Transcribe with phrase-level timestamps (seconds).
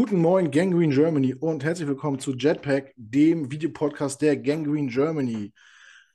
[0.00, 5.52] Guten Morgen, Gangrene Germany und herzlich willkommen zu Jetpack, dem Videopodcast der Gangrene Germany.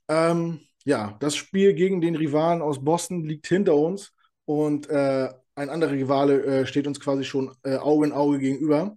[0.07, 4.13] Ähm, ja, das Spiel gegen den Rivalen aus Boston liegt hinter uns
[4.45, 8.95] und äh, ein anderer Rivale äh, steht uns quasi schon äh, Auge in Auge gegenüber.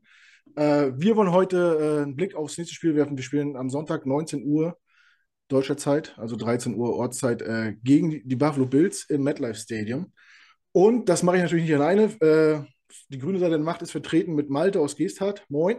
[0.54, 3.16] Äh, wir wollen heute äh, einen Blick aufs nächste Spiel werfen.
[3.16, 4.78] Wir spielen am Sonntag 19 Uhr
[5.48, 10.12] deutscher Zeit, also 13 Uhr Ortszeit, äh, gegen die Buffalo Bills im MetLife Stadium.
[10.70, 12.68] Und das mache ich natürlich nicht alleine
[13.08, 15.44] die grüne Seite der Macht ist vertreten mit Malte aus Geesthardt.
[15.48, 15.78] Moin.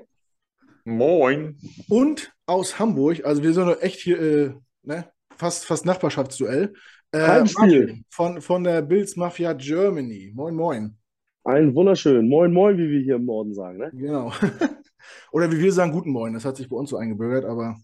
[0.86, 1.58] Moin.
[1.90, 6.74] Und aus Hamburg, also wir sind echt hier, äh, ne, fast, fast Nachbarschaftsduell.
[7.12, 8.04] Äh, Spiel.
[8.10, 10.32] Von, von der Bills Mafia Germany.
[10.34, 10.98] Moin, moin.
[11.44, 12.28] Ein wunderschön.
[12.28, 13.92] Moin, moin, wie wir hier im Norden sagen, ne?
[13.94, 14.34] Genau.
[15.32, 16.34] Oder wie wir sagen, guten Moin.
[16.34, 17.78] Das hat sich bei uns so eingebürgert, aber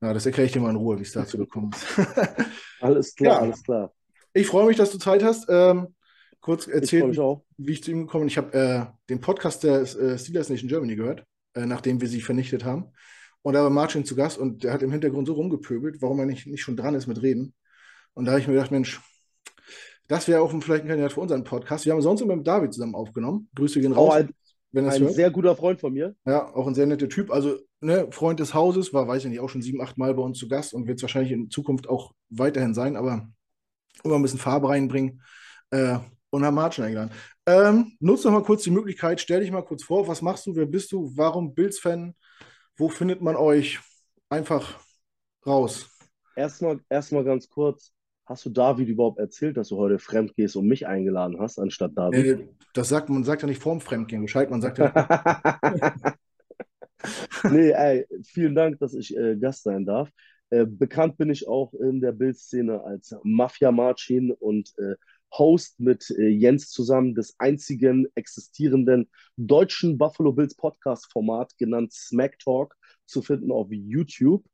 [0.00, 1.86] ja, das erkläre ich dir mal in Ruhe, wie es dazu gekommen ist.
[2.80, 3.40] alles klar, ja.
[3.40, 3.92] alles klar.
[4.32, 5.46] Ich freue mich, dass du Zeit hast.
[5.48, 5.94] Ähm,
[6.44, 7.18] kurz erzählen, ich
[7.56, 8.28] wie ich zu ihm gekommen bin.
[8.28, 12.20] Ich habe äh, den Podcast der äh, Steelers Nation Germany gehört, äh, nachdem wir sie
[12.20, 12.92] vernichtet haben.
[13.40, 16.26] Und da war Martin zu Gast und der hat im Hintergrund so rumgepöbelt, warum er
[16.26, 17.54] nicht, nicht schon dran ist mit Reden.
[18.12, 19.00] Und da habe ich mir gedacht, Mensch,
[20.06, 21.86] das wäre auch vielleicht ein Kandidat für unseren Podcast.
[21.86, 23.48] Wir haben sonst immer mit David zusammen aufgenommen.
[23.54, 24.12] Grüße gehen raus.
[24.12, 24.30] Ein,
[24.72, 25.14] wenn ein hört.
[25.14, 26.14] sehr guter Freund von mir.
[26.26, 27.30] Ja, auch ein sehr netter Typ.
[27.30, 30.22] Also, ne, Freund des Hauses, war, weiß ich nicht, auch schon sieben, acht Mal bei
[30.22, 33.30] uns zu Gast und wird es wahrscheinlich in Zukunft auch weiterhin sein, aber
[34.02, 35.22] immer ein bisschen Farbe reinbringen.
[35.70, 36.00] Äh,
[36.34, 37.12] und haben Martin eingeladen.
[37.46, 40.56] Ähm, nutze noch mal kurz die Möglichkeit, stell dich mal kurz vor, was machst du,
[40.56, 42.14] wer bist du, warum Bills-Fan,
[42.76, 43.78] wo findet man euch?
[44.28, 44.80] Einfach
[45.46, 45.88] raus.
[46.34, 47.92] Erstmal, erstmal ganz kurz,
[48.26, 51.92] hast du David überhaupt erzählt, dass du heute fremd gehst und mich eingeladen hast, anstatt
[51.94, 52.40] David?
[52.40, 54.90] Äh, das sagt man sagt ja nicht vorm Fremdgehen, Bescheid, man sagt ja.
[57.50, 60.10] nee, ey, vielen Dank, dass ich äh, Gast sein darf.
[60.50, 64.96] Äh, bekannt bin ich auch in der Bildszene als Mafia Marcin und äh,
[65.32, 72.76] Host mit äh, Jens zusammen des einzigen existierenden deutschen Buffalo Bills Podcast-Format genannt Smack Talk
[73.06, 74.44] zu finden auf YouTube.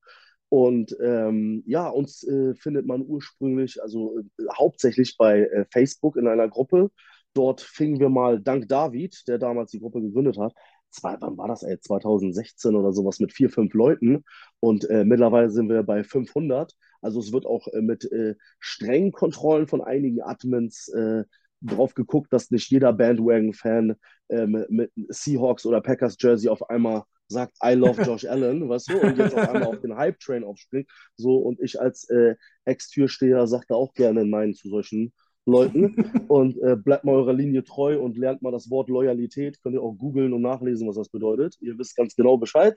[0.49, 6.27] Und ähm, ja, uns äh, findet man ursprünglich, also äh, hauptsächlich bei äh, Facebook in
[6.27, 6.91] einer Gruppe.
[7.35, 10.53] Dort fingen wir mal dank David, der damals die Gruppe gegründet hat,
[10.91, 14.25] zwei, wann war das, ey, 2016 oder sowas mit vier, fünf Leuten.
[14.61, 16.75] Und äh, mittlerweile sind wir bei 500.
[17.01, 21.25] Also es wird auch äh, mit äh, strengen Kontrollen von einigen Admins äh,
[21.63, 23.97] drauf geguckt, dass nicht jeder Bandwagon-Fan
[24.29, 29.01] äh, mit Seahawks oder Packers Jersey auf einmal sagt, I love Josh Allen, weißt du,
[29.01, 30.89] und jetzt auf einmal auf den Hype-Train aufspringt.
[31.17, 32.35] So, und ich als äh,
[32.65, 35.13] Ex-Türsteher sagte auch gerne Nein zu solchen
[35.51, 35.95] Leuten
[36.29, 39.61] und äh, bleibt mal eurer Linie treu und lernt mal das Wort Loyalität.
[39.63, 41.57] Könnt ihr auch googeln und nachlesen, was das bedeutet.
[41.61, 42.77] Ihr wisst ganz genau Bescheid.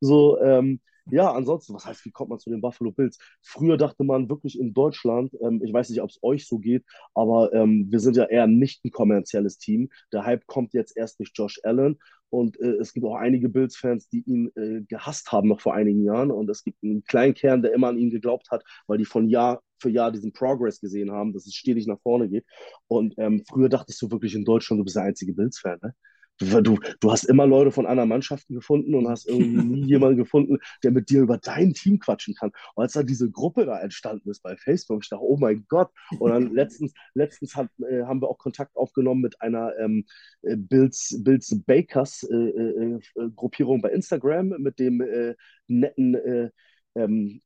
[0.00, 3.18] So, ähm, ja, ansonsten, was heißt, wie kommt man zu den Buffalo Bills?
[3.42, 6.84] Früher dachte man wirklich in Deutschland, ähm, ich weiß nicht, ob es euch so geht,
[7.14, 9.90] aber ähm, wir sind ja eher nicht ein kommerzielles Team.
[10.12, 11.98] Der Hype kommt jetzt erst durch Josh Allen
[12.30, 16.04] und äh, es gibt auch einige Bills-Fans, die ihn äh, gehasst haben noch vor einigen
[16.04, 19.04] Jahren und es gibt einen kleinen Kern, der immer an ihn geglaubt hat, weil die
[19.04, 22.46] von Jahr für Jahr diesen Progress gesehen haben, dass es stetig nach vorne geht.
[22.88, 25.94] Und ähm, früher dachtest du wirklich in Deutschland, du bist der einzige Bills-Fan, ne?
[26.38, 30.58] Du, du hast immer Leute von anderen Mannschaften gefunden und hast irgendwie nie jemanden gefunden,
[30.82, 32.50] der mit dir über dein Team quatschen kann.
[32.74, 35.90] Und als dann diese Gruppe da entstanden ist bei Facebook, ich dachte, oh mein Gott.
[36.18, 40.04] Und dann letztens, letztens hat, äh, haben wir auch Kontakt aufgenommen mit einer ähm,
[40.42, 45.34] äh, Bills, Bills Bakers äh, äh, äh, Gruppierung bei Instagram mit dem äh,
[45.68, 46.50] netten
[46.94, 47.40] ähm,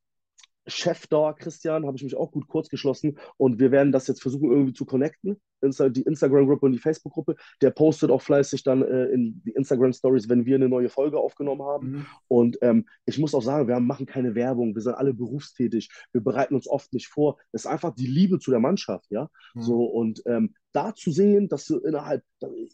[0.67, 4.23] Chef da, Christian, habe ich mich auch gut kurz geschlossen und wir werden das jetzt
[4.23, 5.41] versuchen irgendwie zu connecten.
[5.63, 7.37] Insta die Instagram-Gruppe und die Facebook-Gruppe.
[7.63, 11.63] Der postet auch fleißig dann äh, in die Instagram-Stories, wenn wir eine neue Folge aufgenommen
[11.63, 11.91] haben.
[11.91, 12.07] Mhm.
[12.29, 16.21] Und ähm, ich muss auch sagen, wir machen keine Werbung, wir sind alle berufstätig, wir
[16.21, 17.39] bereiten uns oft nicht vor.
[17.53, 19.29] Es ist einfach die Liebe zu der Mannschaft, ja.
[19.55, 19.63] Mhm.
[19.63, 22.23] So und ähm, da zu sehen, dass du innerhalb,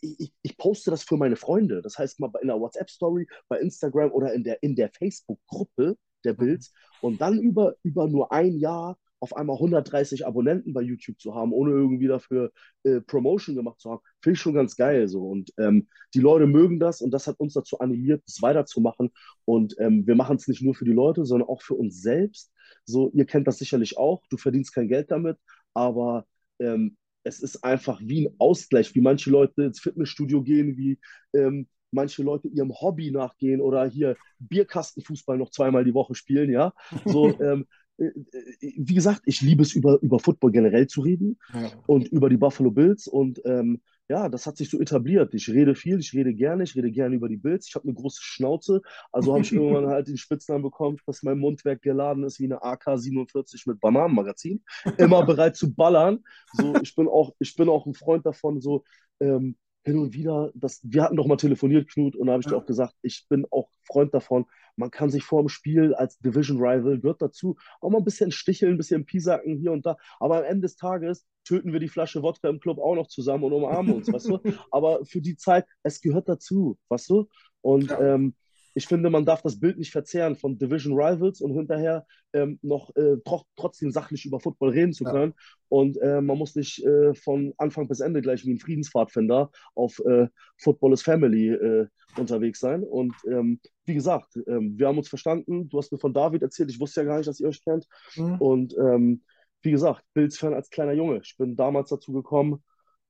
[0.01, 1.83] ich, ich, poste das für meine Freunde.
[1.83, 6.35] Das heißt mal in der WhatsApp-Story, bei Instagram oder in der, in der Facebook-Gruppe der
[6.35, 6.39] mhm.
[6.39, 11.33] Bilds und dann über, über nur ein Jahr auf einmal 130 Abonnenten bei YouTube zu
[11.33, 12.51] haben, ohne irgendwie dafür
[12.83, 15.29] äh, Promotion gemacht zu haben, finde ich schon ganz geil so.
[15.29, 19.13] Und ähm, die Leute mögen das und das hat uns dazu animiert, das weiterzumachen.
[19.45, 22.53] Und ähm, wir machen es nicht nur für die Leute, sondern auch für uns selbst.
[22.85, 25.39] So, ihr kennt das sicherlich auch, du verdienst kein Geld damit,
[25.73, 26.27] aber
[26.59, 30.99] ähm, es ist einfach wie ein Ausgleich, wie manche Leute ins Fitnessstudio gehen, wie
[31.33, 36.73] ähm, manche Leute ihrem Hobby nachgehen oder hier Bierkastenfußball noch zweimal die Woche spielen, ja.
[37.05, 37.67] So, ähm,
[37.99, 41.71] äh, äh, wie gesagt, ich liebe es, über, über Football generell zu reden ja.
[41.87, 43.07] und über die Buffalo Bills.
[43.07, 45.33] Und ähm, ja, das hat sich so etabliert.
[45.35, 47.69] Ich rede viel, ich rede gerne, ich rede gerne über die Bills.
[47.69, 48.83] Ich habe eine große Schnauze.
[49.11, 52.63] Also habe ich irgendwann halt den Spitznamen bekommen, dass mein Mundwerk geladen ist wie eine
[52.63, 54.63] AK-47 mit Bananenmagazin.
[54.99, 56.25] Immer bereit zu ballern.
[56.53, 58.85] So, ich bin auch, ich bin auch ein Freund davon, so
[59.21, 62.47] ähm, hin und wieder, das, wir hatten doch mal telefoniert, Knut, und da habe ich
[62.47, 62.53] Ja.
[62.53, 64.47] dir auch gesagt, ich bin auch Freund davon,
[64.77, 68.31] man kann sich vor dem Spiel als Division Rival, gehört dazu, auch mal ein bisschen
[68.31, 71.89] sticheln, ein bisschen piesacken hier und da, aber am Ende des Tages töten wir die
[71.89, 74.39] Flasche Wodka im Club auch noch zusammen und umarmen uns, weißt du?
[74.71, 77.29] Aber für die Zeit, es gehört dazu, weißt du?
[77.63, 78.15] Und Ja.
[78.15, 78.35] ähm,
[78.75, 82.95] ich finde, man darf das Bild nicht verzehren von Division Rivals und hinterher ähm, noch
[82.97, 85.11] äh, tro trotzdem sachlich über Football reden zu Ja.
[85.13, 85.35] können.
[85.69, 89.99] Und äh, man muss nicht äh, von Anfang bis Ende gleich wie ein Friedenspfadfinder auf
[90.01, 90.29] äh,
[90.59, 91.87] Football is Family äh,
[92.17, 92.83] unterwegs sein.
[92.83, 95.69] Und ähm, wie gesagt, ähm, wir haben uns verstanden.
[95.69, 96.71] Du hast mir von David erzählt.
[96.71, 97.87] Ich wusste ja gar nicht, dass ihr euch kennt.
[98.17, 98.37] Mhm.
[98.37, 99.23] Und ähm,
[99.63, 101.21] wie gesagt, Bills-Fan als kleiner Junge.
[101.23, 102.63] Ich bin damals dazu gekommen,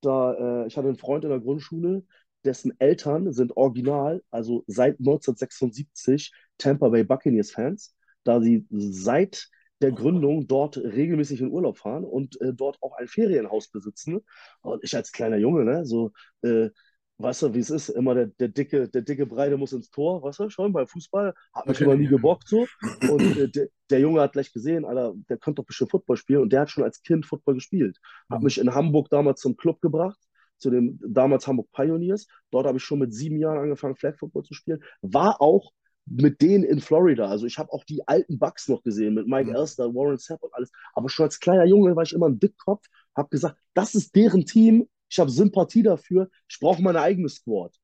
[0.03, 2.05] da äh, ich hatte einen Freund in der Grundschule,
[2.45, 7.95] dessen Eltern sind original, also seit 1976 Tampa Bay Buccaneers-Fans,
[8.25, 9.49] da sie seit
[9.81, 14.21] der Gründung dort regelmäßig in Urlaub fahren und äh, dort auch ein Ferienhaus besitzen.
[14.63, 16.13] Und ich als kleiner Junge, ne, so,
[16.43, 16.71] äh,
[17.19, 20.23] weißt du, wie es ist, immer der, der dicke, der dicke Breite muss ins Tor,
[20.23, 22.71] weißt du, schon beim Fußball, hat mich immer nie gebockt so.
[23.05, 26.43] Und äh, der, der Junge hat gleich gesehen, Alter, der könnte doch bestimmt Football spielen
[26.43, 27.99] und der hat schon als Kind Football gespielt.
[28.31, 28.45] Hat Mhm.
[28.45, 30.19] mich in Hamburg damals zum Club gebracht,
[30.63, 32.27] zu dem damals Hamburg Pioneers.
[32.51, 34.83] Dort habe ich schon mit sieben Jahren angefangen, Flag Football zu spielen.
[35.03, 35.73] War auch
[36.07, 37.29] mit denen in Florida.
[37.29, 39.57] Also ich habe auch die alten Bucks noch gesehen, mit Mike Mhm.
[39.57, 40.71] Elster, Warren Sapp und alles.
[40.95, 42.87] Aber schon als kleiner Junge war ich immer ein Dickkopf,
[43.17, 44.89] habe gesagt, das ist deren Team.
[45.09, 46.29] Ich habe Sympathie dafür.
[46.49, 47.75] Ich brauche meine eigene Squad.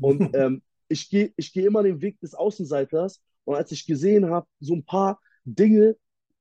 [0.00, 3.22] Und ähm, ich gehe ich geh immer den Weg des Außenseiters.
[3.44, 5.96] Und als ich gesehen habe, so ein paar Dinge,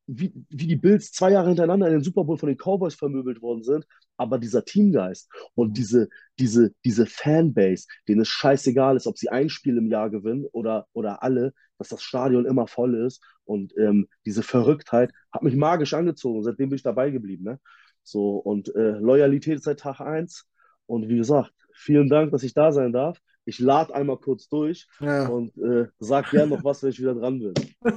[0.08, 3.42] wie, wie die Bills zwei Jahre hintereinander in den Super Bowl von den Cowboys vermöbelt
[3.42, 3.86] worden sind,
[4.22, 5.74] aber dieser Teamgeist und Mhm.
[5.74, 6.10] diese,
[6.40, 10.88] diese, diese Fanbase, denen es scheißegal ist, ob sie ein Spiel im Jahr gewinnen oder,
[10.94, 15.94] oder alle, dass das Stadion immer voll ist und ähm, diese Verrücktheit hat mich magisch
[15.94, 16.44] angezogen.
[16.44, 17.44] Seitdem bin ich dabei geblieben.
[17.44, 17.60] Ne?
[18.04, 20.46] So, und äh, Loyalität seit Tag eins.
[20.86, 23.20] Und wie gesagt, vielen Dank, dass ich da sein darf.
[23.46, 25.28] Ich lade einmal kurz durch Ja.
[25.28, 27.54] und äh, sag gern noch was, wenn ich wieder dran bin.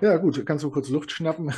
[0.00, 1.52] Ja, gut, kannst du kurz Luft schnappen.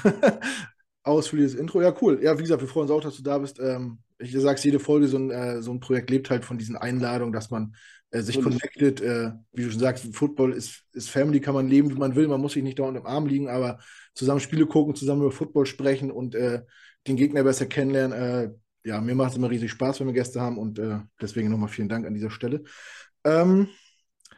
[1.05, 1.83] Ausführliches Intro.
[1.83, 2.21] Ja, cool.
[2.23, 3.61] Ja, wie gesagt, wir freuen uns auch, dass du da bist.
[3.61, 6.77] Ähm, ich sag's jede Folge, so ein, äh, so ein Projekt lebt halt von diesen
[6.77, 7.75] Einladungen, dass man
[8.11, 8.61] äh, sich Natürlich.
[8.61, 9.01] connectet.
[9.03, 12.27] Äh, wie du schon sagst, Football ist, ist Family, kann man leben, wie man will.
[12.29, 13.79] Man muss sich nicht dauernd im Arm liegen, aber
[14.15, 16.63] zusammen Spiele gucken, zusammen über Football sprechen und äh,
[17.07, 18.19] den Gegner besser kennenlernen.
[18.19, 18.51] Äh,
[18.89, 21.69] ja, mir macht es immer riesig Spaß, wenn wir Gäste haben und äh, deswegen nochmal
[21.69, 22.63] vielen Dank an dieser Stelle.
[23.25, 23.69] Ähm,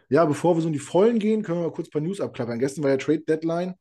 [0.09, 2.21] ja, bevor wir so in die Vollen gehen, können wir mal kurz ein paar News
[2.21, 2.59] abklappern.
[2.59, 3.75] Gestern war ja Trade Deadline.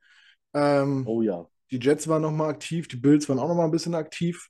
[0.54, 1.48] Ähm, Oh ja.
[1.78, 4.50] Die Jets waren nochmal aktiv, die Bills waren auch nochmal ein bisschen aktiv.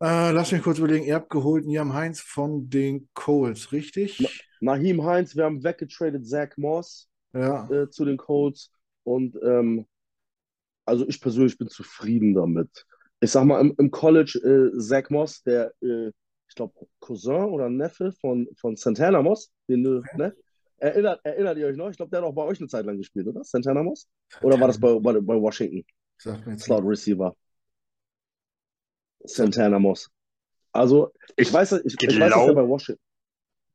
[0.00, 4.44] Äh, lass mich kurz überlegen, ihr habt geholt Niam Heinz von den Colts, richtig?
[4.60, 7.68] Naheem Heinz, wir haben weggetradet Zach Moss Ja.
[7.70, 8.70] äh, zu den Colts
[9.04, 9.86] und ähm,
[10.84, 12.86] also ich persönlich bin zufrieden damit.
[13.20, 14.38] Ich sag mal, im, im College
[14.74, 16.08] äh, Zach Moss, der, äh,
[16.48, 20.34] ich glaube, Cousin oder Neffe von, von Santana Moss, den du, ne?
[20.80, 21.90] Erinnert, erinnert ihr euch noch?
[21.90, 23.42] Ich glaube, der hat auch bei euch eine Zeit lang gespielt, oder?
[23.42, 24.06] Santana Moss?
[24.42, 25.84] Oder war das bei, bei, bei Washington?
[26.18, 27.34] Sagt mir jetzt Slot Receiver.
[29.24, 30.08] Santana Moss.
[30.72, 33.02] Also, ich, Ich weiß, ich, ich weiß, dass er bei Washington.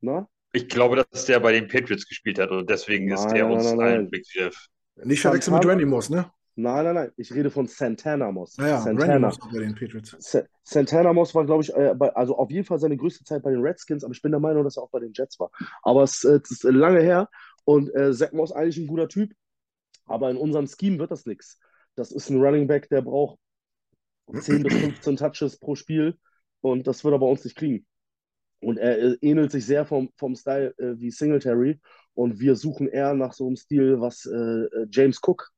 [0.00, 0.28] Na?
[0.52, 3.52] Ich glaube, dass der bei den Patriots gespielt hat und deswegen ist Nein, der nein,
[3.54, 4.68] uns nein, allen Begriff.
[5.02, 6.30] Nicht verwechseln mit Randy Moss, ne?
[6.56, 7.12] Nein, nein, nein.
[7.16, 8.56] Ich rede von Santana Moss.
[8.58, 9.26] Naja, Randy Santana.
[9.26, 10.16] Moss auch bei den Patriots.
[10.20, 13.42] Sa- Santana Moss war, glaube ich, äh, bei, also auf jeden Fall seine größte Zeit
[13.42, 15.50] bei den Redskins, aber ich bin der Meinung, dass er auch bei den Jets war.
[15.82, 17.28] Aber es, äh, es ist lange her
[17.64, 19.32] und äh, Zach Moss eigentlich ein guter Typ,
[20.06, 21.58] aber in unserem Scheme wird das nichts.
[21.96, 23.38] Das ist ein Running Back, der braucht
[24.32, 26.16] 10 bis 15 Touches pro Spiel
[26.60, 27.86] und das wird er bei uns nicht kriegen.
[28.60, 31.80] Und er äh, ähnelt sich sehr vom, vom Style äh, wie Singletary
[32.14, 35.50] und wir suchen eher nach so einem Stil, was äh, äh, James Cook,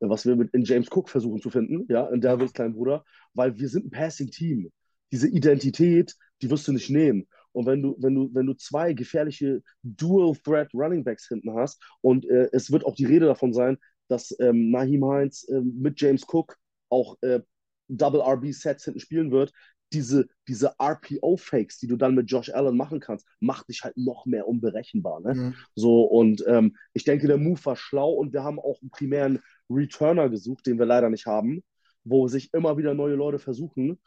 [0.00, 3.04] äh, was wir mit in James Cook versuchen zu finden, ja, in Devils kleinen Bruder,
[3.34, 4.70] weil wir sind ein Passing-Team.
[5.10, 7.26] Diese Identität, die wirst du nicht nehmen.
[7.52, 12.28] Und wenn du, wenn du, wenn du zwei gefährliche Dual-Threat Running Backs hinten hast und
[12.28, 16.24] äh, es wird auch die Rede davon sein, dass ähm, Naheem Heinz äh, mit James
[16.26, 16.56] Cook
[16.88, 17.40] auch äh,
[17.88, 19.52] Double RB-Sets hinten spielen wird,
[19.92, 24.26] diese, diese RPO-Fakes, die du dann mit Josh Allen machen kannst, macht dich halt noch
[24.26, 25.20] mehr unberechenbar.
[25.20, 25.34] Ne?
[25.34, 25.54] Mhm.
[25.74, 29.40] So, und ähm, ich denke, der Move war schlau und wir haben auch einen primären
[29.70, 31.62] Returner gesucht, den wir leider nicht haben,
[32.02, 34.00] wo sich immer wieder neue Leute versuchen.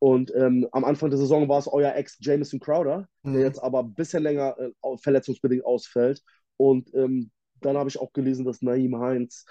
[0.00, 3.40] Und ähm, am Anfang der Saison war es euer Ex Jamison Crowder, der Mhm.
[3.40, 6.22] jetzt aber ein bisschen länger äh, verletzungsbedingt ausfällt.
[6.56, 9.44] Und ähm, dann habe ich auch gelesen, dass Naeem Heinz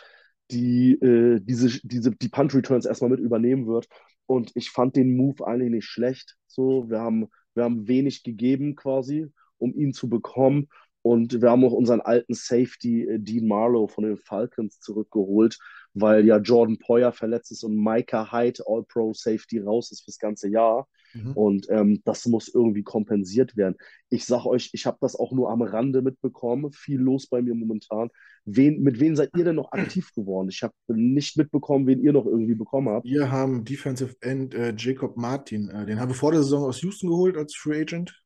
[0.52, 3.88] die, äh, diese, diese, die Punt Returns erstmal mit übernehmen wird.
[4.26, 6.36] Und ich fand den Move eigentlich nicht schlecht.
[6.48, 10.68] So, wir haben, wir haben wenig gegeben quasi, um ihn zu bekommen.
[11.02, 15.58] Und wir haben auch unseren alten Safety äh, Dean Marlowe von den Falcons zurückgeholt,
[16.02, 20.50] weil ja Jordan Poyer verletzt ist und Micah Hyde, All-Pro Safety, raus ist fürs ganze
[20.50, 20.88] Jahr.
[21.14, 21.32] Mhm.
[21.34, 23.76] Und ähm, das muss irgendwie kompensiert werden.
[24.10, 26.72] Ich sag euch, ich habe das auch nur am Rande mitbekommen.
[26.72, 28.10] Viel los bei mir momentan.
[28.46, 30.50] Wen, mit wem seid ihr denn noch aktiv geworden?
[30.50, 33.06] Ich habe nicht mitbekommen, wen ihr noch irgendwie bekommen habt.
[33.06, 35.70] Wir haben Defensive End äh, Jacob Martin.
[35.70, 38.22] Äh, den haben wir vor der Saison aus Houston geholt als Free Agent.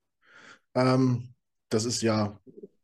[0.75, 1.33] Ähm,
[1.69, 2.39] das ist ja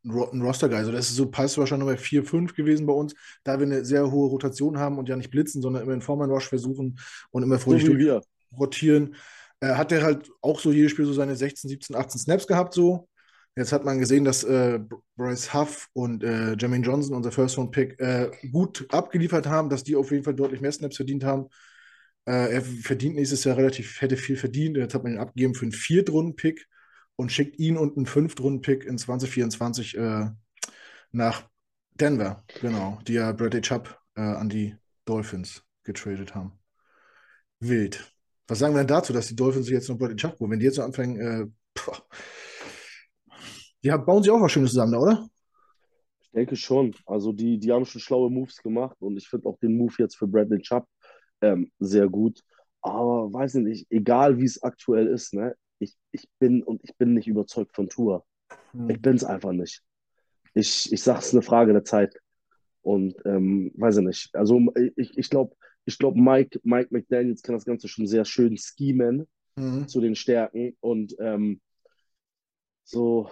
[0.09, 0.77] ein Roster-Guy.
[0.77, 3.85] Also das ist so Pass wahrscheinlich Nummer 4, 5 gewesen bei uns, da wir eine
[3.85, 6.99] sehr hohe Rotation haben und ja nicht blitzen, sondern immer in Foreman-Rush versuchen
[7.31, 8.21] und immer fröhlich so
[8.57, 9.15] rotieren.
[9.59, 12.73] Äh, hat er halt auch so jedes Spiel so seine 16, 17, 18 Snaps gehabt
[12.73, 13.07] so.
[13.55, 14.79] Jetzt hat man gesehen, dass äh,
[15.15, 20.11] Bryce Huff und äh, Jermaine Johnson, unser First-Round-Pick, äh, gut abgeliefert haben, dass die auf
[20.11, 21.47] jeden Fall deutlich mehr Snaps verdient haben.
[22.25, 24.77] Äh, er verdient nächstes Jahr relativ, hätte viel verdient.
[24.77, 26.67] Jetzt hat man ihn abgegeben für einen Viertrunden-Pick
[27.17, 30.29] und schickt ihn und einen Fünftrunden-Pick in 2024 äh,
[31.11, 31.49] nach
[31.95, 36.53] Denver, genau, die ja Bradley Chubb äh, an die Dolphins getradet haben.
[37.59, 38.13] Wild.
[38.47, 40.51] Was sagen wir denn dazu, dass die Dolphins sich jetzt noch Bradley Chubb holen?
[40.51, 41.47] Wenn die jetzt so anfangen, äh,
[43.83, 45.27] die bauen sie auch was Schönes zusammen, oder?
[46.21, 46.93] Ich denke schon.
[47.05, 50.17] Also die, die haben schon schlaue Moves gemacht und ich finde auch den Move jetzt
[50.17, 50.87] für Bradley Chubb
[51.41, 52.41] ähm, sehr gut.
[52.81, 55.55] Aber weiß nicht, egal wie es aktuell ist, ne?
[55.79, 58.25] Ich, ich bin und ich bin nicht überzeugt von Tour.
[58.71, 58.89] Hm.
[58.89, 59.81] Ich bin es einfach nicht.
[60.53, 62.15] Ich, ich sage es eine Frage der Zeit.
[62.81, 64.35] Und ähm, weiß ich nicht.
[64.35, 64.61] Also
[64.95, 65.55] ich, ich glaube,
[65.85, 69.87] ich glaube, Mike, Mike McDaniels kann das Ganze schon sehr schön schemen mhm.
[69.87, 70.77] zu den Stärken.
[70.79, 71.59] Und ähm,
[72.83, 73.29] so,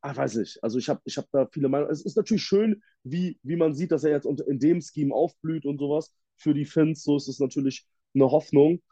[0.00, 0.58] ach, weiß ich.
[0.62, 1.92] Also ich habe ich hab da viele Meinungen.
[1.92, 5.66] Es ist natürlich schön, wie, wie man sieht, dass er jetzt in dem Scheme aufblüht
[5.66, 6.14] und sowas.
[6.36, 8.82] Für die Fans, so ist es natürlich eine Hoffnung.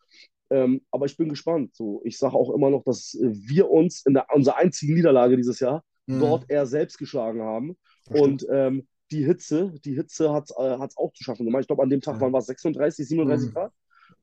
[0.51, 1.75] Ähm, aber ich bin gespannt.
[1.75, 5.61] So, ich sage auch immer noch, dass wir uns in der, unserer einzigen Niederlage dieses
[5.61, 6.21] Jahr mhm.
[6.21, 7.77] dort eher selbst geschlagen haben.
[8.11, 11.63] Und ähm, die Hitze, die Hitze hat es äh, auch zu schaffen gemacht.
[11.63, 12.21] Ich glaube, an dem Tag ja.
[12.21, 13.53] waren es 36, 37 mhm.
[13.53, 13.73] Grad.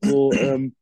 [0.03, 0.75] So, ähm,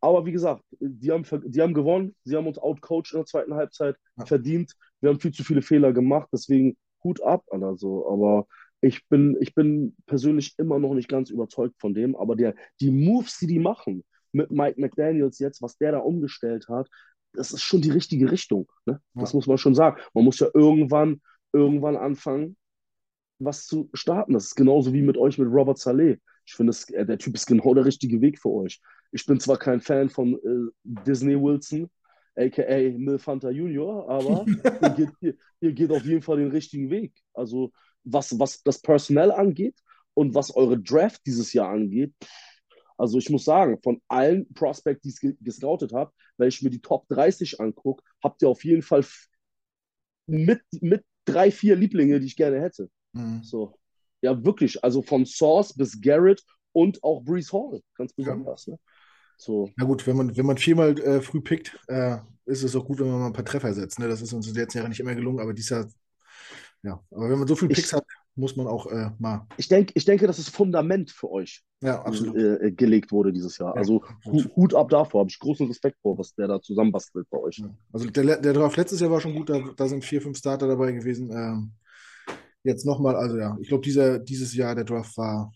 [0.00, 3.54] aber wie gesagt, die haben, die haben gewonnen, sie haben uns outcoached in der zweiten
[3.54, 4.26] Halbzeit, ja.
[4.26, 4.74] verdient.
[5.00, 8.08] Wir haben viel zu viele Fehler gemacht, deswegen Hut ab, also.
[8.08, 8.46] Aber
[8.80, 12.14] ich bin, ich bin persönlich immer noch nicht ganz überzeugt von dem.
[12.14, 16.68] Aber der, die Moves, die die machen, mit Mike McDaniels jetzt, was der da umgestellt
[16.68, 16.88] hat,
[17.32, 18.70] das ist schon die richtige Richtung.
[18.86, 19.00] Ne?
[19.14, 20.00] Das muss man schon sagen.
[20.14, 21.20] Man muss ja irgendwann,
[21.52, 22.56] irgendwann anfangen,
[23.38, 24.32] was zu starten.
[24.32, 26.18] Das ist genauso wie mit euch, mit Robert Saleh.
[26.46, 28.80] Ich finde, äh, der Typ ist genau der richtige Weg für euch.
[29.12, 31.90] Ich bin zwar kein Fan von äh, Disney Wilson,
[32.36, 34.44] aka Milf Hunter Junior, aber
[34.82, 37.12] ihr, geht, ihr, ihr, geht, auf jeden Fall den richtigen Weg.
[37.34, 37.72] Also
[38.04, 39.76] was, was das Personal angeht
[40.14, 42.14] und was eure Draft dieses Jahr angeht,
[42.98, 46.80] also ich muss sagen, von allen Prospects, die ich gescoutet habe, wenn ich mir die
[46.80, 49.04] Top 30 angucke, habt ihr auf jeden Fall
[50.26, 52.90] mit, mit drei, vier Lieblinge, die ich gerne hätte.
[53.12, 53.42] Mhm.
[53.42, 53.78] So.
[54.20, 54.82] Ja, wirklich.
[54.82, 58.66] Also von Source bis Garrett und auch Brees Hall, ganz besonders.
[58.66, 58.72] Ja.
[58.72, 58.78] Ne?
[59.36, 59.70] So.
[59.76, 62.98] Na gut, wenn man, wenn man viermal äh, früh pickt, äh, ist es auch gut,
[62.98, 64.00] wenn man mal ein paar Treffer setzt.
[64.00, 64.08] Ne?
[64.08, 65.88] Das ist uns in den letzten Jahren nicht immer gelungen, aber dieses Jahr,
[66.82, 67.00] ja.
[67.12, 68.04] Aber wenn man so viel Picks ich, hat,
[68.38, 69.46] muss man auch äh, mal.
[69.56, 72.36] Ich, denk, ich denke, dass das Fundament für euch ja, absolut.
[72.36, 73.74] Äh, gelegt wurde dieses Jahr.
[73.74, 74.56] Ja, also absolut.
[74.56, 77.58] Hut ab davor, habe ich großen Respekt vor, was der da zusammenbastelt bei euch.
[77.58, 77.74] Ja.
[77.92, 80.68] Also der, der Draft letztes Jahr war schon gut, da, da sind vier, fünf Starter
[80.68, 81.30] dabei gewesen.
[81.32, 81.72] Ähm,
[82.62, 83.82] jetzt nochmal, also ja, ich glaube,
[84.24, 85.52] dieses Jahr der Draft war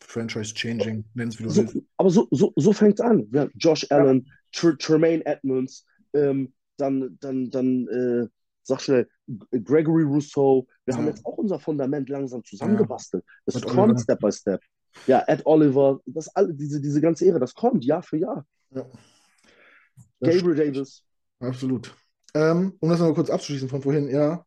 [0.00, 1.78] Franchise-Changing, nenn es wie du so, willst.
[1.96, 3.28] Aber so, so, so fängt es an.
[3.54, 8.28] Josh Allen, Tr Tremaine Edmonds, ähm, dann, dann, dann äh,
[8.62, 9.08] sag schnell,
[9.50, 10.98] Gregory Rousseau, wir ja.
[10.98, 13.24] haben jetzt auch unser Fundament langsam zusammengebastelt.
[13.46, 13.98] Es kommt Oliver.
[13.98, 14.60] Step by Step.
[15.06, 18.46] Ja, Ed Oliver, das alle, diese, diese ganze Ehre, das kommt Jahr für Jahr.
[18.70, 18.86] Ja.
[20.20, 21.02] Gabriel Davis.
[21.40, 21.94] Absolut.
[22.34, 24.44] Ähm, um das noch mal kurz abzuschließen von vorhin, ja,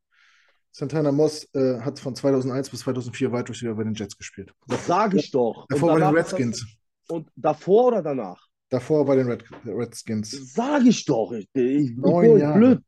[0.72, 4.54] Santana Moss äh, hat von 2001 bis 2004 weit durch bei den Jets gespielt.
[4.68, 5.66] Das sage ich doch.
[5.70, 6.66] Davor bei den Redskins.
[7.08, 8.46] Und davor oder danach?
[8.70, 10.54] Davor bei den Red, Redskins.
[10.54, 11.32] Sage ich doch.
[11.32, 12.58] Ich, ich, Neun Jahre.
[12.58, 12.84] blöd.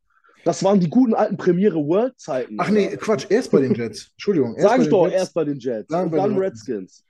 [0.48, 2.56] Das waren die guten alten Premiere World-Zeiten.
[2.58, 4.12] Ach nee, Quatsch, erst bei den Jets.
[4.14, 4.56] Entschuldigung.
[4.58, 5.88] Sag ich doch, Jets, erst bei den Jets.
[5.90, 7.04] Dann, und dann Redskins.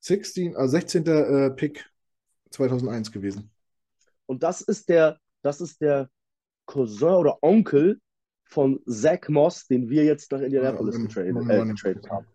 [0.00, 1.06] 16, also 16.
[1.06, 1.84] Äh, Pick
[2.52, 3.50] 2001 gewesen.
[4.24, 6.08] Und das ist der, das ist der
[6.64, 8.00] Cousin oder Onkel
[8.44, 12.26] von Zach Moss, den wir jetzt nach Indianapolis ja, getradet, äh, getradet haben.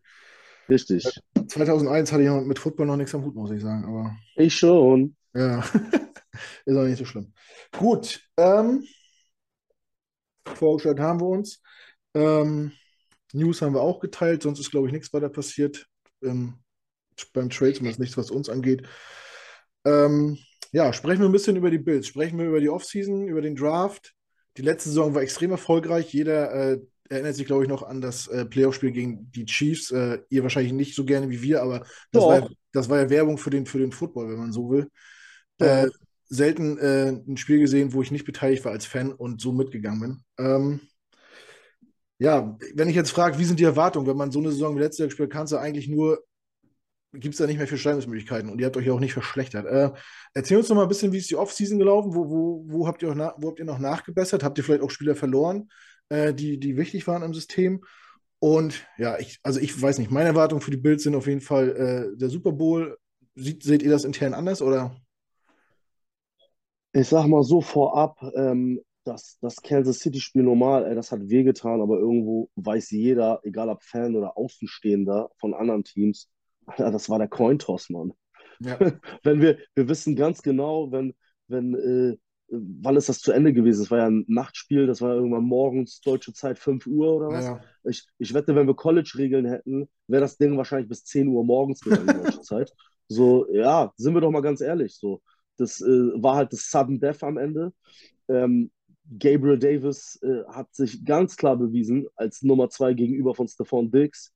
[0.70, 1.10] Richtig.
[1.48, 3.84] 2001 hatte ich mit Football noch nichts am Hut, muss ich sagen.
[3.84, 5.16] Aber ich schon.
[5.34, 5.64] Ja,
[6.66, 7.34] ist auch nicht so schlimm.
[7.76, 8.22] Gut.
[8.38, 8.84] Ähm,
[10.56, 11.62] vorgestellt haben wir uns.
[12.14, 12.72] Ähm,
[13.34, 15.88] News haben wir auch geteilt, sonst ist, glaube ich, nichts weiter passiert
[16.24, 16.56] ähm,
[17.34, 18.88] beim Trade, zumindest nichts, was uns angeht.
[19.86, 20.38] Ähm,
[20.72, 22.08] ja, sprechen wir ein bisschen über die Bills.
[22.08, 24.14] Sprechen wir über die Offseason, über den Draft.
[24.58, 26.14] Die letzte Saison war extrem erfolgreich.
[26.14, 26.80] Jeder äh,
[27.10, 29.92] erinnert sich, glaube ich, noch an das äh, Playoff-Spiel gegen die Chiefs.
[29.92, 33.38] Äh, ihr wahrscheinlich nicht so gerne wie wir, aber das war, das war, ja Werbung
[33.38, 34.90] für den, für den Football, wenn man so will.
[35.60, 35.88] Äh,
[36.30, 40.00] selten äh, ein Spiel gesehen, wo ich nicht beteiligt war als Fan und so mitgegangen
[40.00, 40.24] bin.
[40.38, 40.80] Ähm,
[42.20, 44.82] ja, wenn ich jetzt frage, wie sind die Erwartungen, wenn man so eine Saison wie
[44.82, 46.24] letztes Jahr gespielt kannst du eigentlich nur,
[47.14, 49.66] gibt es da nicht mehr viele Steigerungsmöglichkeiten und ihr habt euch ja auch nicht verschlechtert.
[49.66, 49.92] Äh,
[50.34, 52.14] erzähl uns noch mal ein bisschen, wie ist die Offseason gelaufen?
[52.14, 54.44] Wo, wo, wo, habt ihr wo habt ihr noch nachgebessert?
[54.44, 55.70] Habt ihr vielleicht auch Spieler verloren,
[56.10, 57.84] äh, die, die wichtig waren im System?
[58.40, 61.42] Und ja, ich, also ich weiß nicht, meine Erwartungen für die Bills sind auf jeden
[61.42, 61.70] Fall
[62.14, 62.98] äh, der Super Bowl.
[63.36, 64.96] Seht, seht ihr das intern anders oder?
[66.92, 71.82] Ich sag mal so vorab, ähm, das, das Kansas City-Spiel normal, ey, das hat wehgetan,
[71.82, 76.30] aber irgendwo weiß jeder, egal ob Fan oder Außenstehender von anderen Teams,
[76.78, 78.14] das war der Cointoss, Mann.
[78.60, 78.78] Ja.
[79.24, 81.16] wenn wir, wir wissen ganz genau, wenn,
[81.48, 82.18] wenn, äh,
[82.50, 83.84] wann ist das zu Ende gewesen?
[83.84, 87.46] Es war ja ein Nachtspiel, das war irgendwann morgens, deutsche Zeit, 5 Uhr oder was?
[87.46, 87.62] Ja.
[87.84, 91.82] Ich, ich wette, wenn wir College-Regeln hätten, wäre das Ding wahrscheinlich bis 10 Uhr morgens
[91.82, 92.74] gegangen, deutsche Zeit.
[93.08, 95.22] So, ja, sind wir doch mal ganz ehrlich, so.
[95.60, 97.74] Das äh, war halt das Sudden Death am Ende.
[98.28, 98.72] Ähm,
[99.18, 104.32] Gabriel Davis äh, hat sich ganz klar bewiesen als Nummer zwei gegenüber von Stephon Diggs.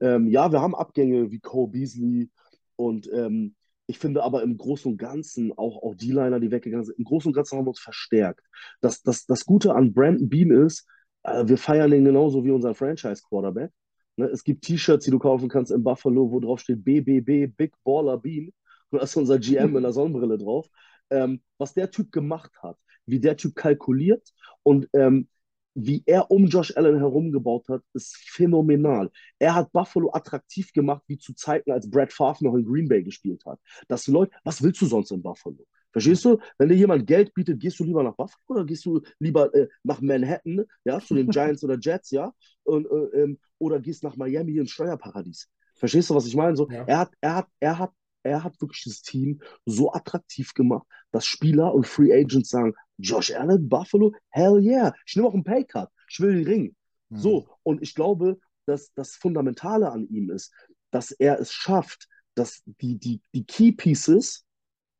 [0.00, 2.30] Ähm, ja, wir haben Abgänge wie Cole Beasley
[2.76, 3.54] und ähm,
[3.86, 7.04] ich finde aber im Großen und Ganzen auch, auch die Liner, die weggegangen sind, im
[7.04, 8.40] Großen und Ganzen haben wir uns verstärkt.
[8.80, 10.86] Das, das, das Gute an Brandon Beam ist,
[11.24, 13.70] äh, wir feiern ihn genauso wie unseren Franchise-Quarterback.
[14.16, 14.26] Ne?
[14.26, 18.18] Es gibt T-Shirts, die du kaufen kannst in Buffalo, wo drauf steht BBB, Big Baller
[18.18, 18.52] Beam.
[18.94, 20.68] Und da ist unser GM mit einer Sonnenbrille drauf.
[21.10, 25.28] Ähm, was der Typ gemacht hat, wie der Typ kalkuliert und ähm,
[25.74, 29.10] wie er um Josh Allen herumgebaut hat, ist phänomenal.
[29.40, 33.02] Er hat Buffalo attraktiv gemacht, wie zu Zeiten, als Brad Favre noch in Green Bay
[33.02, 33.58] gespielt hat.
[33.88, 35.66] Das Leute, was willst du sonst in Buffalo?
[35.90, 36.38] Verstehst du?
[36.58, 39.68] Wenn dir jemand Geld bietet, gehst du lieber nach Buffalo oder gehst du lieber äh,
[39.82, 44.16] nach Manhattan, ja, zu den Giants oder Jets, ja, und, äh, ähm, oder gehst nach
[44.16, 45.48] Miami ins Steuerparadies?
[45.74, 46.56] Verstehst du, was ich meine?
[46.56, 46.84] So, ja.
[46.84, 47.92] er, hat, er, hat, er hat
[48.24, 53.32] er hat wirklich das Team so attraktiv gemacht, dass Spieler und Free Agents sagen, Josh
[53.32, 56.76] Allen, Buffalo, hell yeah, ich nehme auch einen Paycut, ich will den Ring.
[57.10, 57.16] Mhm.
[57.16, 60.52] So, und ich glaube, dass das Fundamentale an ihm ist,
[60.90, 64.44] dass er es schafft, dass die, die, die Key Pieces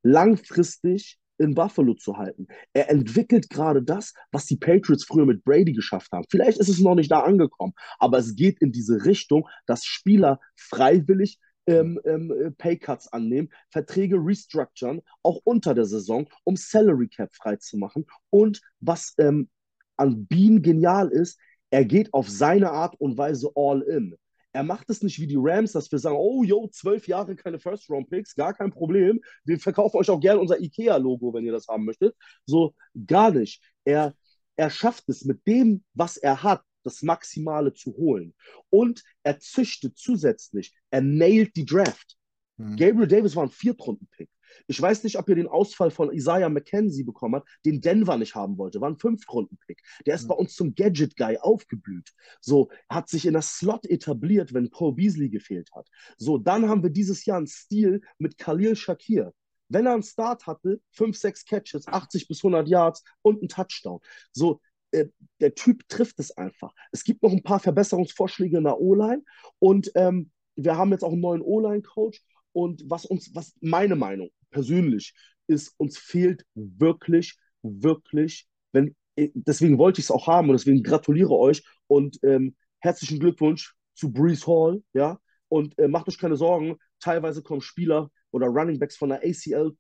[0.02, 2.46] langfristig in Buffalo zu halten.
[2.72, 6.24] Er entwickelt gerade das, was die Patriots früher mit Brady geschafft haben.
[6.30, 10.38] Vielleicht ist es noch nicht da angekommen, aber es geht in diese Richtung, dass Spieler
[10.54, 17.34] freiwillig ähm, ähm, äh, Paycuts annehmen, Verträge restructuren, auch unter der Saison, um Salary Cap
[17.34, 18.06] freizumachen.
[18.30, 19.48] Und was ähm,
[19.96, 21.38] an Bean genial ist,
[21.70, 24.16] er geht auf seine Art und Weise all in.
[24.52, 27.58] Er macht es nicht wie die Rams, dass wir sagen, oh, yo, zwölf Jahre keine
[27.58, 29.20] First-Round-Picks, gar kein Problem.
[29.44, 32.14] Wir verkaufen euch auch gerne unser IKEA-Logo, wenn ihr das haben möchtet.
[32.46, 32.72] So,
[33.06, 33.60] gar nicht.
[33.84, 34.14] Er,
[34.54, 38.34] er schafft es mit dem, was er hat, das Maximale zu holen.
[38.70, 42.16] Und er züchtet zusätzlich, er nailt die Draft.
[42.56, 42.76] Mhm.
[42.76, 44.28] Gabriel Davis war ein Viertrunden-Pick.
[44.66, 48.34] Ich weiß nicht, ob ihr den Ausfall von Isaiah McKenzie bekommen habt, den Denver nicht
[48.34, 48.80] haben wollte.
[48.80, 49.82] War ein Fünftrunden-Pick.
[50.06, 50.28] Der ist mhm.
[50.28, 52.12] bei uns zum Gadget-Guy aufgeblüht.
[52.40, 55.88] So, hat sich in der Slot etabliert, wenn Cole Beasley gefehlt hat.
[56.16, 59.32] So, dann haben wir dieses Jahr einen Stil mit Khalil Shakir.
[59.68, 64.00] Wenn er einen Start hatte, 5, 6 Catches, 80 bis 100 Yards und einen Touchdown.
[64.32, 64.60] So,
[64.94, 65.08] äh,
[65.40, 66.72] der Typ trifft es einfach.
[66.92, 69.22] Es gibt noch ein paar Verbesserungsvorschläge in der O-Line
[69.58, 74.30] und ähm, wir haben jetzt auch einen neuen O-Line-Coach und was uns, was meine Meinung
[74.50, 75.12] persönlich
[75.46, 80.82] ist, uns fehlt wirklich, wirklich, wenn, äh, deswegen wollte ich es auch haben und deswegen
[80.82, 86.36] gratuliere euch und ähm, herzlichen Glückwunsch zu Brees Hall, ja, und äh, macht euch keine
[86.36, 89.76] Sorgen, teilweise kommen Spieler oder Running Backs von der ACL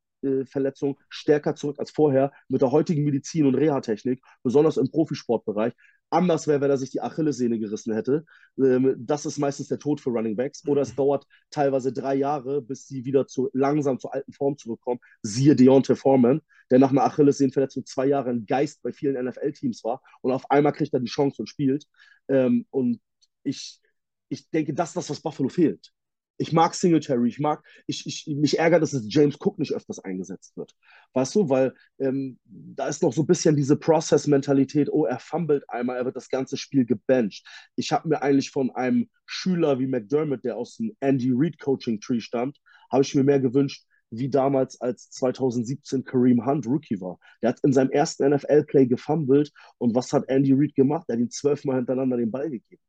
[0.46, 5.72] Verletzung stärker zurück als vorher mit der heutigen Medizin und Reha-Technik, besonders im Profisportbereich.
[6.10, 8.24] Anders wäre, wenn er sich die Achillessehne gerissen hätte.
[8.56, 10.66] Ähm, das ist meistens der Tod für Running Backs.
[10.66, 15.00] Oder es dauert teilweise drei Jahre, bis sie wieder zu, langsam zur alten Form zurückkommen.
[15.22, 20.02] Siehe Deontay Foreman, der nach einer Achillessehnenverletzung zwei Jahre ein Geist bei vielen NFL-Teams war
[20.20, 21.86] und auf einmal kriegt er die Chance und spielt.
[22.28, 23.00] Ähm, und
[23.42, 23.80] ich,
[24.28, 25.92] ich denke, das ist das, was Buffalo fehlt.
[26.36, 30.00] Ich mag Singletary, ich mag, ich, ich, mich ärgert, dass es James Cook nicht öfters
[30.00, 30.74] eingesetzt wird.
[31.12, 35.68] Weißt du, weil ähm, da ist noch so ein bisschen diese Process-Mentalität, oh, er fummelt
[35.70, 37.46] einmal, er wird das ganze Spiel gebencht.
[37.76, 42.00] Ich habe mir eigentlich von einem Schüler wie McDermott, der aus dem Andy Reid Coaching
[42.00, 42.58] Tree stammt,
[42.90, 47.18] habe ich mir mehr gewünscht, wie damals, als 2017 Kareem Hunt Rookie war.
[47.42, 51.04] Der hat in seinem ersten NFL-Play gefummelt und was hat Andy Reid gemacht?
[51.08, 52.82] Er hat ihm zwölfmal hintereinander den Ball gegeben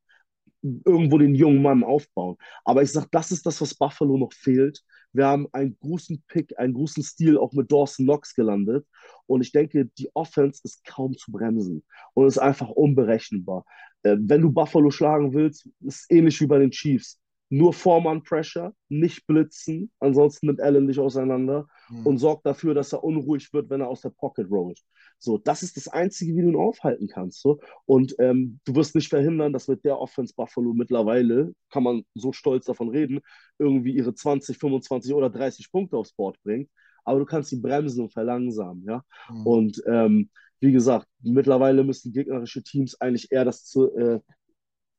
[0.86, 2.38] irgendwo den jungen Mann aufbauen.
[2.64, 4.82] Aber ich sage, das ist das, was Buffalo noch fehlt.
[5.14, 8.86] Wir haben einen großen Pick, einen großen Stil auch mit Dawson Knox gelandet.
[9.28, 13.66] Und ich denke, die Offense ist kaum zu bremsen und ist einfach unberechenbar.
[14.04, 17.20] Äh, wenn du Buffalo schlagen willst, ist ähnlich wie bei den Chiefs.
[17.50, 22.06] Nur Foreman-Pressure, nicht blitzen, ansonsten nimmt Allen dich auseinander mhm.
[22.06, 24.80] und sorgt dafür, dass er unruhig wird, wenn er aus der Pocket rollt.
[25.20, 27.42] So, das ist das Einzige, wie du ihn aufhalten kannst.
[27.42, 27.60] So.
[27.86, 32.32] Und ähm, du wirst nicht verhindern, dass mit der Offense Buffalo mittlerweile, kann man so
[32.34, 33.22] stolz davon reden,
[33.60, 36.70] irgendwie ihre 20, 25 oder 30 Punkte aufs Board bringt.
[37.04, 39.04] Aber du kannst sie bremsen und verlangsamen, ja.
[39.30, 39.48] Mhm.
[39.48, 40.30] Und ähm,
[40.60, 44.20] wie gesagt, mittlerweile müssen gegnerische Teams eigentlich eher das zu, äh,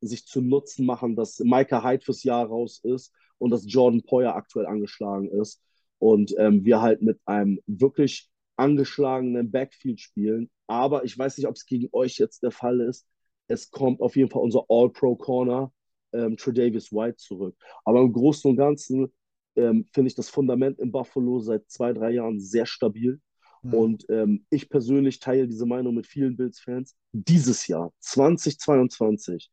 [0.01, 4.35] sich zu Nutzen machen, dass Micah Hyde fürs Jahr raus ist und dass Jordan Poyer
[4.35, 5.63] aktuell angeschlagen ist.
[5.99, 10.51] Und ähm, wir halt mit einem wirklich angeschlagenen Backfield spielen.
[10.67, 13.07] Aber ich weiß nicht, ob es gegen euch jetzt der Fall ist.
[13.49, 15.73] Es kommt auf jeden Fall unser All-Pro-Corner,
[16.13, 17.57] ähm, Tredavious White, zurück.
[17.85, 19.13] Aber im Großen und Ganzen
[19.55, 23.21] ähm, finde ich das Fundament in Buffalo seit zwei, drei Jahren sehr stabil.
[23.63, 23.75] Mhm.
[23.75, 26.97] Und ähm, ich persönlich teile diese Meinung mit vielen Bills-Fans.
[27.13, 29.51] Dieses Jahr, 2022,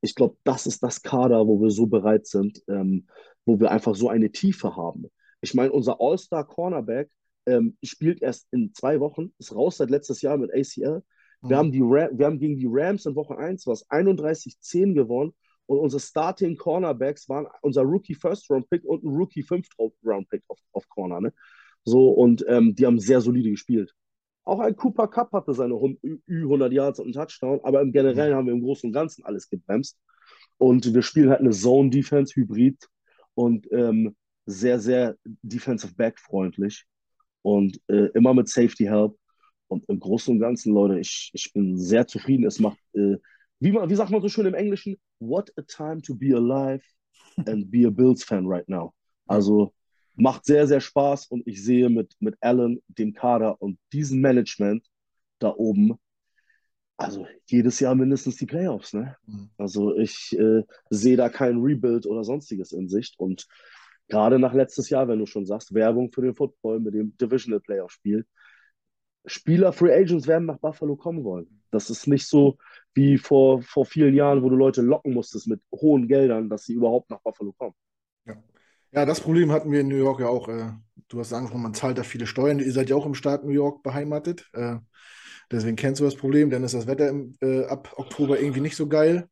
[0.00, 3.06] ich glaube, das ist das Kader, wo wir so bereit sind, ähm,
[3.44, 5.06] wo wir einfach so eine Tiefe haben.
[5.40, 7.10] Ich meine, unser All-Star-Cornerback
[7.46, 11.02] ähm, spielt erst in zwei Wochen, ist raus seit letztes Jahr mit ACL.
[11.42, 11.58] Wir, mhm.
[11.58, 15.32] haben die wir haben gegen die Rams in Woche 1 was 31-10 gewonnen
[15.66, 19.72] und unsere Starting Cornerbacks waren unser Rookie First Round Pick und ein Rookie Fifth
[20.04, 21.20] Round Pick auf, auf Corner.
[21.20, 21.32] Ne?
[21.84, 23.94] So, und ähm, die haben sehr solide gespielt.
[24.46, 28.36] Auch ein Cooper Cup hatte seine Ü100 Yards und einen Touchdown, aber im Generellen mhm.
[28.36, 29.98] haben wir im Großen und Ganzen alles gebremst.
[30.56, 32.78] Und wir spielen halt eine Zone Defense Hybrid
[33.34, 34.14] und ähm,
[34.46, 36.86] sehr, sehr Defensive Back freundlich
[37.42, 39.18] und äh, immer mit Safety Help.
[39.66, 42.46] Und im Großen und Ganzen, Leute, ich, ich bin sehr zufrieden.
[42.46, 43.16] Es macht, äh,
[43.58, 46.84] wie, man, wie sagt man so schön im Englischen, what a time to be alive
[47.46, 48.94] and be a Bills fan right now.
[49.26, 49.74] Also
[50.16, 54.84] macht sehr, sehr Spaß und ich sehe mit, mit Allen, dem Kader und diesem Management
[55.38, 55.98] da oben,
[56.96, 58.94] also jedes Jahr mindestens die Playoffs.
[58.94, 59.16] Ne?
[59.26, 59.50] Mhm.
[59.58, 63.46] Also ich äh, sehe da kein Rebuild oder sonstiges in Sicht und
[64.08, 67.60] gerade nach letztes Jahr, wenn du schon sagst, Werbung für den Football mit dem Divisional
[67.60, 68.24] Playoff Spiel.
[69.26, 71.62] Spieler, Free Agents werden nach Buffalo kommen wollen.
[71.72, 72.58] Das ist nicht so
[72.94, 76.74] wie vor, vor vielen Jahren, wo du Leute locken musstest mit hohen Geldern, dass sie
[76.74, 77.74] überhaupt nach Buffalo kommen.
[78.92, 80.48] Ja, das Problem hatten wir in New York ja auch.
[80.48, 80.70] Äh,
[81.08, 82.60] du hast angesprochen, man zahlt da viele Steuern.
[82.60, 84.48] Ihr seid ja auch im Staat New York beheimatet.
[84.52, 84.76] Äh,
[85.50, 86.50] deswegen kennst du das Problem.
[86.50, 89.28] Dann ist das Wetter äh, ab Oktober irgendwie nicht so geil.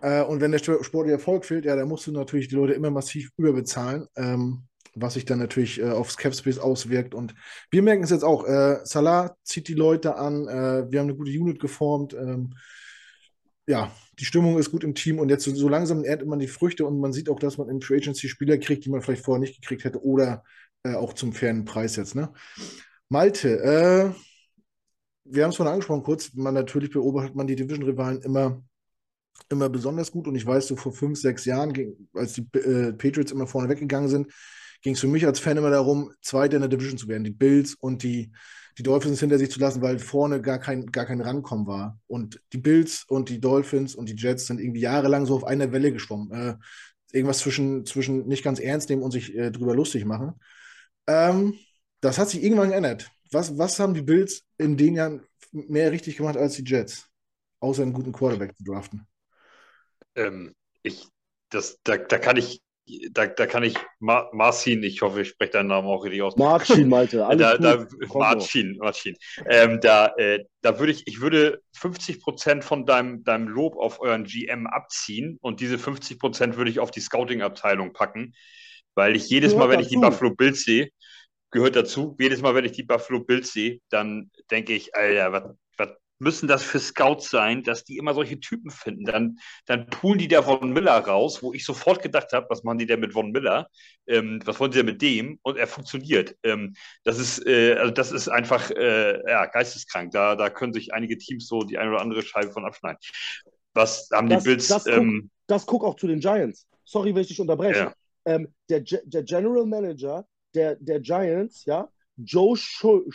[0.00, 3.30] Und wenn der sportliche Erfolg fehlt, ja, dann musst du natürlich die Leute immer massiv
[3.36, 4.62] überbezahlen, ähm,
[4.94, 7.14] was sich dann natürlich aufs Capspace auswirkt.
[7.14, 7.34] Und
[7.70, 8.46] wir merken es jetzt auch.
[8.84, 10.46] Salah zieht die Leute an.
[10.46, 12.14] Wir haben eine gute Unit geformt.
[12.14, 12.54] Ähm,
[13.66, 16.48] ja, die Stimmung ist gut im Team und jetzt so, so, langsam erntet man die
[16.48, 19.24] Früchte und man sieht auch, dass man im Free Agency Spieler kriegt, die man vielleicht
[19.24, 20.42] vorher nicht gekriegt hätte oder
[20.82, 22.14] äh, auch zum fairen Preis jetzt.
[22.14, 22.32] Ne?
[23.08, 24.10] Malte, äh,
[25.24, 28.62] wir haben es vorhin angesprochen kurz, man natürlich beobachtet man die Division-Rivalen immer
[29.48, 30.26] immer besonders gut.
[30.26, 31.72] Und ich weiß, so vor fünf, sechs Jahren,
[32.14, 34.32] als die äh, Patriots immer vorne weggegangen sind,
[34.82, 37.24] ging es für mich als Fan immer darum, Zweiter in der Division zu werden.
[37.24, 38.32] Die Bills und die,
[38.78, 41.98] die Dolphins hinter sich zu lassen, weil vorne gar kein, gar kein Rankommen war.
[42.06, 45.72] Und die Bills und die Dolphins und die Jets sind irgendwie jahrelang so auf einer
[45.72, 46.30] Welle geschwommen.
[46.32, 46.54] Äh,
[47.12, 50.34] irgendwas zwischen, zwischen nicht ganz ernst nehmen und sich äh, drüber lustig machen.
[51.06, 51.54] Ähm,
[52.00, 53.10] das hat sich irgendwann geändert.
[53.30, 57.08] Was, was haben die Bills in den Jahren mehr richtig gemacht als die Jets?
[57.60, 59.06] Außer einen guten Quarterback zu draften.
[60.14, 61.08] Ähm, ich,
[61.50, 62.60] das, da, da kann ich,
[63.12, 66.36] da, da kann ich Ma Marcin, ich hoffe, ich spreche deinen Namen auch richtig aus.
[66.36, 69.16] Marcin, Malte, alles da, da, Marcin, Marcin.
[69.46, 74.00] Ähm, da, äh, da würde ich, ich würde 50 Prozent von deinem, deinem Lob auf
[74.00, 78.34] euren GM abziehen und diese 50 Prozent würde ich auf die Scouting-Abteilung packen,
[78.94, 80.90] weil ich jedes Mal, wenn ich die Buffalo Bills sehe,
[81.50, 82.16] gehört dazu.
[82.18, 85.44] Jedes Mal, wenn ich die Buffalo Bills sehe, dann denke ich, Alter, was,
[86.22, 89.04] müssen das für Scouts sein, dass die immer solche Typen finden.
[89.04, 92.78] Dann, dann poolen die der Von Miller raus, wo ich sofort gedacht habe, was machen
[92.78, 93.68] die denn mit Von Miller?
[94.06, 95.38] Ähm, was wollen sie denn mit dem?
[95.42, 96.36] Und er funktioniert.
[96.44, 100.12] Ähm, das, ist, äh, also das ist einfach äh, ja, geisteskrank.
[100.12, 102.98] Da, da können sich einige Teams so die eine oder andere Scheibe von abschneiden.
[103.74, 104.68] Was haben das, die Bills?
[104.68, 106.66] Das, ähm, guck, das guck auch zu den Giants.
[106.84, 107.78] Sorry, wenn ich dich unterbreche.
[107.78, 107.94] Ja.
[108.24, 113.10] Ähm, der, der General Manager der, der Giants, ja, Joe Schön,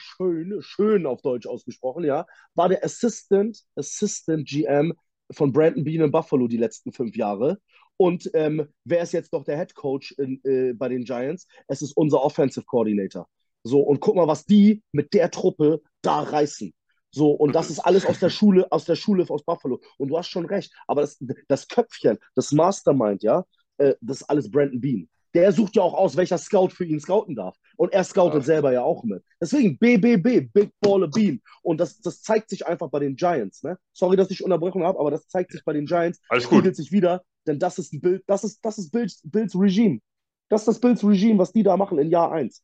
[0.61, 4.93] Schön auf Deutsch ausgesprochen, ja, war der Assistant, Assistant GM
[5.31, 7.59] von Brandon Bean in Buffalo die letzten fünf Jahre.
[7.97, 11.47] Und ähm, wer ist jetzt noch der Head Coach in, äh, bei den Giants?
[11.67, 13.27] Es ist unser Offensive Coordinator.
[13.63, 16.73] So, und guck mal, was die mit der Truppe da reißen.
[17.11, 19.81] So, und das ist alles aus der Schule, aus der Schule aus Buffalo.
[19.97, 20.71] Und du hast schon recht.
[20.87, 23.45] Aber das, das Köpfchen, das Mastermind, ja,
[23.77, 25.09] äh, das ist alles Brandon Bean.
[25.37, 27.55] Der sucht ja auch aus, welcher Scout für ihn scouten darf.
[27.75, 28.45] Und er scoutet ja.
[28.45, 29.23] selber ja auch mit.
[29.39, 31.41] Deswegen BBB, Big Baller Bean.
[31.61, 33.61] Und das, das zeigt sich einfach bei den Giants.
[33.61, 33.77] Ne?
[33.93, 36.19] Sorry, dass ich Unterbrechung habe, aber das zeigt sich bei den Giants.
[36.29, 36.75] Alles gut.
[36.75, 39.99] sich wieder, denn das ist ein Bild, das ist, das ist Bills, Bills Regime.
[40.49, 42.63] Das ist das Bills Regime, was die da machen in Jahr 1.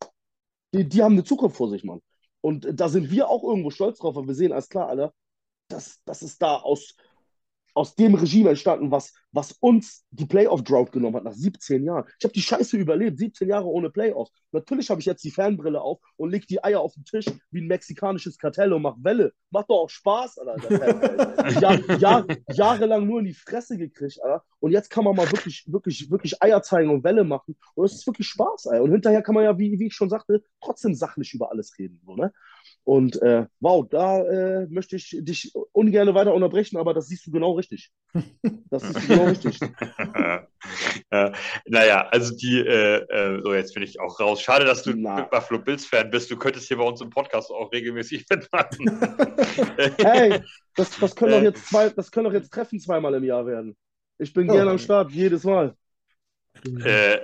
[0.73, 2.01] Die, die haben eine Zukunft vor sich, Mann.
[2.41, 5.13] Und da sind wir auch irgendwo stolz drauf, weil wir sehen alles klar, Alter,
[5.67, 6.95] das, das ist da aus,
[7.73, 12.05] aus dem Regime entstanden, was, was uns die Playoff-Drought genommen hat nach 17 Jahren.
[12.19, 14.31] Ich habe die Scheiße überlebt, 17 Jahre ohne Playoffs.
[14.51, 17.61] Natürlich habe ich jetzt die Fanbrille auf und leg die Eier auf den Tisch wie
[17.61, 19.33] ein mexikanisches Kartell und mach Welle.
[19.49, 21.59] Macht doch auch Spaß, Alter.
[21.59, 24.43] Jahr, Jahr, jahrelang nur in die Fresse gekriegt, Alter.
[24.59, 27.55] Und jetzt kann man mal wirklich, wirklich, wirklich Eier zeigen und Welle machen.
[27.75, 28.83] Und es ist wirklich Spaß, Alter.
[28.83, 31.99] Und hinterher kann man ja, wie, wie ich schon sagte, trotzdem sachlich über alles reden.
[32.05, 32.31] So, ne?
[32.85, 37.31] Und äh, wow, da äh, möchte ich dich ungern weiter unterbrechen, aber das siehst du
[37.31, 37.91] genau richtig.
[38.69, 39.57] Das siehst du genau richtig.
[41.11, 41.33] ja,
[41.65, 44.41] naja, also die, äh, äh, so jetzt bin ich auch raus.
[44.41, 45.21] Schade, dass du Na.
[45.21, 46.29] Buffalo Bills-Fan bist.
[46.29, 48.99] Du könntest hier bei uns im Podcast auch regelmäßig mitmachen.
[49.99, 50.41] hey,
[50.75, 51.45] das, das, können doch äh.
[51.45, 53.77] jetzt zwei, das können doch jetzt Treffen zweimal im Jahr werden.
[54.17, 54.53] Ich bin oh.
[54.53, 55.73] gern am Start, jedes Mal.
[56.83, 57.19] Äh,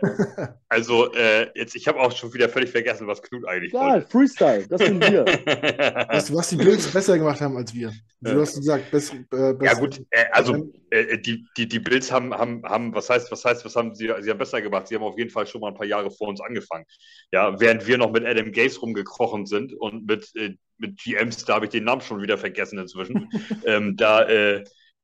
[0.67, 4.07] also, äh, jetzt, ich habe auch schon wieder völlig vergessen, was Knut eigentlich Ja, wollte.
[4.07, 5.25] Freestyle, das sind wir.
[6.09, 7.93] was, was die Bills besser gemacht haben als wir.
[8.21, 9.15] Du hast gesagt, besser.
[9.15, 9.63] Äh, besser.
[9.63, 13.45] Ja, gut, äh, also äh, die, die, die Bills haben, haben, haben, was heißt, was
[13.45, 14.87] heißt, was haben sie, sie haben besser gemacht?
[14.87, 16.85] Sie haben auf jeden Fall schon mal ein paar Jahre vor uns angefangen.
[17.31, 21.55] Ja, während wir noch mit Adam Gaze rumgekrochen sind und mit, äh, mit GMs, da
[21.55, 23.29] habe ich den Namen schon wieder vergessen inzwischen,
[23.65, 24.27] ähm, da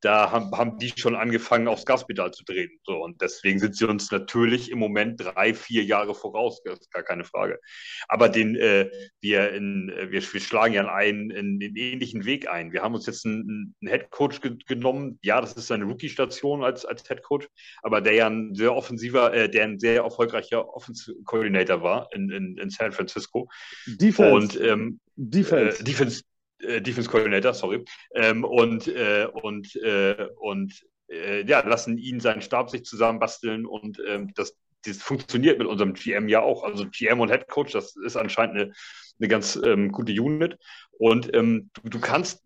[0.06, 2.70] da haben, haben die schon angefangen, aufs Gaspedal zu drehen.
[2.84, 6.92] So, und deswegen sind sie uns natürlich im Moment drei, vier Jahre voraus, das ist
[6.92, 7.60] gar keine Frage.
[8.08, 8.90] Aber den, äh,
[9.20, 12.72] wir, in, wir, wir schlagen ja einen, einen, einen, ähnlichen Weg ein.
[12.72, 15.18] Wir haben uns jetzt einen, einen Head Coach ge genommen.
[15.24, 17.48] Ja, das ist eine Rookie-Station als, als Head Coach,
[17.82, 22.58] aber der ja ein sehr offensiver, äh, der ein sehr erfolgreicher Offense-Coordinator war in, in,
[22.58, 23.50] in San Francisco.
[23.88, 24.32] Defense.
[24.32, 25.80] Und ähm, Defense.
[25.80, 26.22] Äh, Defense
[26.60, 32.42] äh, Defense Coordinator, sorry, ähm, und, äh, und, äh, und äh, ja, lassen ihn seinen
[32.42, 36.64] Stab sich zusammenbasteln und ähm, das, das funktioniert mit unserem GM ja auch.
[36.64, 38.74] Also GM und Head Coach, das ist anscheinend eine,
[39.20, 40.58] eine ganz ähm, gute Unit.
[40.92, 42.44] Und ähm, du, du, kannst,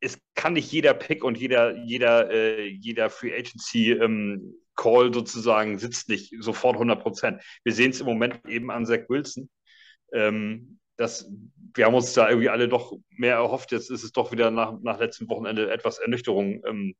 [0.00, 5.78] es kann nicht jeder Pick und jeder, jeder, äh, jeder Free Agency ähm, Call sozusagen
[5.78, 7.42] sitzt nicht sofort 100 Prozent.
[7.64, 9.50] Wir sehen es im Moment eben an Zach Wilson.
[10.12, 11.30] Ähm, das,
[11.74, 13.72] wir haben uns da irgendwie alle doch mehr erhofft.
[13.72, 16.94] Jetzt ist es doch wieder nach, nach letztem Wochenende etwas Ernüchterung ähm,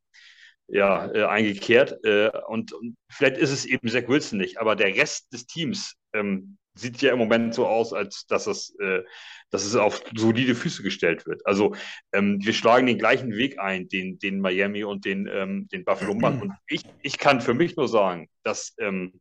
[0.68, 2.04] ja, äh, eingekehrt.
[2.04, 5.96] Äh, und, und, vielleicht ist es eben Zach Wilson nicht, aber der Rest des Teams
[6.12, 9.02] ähm, sieht ja im Moment so aus, als dass es, äh,
[9.50, 11.44] dass es auf solide Füße gestellt wird.
[11.44, 11.74] Also
[12.12, 16.14] ähm, wir schlagen den gleichen Weg ein, den, den Miami und den, ähm, den Buffalo
[16.14, 16.42] machen.
[16.42, 19.20] Und ich, ich kann für mich nur sagen, dass ähm,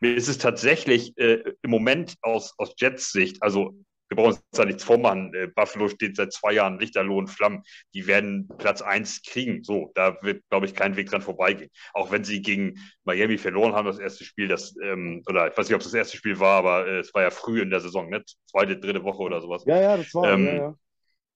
[0.00, 3.74] mir ist es tatsächlich äh, im Moment aus, aus Jets Sicht, also
[4.10, 5.32] wir brauchen uns da nichts vormachen.
[5.34, 7.62] Äh, Buffalo steht seit zwei Jahren Lichterloh und Flammen.
[7.94, 9.62] Die werden Platz 1 kriegen.
[9.62, 11.70] So, da wird, glaube ich, kein Weg dran vorbeigehen.
[11.94, 15.68] Auch wenn sie gegen Miami verloren haben, das erste Spiel, das, ähm, oder ich weiß
[15.68, 17.80] nicht, ob es das erste Spiel war, aber äh, es war ja früh in der
[17.80, 18.24] Saison, ne?
[18.46, 19.62] Zweite, dritte Woche oder sowas.
[19.66, 20.74] Ja, ja, das war, ähm, ja, ja.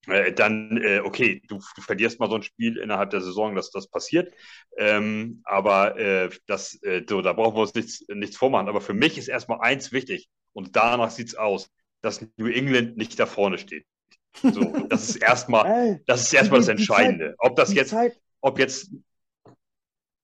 [0.07, 3.71] Äh, dann, äh, okay, du, du, verlierst mal so ein Spiel innerhalb der Saison, dass
[3.71, 4.35] das passiert.
[4.77, 8.69] Ähm, aber äh, das, äh, so, da brauchen wir uns nichts, nichts vormachen.
[8.69, 11.71] Aber für mich ist erstmal eins wichtig und danach sieht es aus
[12.05, 13.87] dass New England nicht da vorne steht.
[14.43, 14.51] So,
[14.89, 17.35] das ist erstmal, das ist erstmal das Entscheidende.
[17.39, 17.95] Ob das jetzt,
[18.41, 18.91] ob jetzt,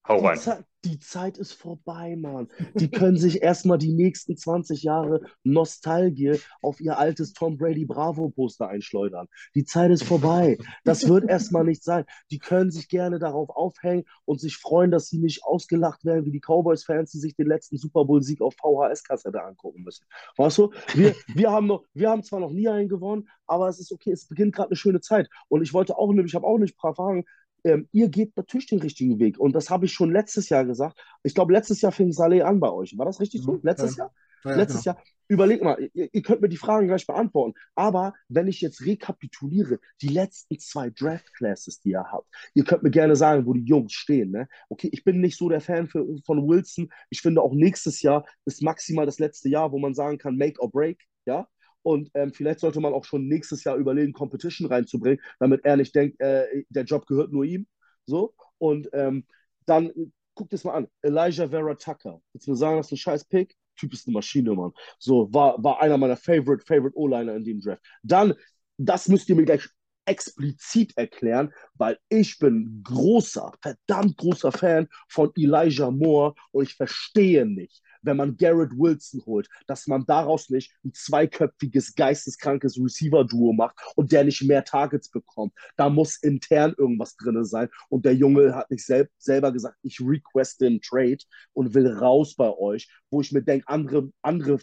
[0.06, 2.48] hau rein die Zeit ist vorbei, Mann.
[2.74, 8.68] Die können sich erstmal die nächsten 20 Jahre Nostalgie auf ihr altes Tom Brady Bravo-Poster
[8.68, 9.26] einschleudern.
[9.54, 10.58] Die Zeit ist vorbei.
[10.84, 12.04] Das wird erstmal nicht sein.
[12.30, 16.32] Die können sich gerne darauf aufhängen und sich freuen, dass sie nicht ausgelacht werden wie
[16.32, 20.06] die Cowboys-Fans, die sich den letzten Super Bowl-Sieg auf VHS-Kassette angucken müssen.
[20.36, 23.80] Weißt du, wir, wir, haben noch, wir haben zwar noch nie einen gewonnen, aber es
[23.80, 25.28] ist okay, es beginnt gerade eine schöne Zeit.
[25.48, 27.24] Und ich wollte auch, ich habe auch nicht ein paar Fragen
[27.64, 29.38] ähm, ihr geht natürlich den richtigen Weg.
[29.38, 31.00] Und das habe ich schon letztes Jahr gesagt.
[31.22, 32.96] Ich glaube, letztes Jahr fing Saleh an bei euch.
[32.96, 33.52] War das richtig so?
[33.52, 33.60] Mhm.
[33.62, 34.04] Letztes ja.
[34.04, 34.14] Jahr?
[34.44, 34.96] Ja, letztes genau.
[34.96, 35.04] Jahr.
[35.28, 37.54] Überlegt mal, ihr, ihr, könnt mir die Fragen gleich beantworten.
[37.74, 42.82] Aber wenn ich jetzt rekapituliere, die letzten zwei Draft Classes, die ihr habt, ihr könnt
[42.82, 44.32] mir gerne sagen, wo die Jungs stehen.
[44.32, 44.48] Ne?
[44.68, 46.90] Okay, ich bin nicht so der Fan für, von Wilson.
[47.10, 50.60] Ich finde auch nächstes Jahr ist maximal das letzte Jahr, wo man sagen kann, make
[50.60, 50.98] or break.
[51.26, 51.46] Ja,
[51.82, 55.94] und ähm, vielleicht sollte man auch schon nächstes Jahr überlegen, Competition reinzubringen, damit er nicht
[55.94, 57.66] denkt, äh, der Job gehört nur ihm.
[58.06, 58.34] So.
[58.58, 59.24] Und ähm,
[59.66, 59.90] dann
[60.34, 60.88] guckt es mal an.
[61.02, 62.20] Elijah Vera Tucker.
[62.32, 63.56] Willst du mir sagen, das ist ein scheiß Pick?
[63.76, 64.72] Typ ist eine Maschine, Mann.
[64.98, 67.82] So, war, war einer meiner Favorite, Favorite O-Liner in dem Draft.
[68.02, 68.34] Dann,
[68.76, 69.68] das müsst ihr mir gleich
[70.04, 77.46] explizit erklären, weil ich bin großer, verdammt großer Fan von Elijah Moore und ich verstehe
[77.46, 83.76] nicht, wenn man Garrett Wilson holt, dass man daraus nicht ein zweiköpfiges, geisteskrankes Receiver-Duo macht
[83.96, 85.52] und der nicht mehr Targets bekommt.
[85.76, 87.68] Da muss intern irgendwas drin sein.
[87.88, 91.18] Und der Junge hat nicht sel selber gesagt, ich requeste den Trade
[91.52, 94.58] und will raus bei euch, wo ich mir denke, andere, andere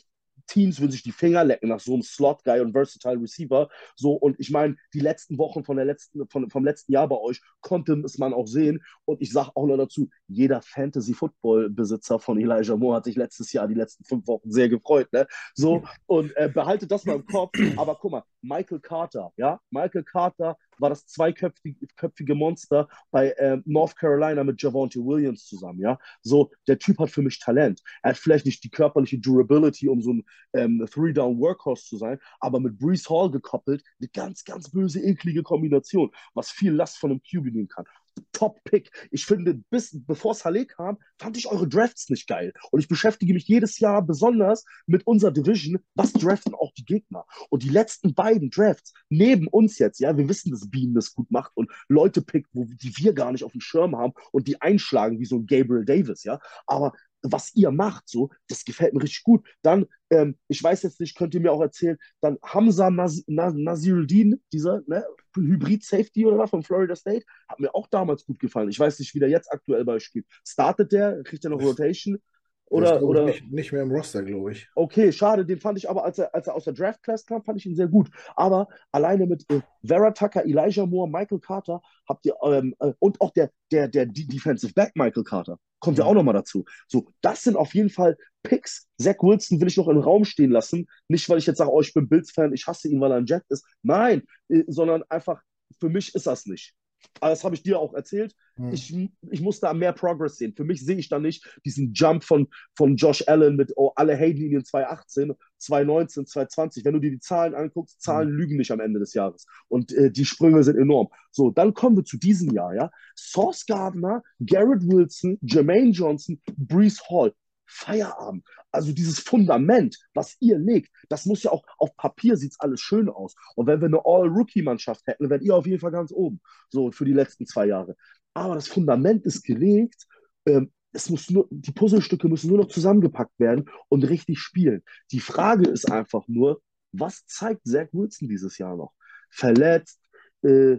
[0.48, 3.70] Teams würden sich die Finger lecken nach so einem Slot-Guy und Versatile Receiver.
[3.96, 7.18] So, und ich meine, die letzten Wochen von der letzten, von, vom letzten Jahr bei
[7.18, 8.82] euch konnte es man auch sehen.
[9.06, 13.68] Und ich sage auch noch dazu, jeder Fantasy-Football-Besitzer von Elijah Moore hat sich letztes Jahr,
[13.68, 15.12] die letzten fünf Wochen sehr gefreut.
[15.12, 15.28] Ne?
[15.54, 17.58] So, und äh, behaltet das mal im Kopf.
[17.76, 23.96] Aber guck mal, Michael Carter, ja, Michael Carter war das zweiköpfige Monster bei äh, North
[23.96, 26.00] Carolina mit Javonte Williams zusammen, ja.
[26.22, 27.82] So, der Typ hat für mich Talent.
[28.04, 32.60] Er hat vielleicht nicht die körperliche Durability, um so ein ähm, Three-Down-Workhorse zu sein, aber
[32.60, 37.22] mit Brees Hall gekoppelt, eine ganz, ganz böse, eklige Kombination, was viel Last von einem
[37.22, 37.86] QB nehmen kann.
[38.32, 38.92] Top-Pick.
[39.12, 42.54] Ich finde, bis bevor Saleh kam, fand ich eure Drafts nicht geil.
[42.72, 47.26] Und ich beschäftige mich jedes Jahr besonders mit unserer Division, was draften auch die Gegner.
[47.50, 51.32] Und die letzten beiden Drafts, neben uns jetzt, ja, wir wissen, dass Bean das gut
[51.32, 54.62] macht und Leute pickt, wo, die wir gar nicht auf dem Schirm haben und die
[54.62, 56.40] einschlagen wie so ein Gabriel Davis, ja.
[56.66, 56.94] Aber
[57.32, 59.48] was ihr macht, so, das gefällt mir richtig gut.
[59.62, 63.54] Dann, ähm, ich weiß jetzt nicht, könnt ihr mir auch erzählen, dann Hamza Nas Nas
[63.56, 68.70] Nasiruddin, dieser ne, Hybrid-Safety oder was von Florida State, hat mir auch damals gut gefallen.
[68.70, 70.26] Ich weiß nicht, wie der jetzt aktuell bei spielt.
[70.46, 72.20] Startet der, kriegt er noch Rotation?
[72.70, 74.68] Oder, oder nicht, nicht, mehr im Roster, glaube ich.
[74.76, 75.46] Okay, schade.
[75.46, 77.66] Den fand ich aber, als er, als er aus der Draft Class kam, fand ich
[77.66, 78.10] ihn sehr gut.
[78.36, 83.22] Aber alleine mit äh, Vera Tucker, Elijah Moore, Michael Carter habt ihr ähm, äh, und
[83.22, 86.66] auch der, der, der Defensive Back Michael Carter kommt ja, ja auch nochmal dazu.
[86.88, 88.88] So, das sind auf jeden Fall Picks.
[89.00, 90.88] Zach Wilson will ich noch im Raum stehen lassen.
[91.08, 93.26] Nicht, weil ich jetzt sage, oh, ich bin Bills-Fan, ich hasse ihn, weil er ein
[93.26, 93.66] Jet ist.
[93.82, 95.42] Nein, äh, sondern einfach,
[95.80, 96.74] für mich ist das nicht.
[97.22, 98.36] Das habe ich dir auch erzählt.
[98.56, 98.72] Hm.
[98.72, 98.96] Ich,
[99.30, 100.54] ich muss da mehr Progress sehen.
[100.56, 104.16] Für mich sehe ich da nicht diesen Jump von, von Josh Allen mit oh, alle
[104.16, 106.86] Hayden-Linien 2018, 2019, 2020.
[106.86, 108.36] Wenn du dir die Zahlen anguckst, Zahlen hm.
[108.36, 109.46] lügen nicht am Ende des Jahres.
[109.68, 111.10] Und äh, die Sprünge sind enorm.
[111.32, 112.74] So, dann kommen wir zu diesem Jahr.
[112.74, 112.92] Ja?
[113.16, 117.34] Sauce Gardner, Garrett Wilson, Jermaine Johnson, Brees Hall.
[117.70, 118.46] Feierabend.
[118.78, 123.10] Also dieses Fundament, was ihr legt, das muss ja auch auf Papier sieht alles schön
[123.10, 123.34] aus.
[123.56, 126.40] Und wenn wir eine All-Rookie-Mannschaft hätten, wärt ihr auf jeden Fall ganz oben.
[126.70, 127.96] So für die letzten zwei Jahre.
[128.36, 130.06] Aber das Fundament ist gelegt.
[130.46, 134.84] Ähm, es muss nur, die Puzzlestücke müssen nur noch zusammengepackt werden und richtig spielen.
[135.12, 136.62] Die Frage ist einfach nur,
[136.92, 138.94] was zeigt Zach Wilson dieses Jahr noch?
[139.32, 140.00] Verletzt,
[140.44, 140.78] äh,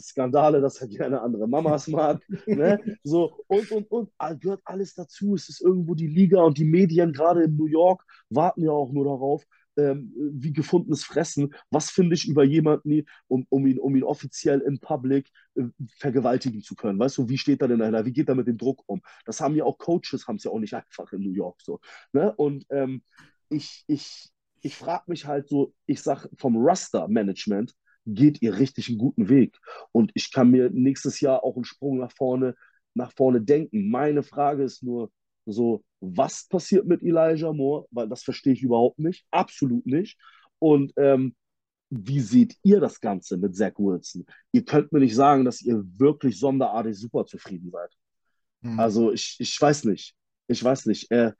[0.00, 2.22] Skandale, dass er gerne andere Mamas mag.
[2.46, 2.78] ne?
[3.04, 5.34] So, und, und, und, gehört alles dazu.
[5.34, 8.92] Es ist irgendwo die Liga und die Medien, gerade in New York, warten ja auch
[8.92, 9.44] nur darauf,
[9.76, 11.54] ähm, wie gefundenes Fressen.
[11.70, 15.64] Was finde ich über jemanden, um, um, ihn, um ihn offiziell in Public äh,
[15.98, 16.98] vergewaltigen zu können?
[16.98, 18.04] Weißt du, wie steht er denn dahinter?
[18.04, 19.00] Wie geht er mit dem Druck um?
[19.24, 21.80] Das haben ja auch Coaches, haben es ja auch nicht einfach in New York so.
[22.12, 22.34] Ne?
[22.34, 23.02] Und ähm,
[23.48, 24.30] ich, ich,
[24.60, 27.74] ich frage mich halt so, ich sage vom Raster-Management,
[28.06, 29.58] geht ihr richtig einen guten Weg.
[29.92, 32.54] Und ich kann mir nächstes Jahr auch einen Sprung nach vorne,
[32.94, 33.90] nach vorne denken.
[33.90, 35.10] Meine Frage ist nur
[35.46, 37.86] so, was passiert mit Elijah Moore?
[37.90, 40.18] Weil das verstehe ich überhaupt nicht, absolut nicht.
[40.58, 41.34] Und ähm,
[41.90, 44.24] wie seht ihr das Ganze mit Zach Wilson?
[44.52, 47.90] Ihr könnt mir nicht sagen, dass ihr wirklich sonderartig super zufrieden seid.
[48.62, 48.78] Hm.
[48.78, 50.14] Also ich, ich weiß nicht.
[50.46, 51.10] Ich weiß nicht.
[51.10, 51.32] Äh,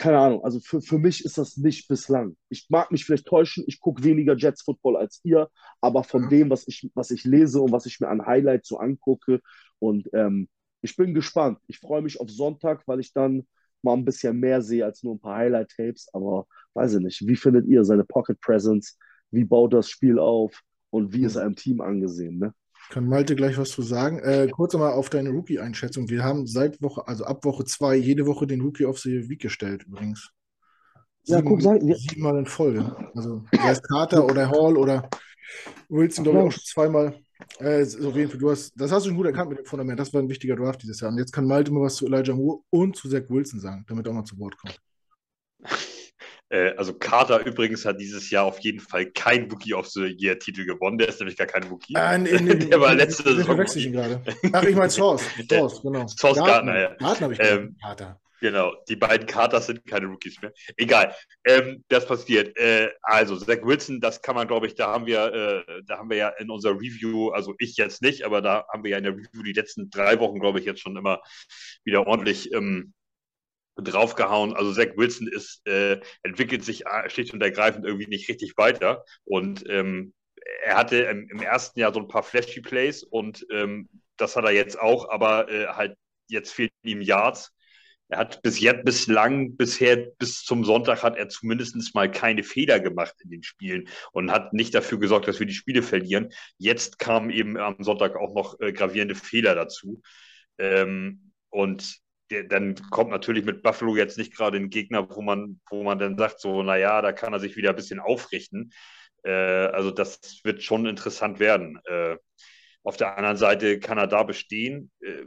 [0.00, 2.34] keine Ahnung, also für, für mich ist das nicht bislang.
[2.48, 5.50] Ich mag mich vielleicht täuschen, ich gucke weniger Jets Football als ihr,
[5.82, 8.78] aber von dem, was ich, was ich lese und was ich mir an Highlights so
[8.78, 9.40] angucke
[9.78, 10.48] und ähm,
[10.80, 11.58] ich bin gespannt.
[11.66, 13.46] Ich freue mich auf Sonntag, weil ich dann
[13.82, 17.26] mal ein bisschen mehr sehe als nur ein paar Highlight-Tapes, aber weiß ich nicht.
[17.28, 18.96] Wie findet ihr seine Pocket Presence?
[19.30, 20.62] Wie baut das Spiel auf?
[20.88, 22.38] Und wie ist er im Team angesehen?
[22.38, 22.54] Ne?
[22.90, 24.18] Kann Malte gleich was zu sagen?
[24.18, 26.08] Äh, kurz einmal auf deine Rookie-Einschätzung.
[26.08, 29.40] Wir haben seit Woche, also ab Woche zwei, jede Woche den Rookie auf the Week
[29.40, 30.30] gestellt übrigens.
[31.22, 32.96] Sieben, ja, guck, sag, siebenmal in Folge.
[33.14, 35.08] Also sei es Carter oder Hall oder
[35.88, 37.14] Wilson, glaube ich, auch schon zweimal.
[37.60, 40.00] Äh, auf jeden Fall, du hast, das hast du schon gut erkannt mit dem Fundament.
[40.00, 41.12] Das war ein wichtiger Draft dieses Jahr.
[41.12, 44.04] Und jetzt kann Malte mal was zu Elijah Moore und zu Zach Wilson sagen, damit
[44.06, 44.80] er auch mal zu Wort kommt.
[46.50, 50.38] Äh, also Carter übrigens hat dieses Jahr auf jeden Fall kein Rookie of the Year
[50.38, 50.98] Titel gewonnen.
[50.98, 51.94] Der ist nämlich gar kein Rookie.
[51.96, 53.44] Äh, in, in, in, der war letzte Saison.
[53.44, 54.20] verwechsel ich ihn gerade.
[54.52, 55.22] Ach, ich meine Source.
[55.48, 56.06] Source, genau.
[56.08, 56.94] Source Gardner, ja.
[56.96, 58.20] Gardner habe ich ähm, Carter.
[58.40, 60.52] Genau, die beiden Carters sind keine Rookies mehr.
[60.76, 62.56] Egal, ähm, das passiert.
[62.56, 66.08] Äh, also Zach Wilson, das kann man, glaube ich, da haben wir, äh, da haben
[66.08, 69.04] wir ja in unserer Review, also ich jetzt nicht, aber da haben wir ja in
[69.04, 71.20] der Review die letzten drei Wochen, glaube ich, jetzt schon immer
[71.84, 72.94] wieder ordentlich ähm,
[73.82, 74.54] draufgehauen.
[74.54, 79.04] Also Zach Wilson ist, äh, entwickelt sich äh, schlicht und ergreifend irgendwie nicht richtig weiter
[79.24, 80.12] und ähm,
[80.62, 84.44] er hatte im, im, ersten Jahr so ein paar flashy Plays und ähm, das hat
[84.44, 85.96] er jetzt auch, aber äh, halt
[86.28, 87.52] jetzt fehlt ihm Yards.
[88.08, 92.80] Er hat bis jetzt, bislang, bisher, bis zum Sonntag hat er zumindest mal keine Fehler
[92.80, 96.30] gemacht in den Spielen und hat nicht dafür gesorgt, dass wir die Spiele verlieren.
[96.58, 100.02] Jetzt kamen eben am Sonntag auch noch äh, gravierende Fehler dazu.
[100.58, 102.00] Ähm, und
[102.48, 106.16] dann kommt natürlich mit Buffalo jetzt nicht gerade ein Gegner, wo man, wo man dann
[106.16, 108.72] sagt, so, naja, da kann er sich wieder ein bisschen aufrichten.
[109.24, 111.80] Äh, also das wird schon interessant werden.
[111.84, 112.16] Äh,
[112.82, 114.90] auf der anderen Seite kann er da bestehen.
[115.00, 115.26] Äh,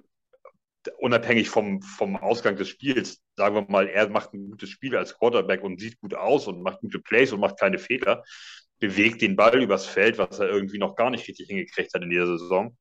[0.98, 5.18] unabhängig vom, vom Ausgang des Spiels, sagen wir mal, er macht ein gutes Spiel als
[5.18, 8.24] Quarterback und sieht gut aus und macht gute Plays und macht keine Fehler,
[8.80, 12.10] bewegt den Ball übers Feld, was er irgendwie noch gar nicht richtig hingekriegt hat in
[12.10, 12.78] dieser Saison.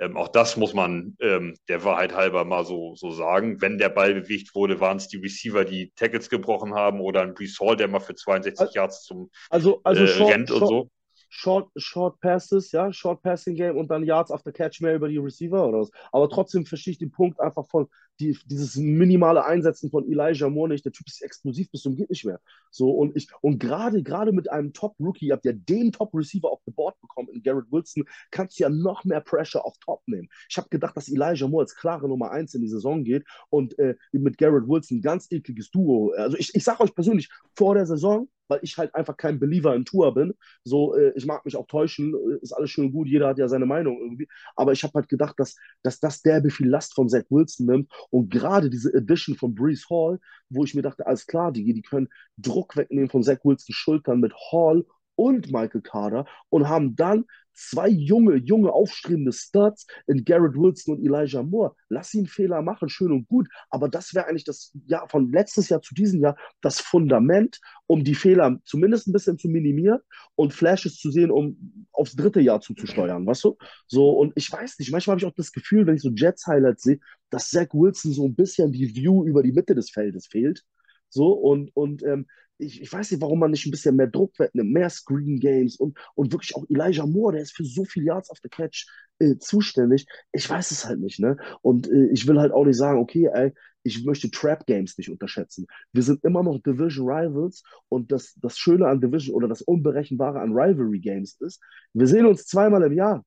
[0.00, 3.60] Ähm, auch das muss man ähm, der Wahrheit halber mal so, so sagen.
[3.60, 7.34] Wenn der Ball bewegt wurde, waren es die Receiver, die Tackles gebrochen haben oder ein
[7.34, 10.58] Brees Hall, der mal für 62 also, Yards zum also, also äh, short, rennt und
[10.58, 10.90] short, so.
[11.30, 15.16] Short, Short Passes, ja, Short Passing Game und dann Yards after Catch mehr über die
[15.16, 15.90] Receiver oder was.
[16.10, 17.86] Aber trotzdem verstehe ich den Punkt einfach von
[18.18, 20.84] die, dieses minimale Einsetzen von Elijah Moore nicht.
[20.84, 22.40] Der Typ ist explosiv bis zum geht nicht mehr.
[22.70, 26.12] So und ich und gerade gerade mit einem Top Rookie, ihr habt ja den Top
[26.12, 29.78] Receiver auf the Board bekommen in Garrett Wilson, kannst du ja noch mehr Pressure auf
[29.78, 30.28] Top nehmen.
[30.48, 33.78] Ich habe gedacht, dass Elijah Moore als klare Nummer eins in die Saison geht und
[33.78, 36.12] äh, mit Garrett Wilson ganz ekliges Duo.
[36.16, 39.74] Also ich, ich sage euch persönlich, vor der Saison weil ich halt einfach kein Believer
[39.74, 40.34] in Tour bin.
[40.64, 43.38] So, äh, ich mag mich auch täuschen, äh, ist alles schön und gut, jeder hat
[43.38, 44.28] ja seine Meinung irgendwie.
[44.56, 47.92] Aber ich habe halt gedacht, dass, dass das derbe viel Last von Zach Wilson nimmt.
[48.10, 51.82] Und gerade diese Edition von Brees Hall, wo ich mir dachte, alles klar, die, die
[51.82, 54.84] können Druck wegnehmen von Zach Wilsons Schultern mit Hall
[55.20, 61.04] und Michael Carter und haben dann zwei junge, junge, aufstrebende Studs in Garrett Wilson und
[61.04, 61.74] Elijah Moore.
[61.90, 63.46] Lass ihn Fehler machen, schön und gut.
[63.68, 68.02] Aber das wäre eigentlich das Jahr von letztes Jahr zu diesem Jahr das Fundament, um
[68.02, 70.00] die Fehler zumindest ein bisschen zu minimieren
[70.36, 73.58] und Flashes zu sehen, um aufs dritte Jahr zuzusteuern, weißt du?
[73.86, 76.82] So, und ich weiß nicht, manchmal habe ich auch das Gefühl, wenn ich so Jets-Highlights
[76.82, 80.64] sehe, dass Zach Wilson so ein bisschen die View über die Mitte des Feldes fehlt.
[81.10, 82.26] So, und, und ähm,
[82.60, 85.76] ich, ich, weiß nicht, warum man nicht ein bisschen mehr Druck wegnimmt, mehr Screen Games
[85.76, 88.86] und, und wirklich auch Elijah Moore, der ist für so viele Yards auf der Catch
[89.18, 90.06] äh, zuständig.
[90.32, 91.36] Ich weiß es halt nicht, ne?
[91.62, 93.52] Und äh, ich will halt auch nicht sagen, okay, ey,
[93.82, 95.66] ich möchte Trap Games nicht unterschätzen.
[95.92, 100.40] Wir sind immer noch Division Rivals und das, das Schöne an Division oder das Unberechenbare
[100.40, 101.60] an Rivalry Games ist,
[101.94, 103.24] wir sehen uns zweimal im Jahr.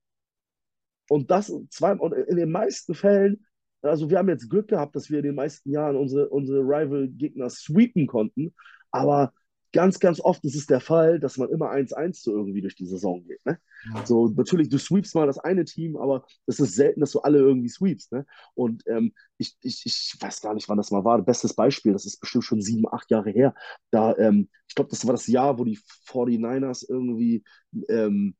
[1.09, 3.45] Und das zwei, und in den meisten Fällen
[3.83, 7.49] also wir haben jetzt Glück gehabt, dass wir in den meisten Jahren unsere, unsere Rival-Gegner
[7.49, 8.53] sweepen konnten.
[8.93, 9.33] Aber
[9.73, 12.85] ganz, ganz oft ist es der Fall, dass man immer 1-1 so irgendwie durch die
[12.85, 13.43] Saison geht.
[13.45, 13.59] Ne?
[13.93, 14.05] Ja.
[14.05, 17.39] So, natürlich, du sweepst mal das eine Team, aber es ist selten, dass du alle
[17.39, 18.11] irgendwie sweepst.
[18.13, 18.25] Ne?
[18.53, 21.21] Und ähm, ich, ich, ich weiß gar nicht, wann das mal war.
[21.21, 23.55] Bestes Beispiel, das ist bestimmt schon sieben, acht Jahre her.
[23.89, 27.43] Da, ähm, ich glaube, das war das Jahr, wo die 49ers irgendwie
[27.89, 28.35] ähm,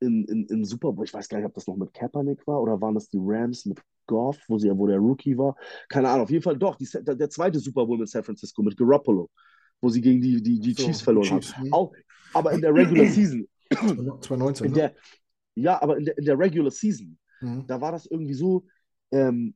[0.00, 2.60] in, in, in Super Bowl, ich weiß gar nicht, ob das noch mit Kaepernick war
[2.60, 5.54] oder waren das die Rams mit Goff, wo, sie, wo der Rookie war.
[5.88, 8.62] Keine Ahnung, auf jeden Fall doch, die, der, der zweite Super Bowl mit San Francisco,
[8.62, 9.30] mit Garoppolo
[9.82, 11.72] wo sie gegen die, die, die so, Chiefs verloren Chiefs, haben.
[11.72, 11.92] Auch,
[12.32, 13.46] aber in der Regular Season.
[13.70, 14.66] 2019.
[14.66, 14.78] In ne?
[14.78, 14.94] der,
[15.54, 17.66] ja, aber in der, in der Regular Season, mhm.
[17.66, 18.64] da war das irgendwie so,
[19.10, 19.54] ähm,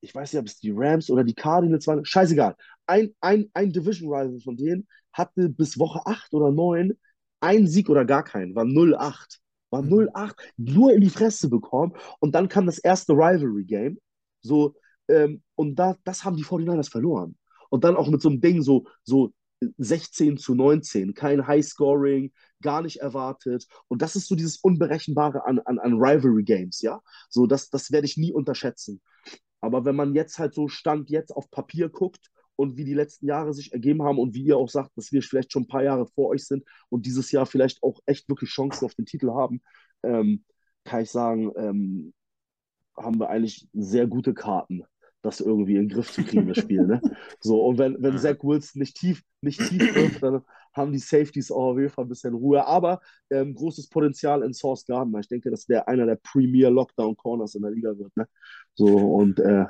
[0.00, 2.56] ich weiß nicht, ob es die Rams oder die Cardinals waren, scheißegal.
[2.86, 6.92] Ein, ein, ein Division Rival von denen hatte bis Woche 8 oder 9
[7.40, 9.38] einen Sieg oder gar keinen, war 0-8.
[9.70, 10.74] War 0-8, mhm.
[10.74, 11.94] nur in die Fresse bekommen.
[12.20, 13.98] Und dann kam das erste Rivalry-Game.
[14.40, 14.74] So,
[15.08, 17.36] ähm, und da, das haben die 49ers verloren.
[17.70, 19.32] Und dann auch mit so einem Ding, so, so
[19.78, 23.66] 16 zu 19, kein Highscoring, gar nicht erwartet.
[23.88, 27.00] Und das ist so dieses Unberechenbare an, an, an Rivalry Games, ja.
[27.28, 29.00] So, das, das werde ich nie unterschätzen.
[29.60, 33.26] Aber wenn man jetzt halt so Stand jetzt auf Papier guckt und wie die letzten
[33.26, 35.82] Jahre sich ergeben haben und wie ihr auch sagt, dass wir vielleicht schon ein paar
[35.82, 39.30] Jahre vor euch sind und dieses Jahr vielleicht auch echt wirklich Chancen auf den Titel
[39.30, 39.62] haben,
[40.02, 40.44] ähm,
[40.84, 42.12] kann ich sagen, ähm,
[42.96, 44.84] haben wir eigentlich sehr gute Karten
[45.24, 46.86] das irgendwie in den Griff zu kriegen, das Spiel.
[46.86, 47.00] Ne?
[47.40, 50.42] So, und wenn, wenn Zach Wilson nicht tief, nicht tief wirft, dann
[50.74, 52.66] haben die Safeties auch auf jeden Fall ein bisschen Ruhe.
[52.66, 53.00] Aber
[53.30, 55.20] ähm, großes Potenzial in Source Gardner.
[55.20, 58.14] Ich denke, dass der einer der Premier Lockdown Corners in der Liga wird.
[58.16, 58.26] Ne?
[58.74, 59.64] So, und äh,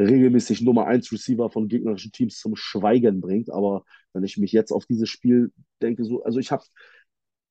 [0.00, 3.50] regelmäßig Nummer 1 Receiver von gegnerischen Teams zum Schweigen bringt.
[3.50, 6.64] Aber wenn ich mich jetzt auf dieses Spiel denke, so, also ich habe,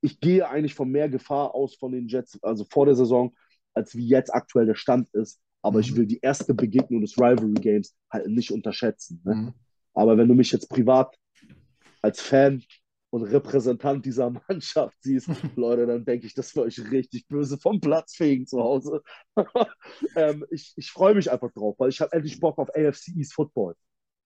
[0.01, 3.33] ich gehe eigentlich von mehr Gefahr aus von den Jets, also vor der Saison,
[3.73, 5.97] als wie jetzt aktuell der Stand ist aber ich mhm.
[5.97, 9.21] will die erste Begegnung des Rivalry Games halt nicht unterschätzen.
[9.25, 9.35] Ne?
[9.35, 9.53] Mhm.
[9.93, 11.13] Aber wenn du mich jetzt privat
[12.01, 12.63] als Fan
[13.09, 17.81] und Repräsentant dieser Mannschaft siehst, Leute, dann denke ich, das für euch richtig böse vom
[17.81, 19.01] Platz fegen zu Hause.
[20.15, 23.33] ähm, ich ich freue mich einfach drauf, weil ich habe endlich Bock auf AFC East
[23.33, 23.75] Football.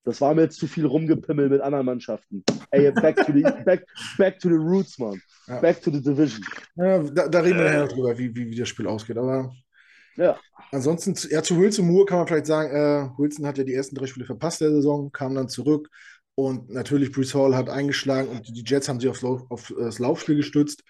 [0.03, 2.43] Das war mir jetzt zu viel rumgepimmel mit anderen Mannschaften.
[2.71, 3.85] Ey, back to the, back,
[4.17, 5.19] back to the roots, man.
[5.47, 5.59] Ja.
[5.59, 6.43] Back to the division.
[6.75, 9.17] Ja, da, da reden wir nachher noch drüber, wie, wie, wie das Spiel ausgeht.
[9.17, 9.51] Aber
[10.21, 10.39] ja.
[10.71, 13.95] ansonsten, ja, zu Wilson Moore kann man vielleicht sagen, äh, Wilson hat ja die ersten
[13.95, 15.89] drei Spiele verpasst der Saison, kam dann zurück.
[16.35, 19.99] Und natürlich, Bruce Hall hat eingeschlagen und die Jets haben sich aufs, Lauf, auf das
[19.99, 20.83] Laufspiel gestützt.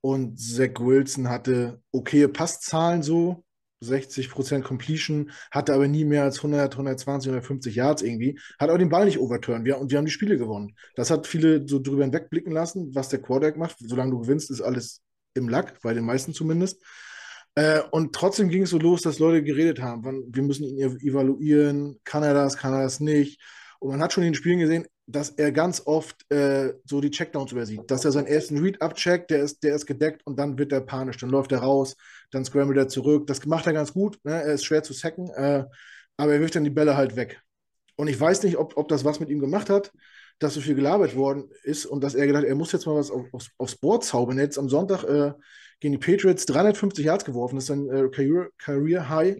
[0.00, 3.44] Und Zach Wilson hatte okaye Passzahlen so,
[3.82, 8.88] 60% Completion, hatte aber nie mehr als 100, 120, 150 Yards irgendwie, hat auch den
[8.88, 10.74] Ball nicht overturnt wir, und wir haben die Spiele gewonnen.
[10.94, 13.76] Das hat viele so drüber hinwegblicken lassen, was der Quarterback macht.
[13.80, 15.02] Solange du gewinnst, ist alles
[15.34, 16.82] im Lack, bei den meisten zumindest.
[17.56, 22.00] Äh, und trotzdem ging es so los, dass Leute geredet haben, wir müssen ihn evaluieren,
[22.04, 23.40] kann er das, kann er das nicht.
[23.78, 27.10] Und man hat schon in den Spielen gesehen, dass er ganz oft äh, so die
[27.10, 27.82] Checkdowns übersieht.
[27.90, 30.80] Dass er seinen ersten Read abcheckt, der ist, der ist gedeckt und dann wird er
[30.80, 31.18] panisch.
[31.18, 31.96] Dann läuft er raus,
[32.30, 33.26] dann scrambled er zurück.
[33.26, 34.18] Das macht er ganz gut.
[34.24, 34.32] Ne?
[34.32, 35.64] Er ist schwer zu sacken, äh,
[36.16, 37.42] aber er wirft dann die Bälle halt weg.
[37.96, 39.92] Und ich weiß nicht, ob, ob das was mit ihm gemacht hat,
[40.38, 43.10] dass so viel gelabert worden ist und dass er gedacht er muss jetzt mal was
[43.10, 44.38] auf, aufs, aufs Board zaubern.
[44.38, 45.32] Jetzt am Sonntag äh,
[45.80, 47.56] gegen die Patriots 350 Yards geworfen.
[47.56, 49.36] Das ist ein äh, Career, Career High.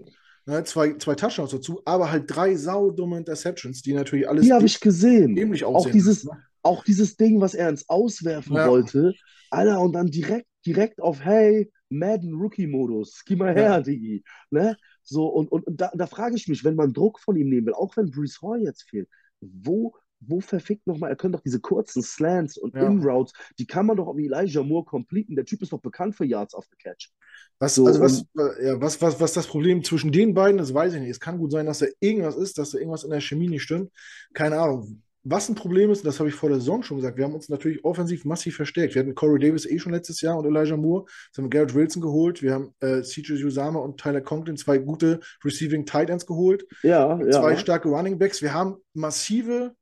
[0.47, 4.45] Ne, zwei, zwei Touchdowns dazu, aber halt drei saudumme Interceptions, die natürlich alles.
[4.45, 5.39] Die habe ich gesehen.
[5.39, 5.65] Aussehen.
[5.65, 6.33] Auch dieses, ne?
[6.61, 8.69] auch dieses Ding, was er ins Auswerfen ja.
[8.69, 9.15] wollte,
[9.51, 13.81] Alter, und dann direkt, direkt auf, hey, Madden Rookie-Modus, geh mal her, ja.
[13.81, 14.23] Digi.
[14.51, 14.77] Ne?
[15.03, 17.67] So, und, und, und da, da frage ich mich, wenn man Druck von ihm nehmen
[17.67, 19.09] will, auch wenn Bruce Hall jetzt fehlt,
[19.41, 19.95] wo
[20.29, 22.87] wo verfickt nochmal, er könnte doch diese kurzen Slants und ja.
[22.87, 25.37] In-Routes, die kann man doch auf Elijah Moore completen.
[25.37, 27.11] Der Typ ist doch bekannt für Yards of the Catch.
[27.59, 28.25] Was, so, also was,
[28.63, 31.11] ja, was, was, was das Problem zwischen den beiden ist, weiß ich nicht.
[31.11, 33.63] Es kann gut sein, dass da irgendwas ist, dass da irgendwas in der Chemie nicht
[33.63, 33.91] stimmt.
[34.33, 35.03] Keine Ahnung.
[35.27, 37.49] Was ein Problem ist, das habe ich vor der Saison schon gesagt, wir haben uns
[37.49, 38.95] natürlich offensiv massiv verstärkt.
[38.95, 41.07] Wir hatten Corey Davis eh schon letztes Jahr und Elijah Moore.
[41.27, 42.43] Jetzt haben wir Garrett Wilson geholt.
[42.43, 46.67] Wir haben äh, CJ Usama und Tyler Conklin, zwei gute Receiving Tight Ends geholt.
[46.83, 47.57] Ja, zwei ja.
[47.57, 48.43] starke Running Backs.
[48.43, 49.75] Wir haben massive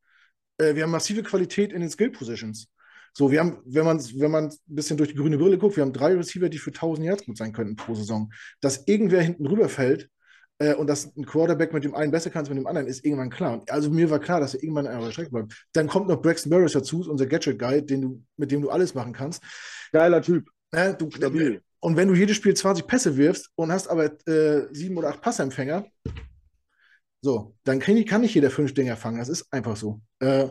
[0.62, 2.68] äh, wir haben massive Qualität in den Skill Positions.
[3.14, 5.82] So, wir haben, wenn man wenn man ein bisschen durch die grüne Brille guckt, wir
[5.82, 8.32] haben drei Receiver, die für 1000 Yards gut sein könnten pro Saison.
[8.60, 10.08] Dass irgendwer hinten rüberfällt
[10.58, 13.04] äh, und dass ein Quarterback mit dem einen besser kann als mit dem anderen, ist
[13.04, 13.62] irgendwann klar.
[13.68, 15.66] Also mir war klar, dass er irgendwann an der Strecke bleibt.
[15.74, 17.84] Dann kommt noch Braxton Burris dazu, unser Gadget-Guy,
[18.36, 19.42] mit dem du alles machen kannst.
[19.92, 20.48] Geiler Typ.
[20.70, 21.10] Äh, du,
[21.80, 25.20] und wenn du jedes Spiel 20 Pässe wirfst und hast aber äh, sieben oder acht
[25.20, 25.84] Passempfänger,
[27.22, 29.18] so, dann kann, ich, kann nicht jeder fünf Dinger fangen.
[29.18, 30.00] Das ist einfach so.
[30.18, 30.48] Äh,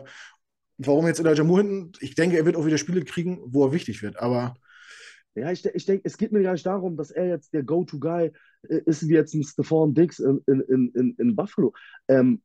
[0.78, 1.92] warum jetzt Elijah Moore hinten?
[2.00, 4.18] Ich denke, er wird auch wieder Spiele kriegen, wo er wichtig wird.
[4.18, 4.56] Aber
[5.34, 8.32] ja, ich, ich denke, es geht mir gar nicht darum, dass er jetzt der Go-To-Guy
[8.68, 11.74] äh, ist, wie jetzt ein Stephon Diggs in, in, in, in Buffalo.
[12.08, 12.42] Ähm,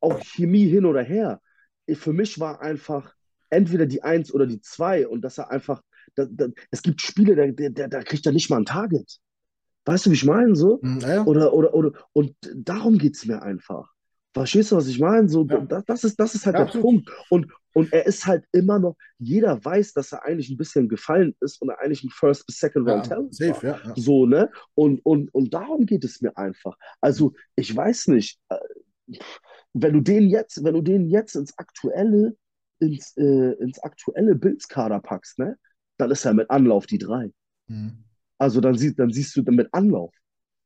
[0.00, 1.40] auch Chemie hin oder her.
[1.94, 3.14] Für mich war einfach
[3.48, 5.82] entweder die Eins oder die Zwei und dass er einfach,
[6.14, 9.18] da, da, es gibt Spiele, da, da, da kriegt er nicht mal ein Target.
[9.84, 10.54] Weißt du, wie ich meine?
[10.54, 10.80] So?
[10.82, 11.24] Hm, ja.
[11.24, 13.90] Oder, oder, oder, und darum geht es mir einfach.
[14.32, 15.28] Verstehst du, was ich meine?
[15.28, 15.58] So, ja.
[15.60, 16.84] das, das, ist, das ist halt ja, der absolut.
[16.84, 17.10] Punkt.
[17.30, 21.34] Und, und er ist halt immer noch, jeder weiß, dass er eigentlich ein bisschen gefallen
[21.40, 24.26] ist und er eigentlich ein First bis Second Round ja, Talent safe, ja, ja, So,
[24.26, 24.50] ne?
[24.74, 26.76] Und, und, und darum geht es mir einfach.
[27.00, 29.18] Also, ich weiß nicht, äh,
[29.72, 32.36] wenn du den jetzt, wenn du den jetzt ins aktuelle,
[32.78, 35.58] ins, äh, ins aktuelle Bildskader packst, ne?
[35.96, 37.32] Dann ist er mit Anlauf die drei.
[37.66, 38.04] Mhm.
[38.40, 40.14] Also dann, sie, dann siehst du mit Anlauf.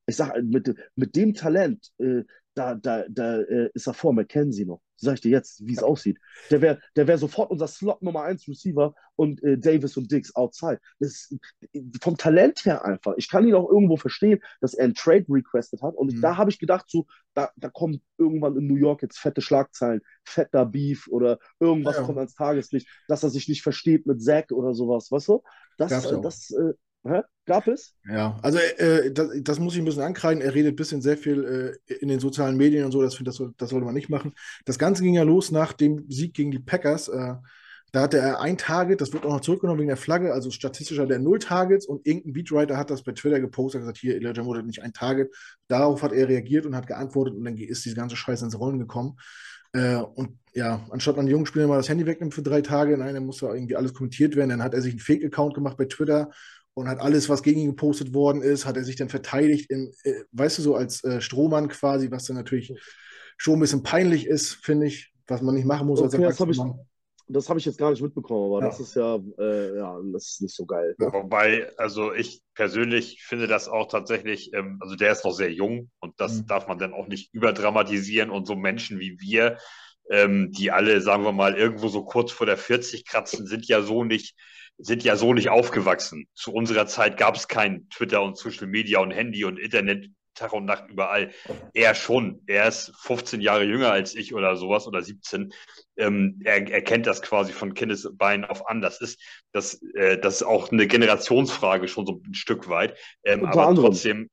[0.06, 2.22] Ich sage, mit, mit dem Talent, äh,
[2.54, 4.80] da, da, da äh, ist er vor McKenzie noch.
[4.96, 6.18] Sag ich dir jetzt, wie es aussieht.
[6.50, 10.36] Der wäre der wär sofort unser Slot Nummer 1 Receiver und äh, Davis und Diggs
[10.36, 10.78] outside.
[11.00, 11.36] Das ist,
[12.00, 13.14] vom Talent her einfach.
[13.16, 15.96] Ich kann ihn auch irgendwo verstehen, dass er einen Trade requested hat.
[15.96, 16.20] Und mhm.
[16.20, 20.00] da habe ich gedacht, so, da, da kommen irgendwann in New York jetzt fette Schlagzeilen,
[20.22, 22.02] fetter Beef oder irgendwas ja.
[22.04, 25.42] kommt ans Tageslicht, dass er sich nicht versteht mit Zack oder sowas, weißt du?
[25.76, 26.74] Das, das, das äh,
[27.06, 27.22] Hä?
[27.46, 27.94] Gab es?
[28.08, 30.42] Ja, also äh, das, das, muss ich ein bisschen ankreiden.
[30.42, 33.02] Er redet ein bisschen sehr viel äh, in den sozialen Medien und so.
[33.02, 34.32] Das, das, das sollte man nicht machen.
[34.64, 37.08] Das Ganze ging ja los nach dem Sieg gegen die Packers.
[37.08, 37.34] Äh,
[37.92, 40.32] da hatte er ein Target, das wird auch noch zurückgenommen wegen der Flagge.
[40.32, 43.82] Also statistisch hat er null Targets und irgendein Beatwriter hat das bei Twitter gepostet und
[43.82, 45.30] gesagt: Hier, Elijah Moore hat nicht ein Target.
[45.68, 48.78] Darauf hat er reagiert und hat geantwortet und dann ist diese ganze Scheiße ins Rollen
[48.78, 49.18] gekommen.
[49.74, 52.96] Äh, und ja, anstatt man den jungen Spieler mal das Handy wegnimmt für drei Tage,
[52.96, 54.50] nein, dann muss da irgendwie alles kommentiert werden.
[54.50, 56.30] Dann hat er sich einen Fake-Account gemacht bei Twitter
[56.74, 59.92] und hat alles, was gegen ihn gepostet worden ist, hat er sich dann verteidigt, in,
[60.02, 62.74] äh, weißt du, so als äh, Strohmann quasi, was dann natürlich
[63.36, 66.40] schon ein bisschen peinlich ist, finde ich, was man nicht machen muss okay, als das
[66.40, 66.60] habe ich,
[67.28, 68.68] das hab ich jetzt gar nicht mitbekommen, aber ja.
[68.68, 70.94] das ist ja, äh, ja, das ist nicht so geil.
[70.98, 71.12] Ja.
[71.12, 75.90] Wobei, also ich persönlich finde das auch tatsächlich, ähm, also der ist noch sehr jung
[76.00, 76.46] und das mhm.
[76.46, 79.58] darf man dann auch nicht überdramatisieren und so Menschen wie wir,
[80.10, 83.80] ähm, die alle, sagen wir mal, irgendwo so kurz vor der 40 kratzen, sind ja
[83.80, 84.36] so nicht
[84.78, 86.26] sind ja so nicht aufgewachsen.
[86.34, 90.52] Zu unserer Zeit gab es kein Twitter und Social Media und Handy und Internet Tag
[90.52, 91.30] und Nacht überall.
[91.72, 92.42] Er schon.
[92.46, 95.52] Er ist 15 Jahre jünger als ich oder sowas oder 17.
[95.96, 98.80] Ähm, er, er kennt das quasi von Kindesbeinen auf an.
[98.80, 99.20] Das ist,
[99.52, 102.98] das, äh, das ist auch eine Generationsfrage schon so ein Stück weit.
[103.24, 103.90] Ähm, aber anderem.
[103.90, 104.30] trotzdem,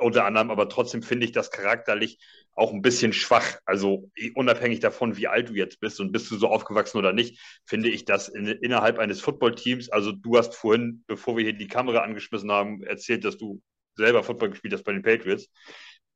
[0.00, 2.18] unter anderem, aber trotzdem finde ich das charakterlich
[2.54, 3.58] auch ein bisschen schwach.
[3.64, 7.40] Also unabhängig davon, wie alt du jetzt bist und bist du so aufgewachsen oder nicht,
[7.64, 9.90] finde ich das in, innerhalb eines Footballteams.
[9.90, 13.60] Also du hast vorhin, bevor wir hier die Kamera angeschmissen haben, erzählt, dass du
[13.96, 15.48] selber Football gespielt hast bei den Patriots.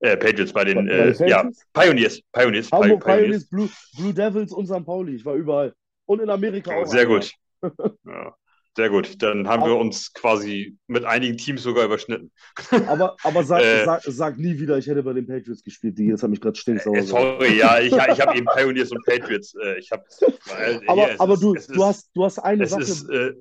[0.00, 2.20] Äh, Patriots bei den, bei, äh, ja, Pioneers.
[2.32, 4.84] Pioneers, Hamburg Pioneers, Pioneers Blue, Blue Devils und St.
[4.84, 5.14] Pauli.
[5.16, 5.72] Ich war überall.
[6.06, 6.86] Und in Amerika auch.
[6.86, 7.32] Sehr gut.
[8.04, 8.36] ja.
[8.76, 12.32] Sehr gut, dann haben aber, wir uns quasi mit einigen Teams sogar überschnitten.
[12.88, 15.96] Aber, aber sag, äh, sag, sag, nie wieder, ich hätte bei den Patriots gespielt.
[15.96, 16.96] Die jetzt haben mich gerade stinksauer.
[16.96, 19.54] Äh, sorry, ja, ich, ich habe eben Pioneers und Patriots.
[19.54, 20.04] Äh, ich hab,
[20.88, 22.82] aber hier, aber ist, du, du, hast, du hast eine Sache.
[22.82, 23.34] Ist, äh,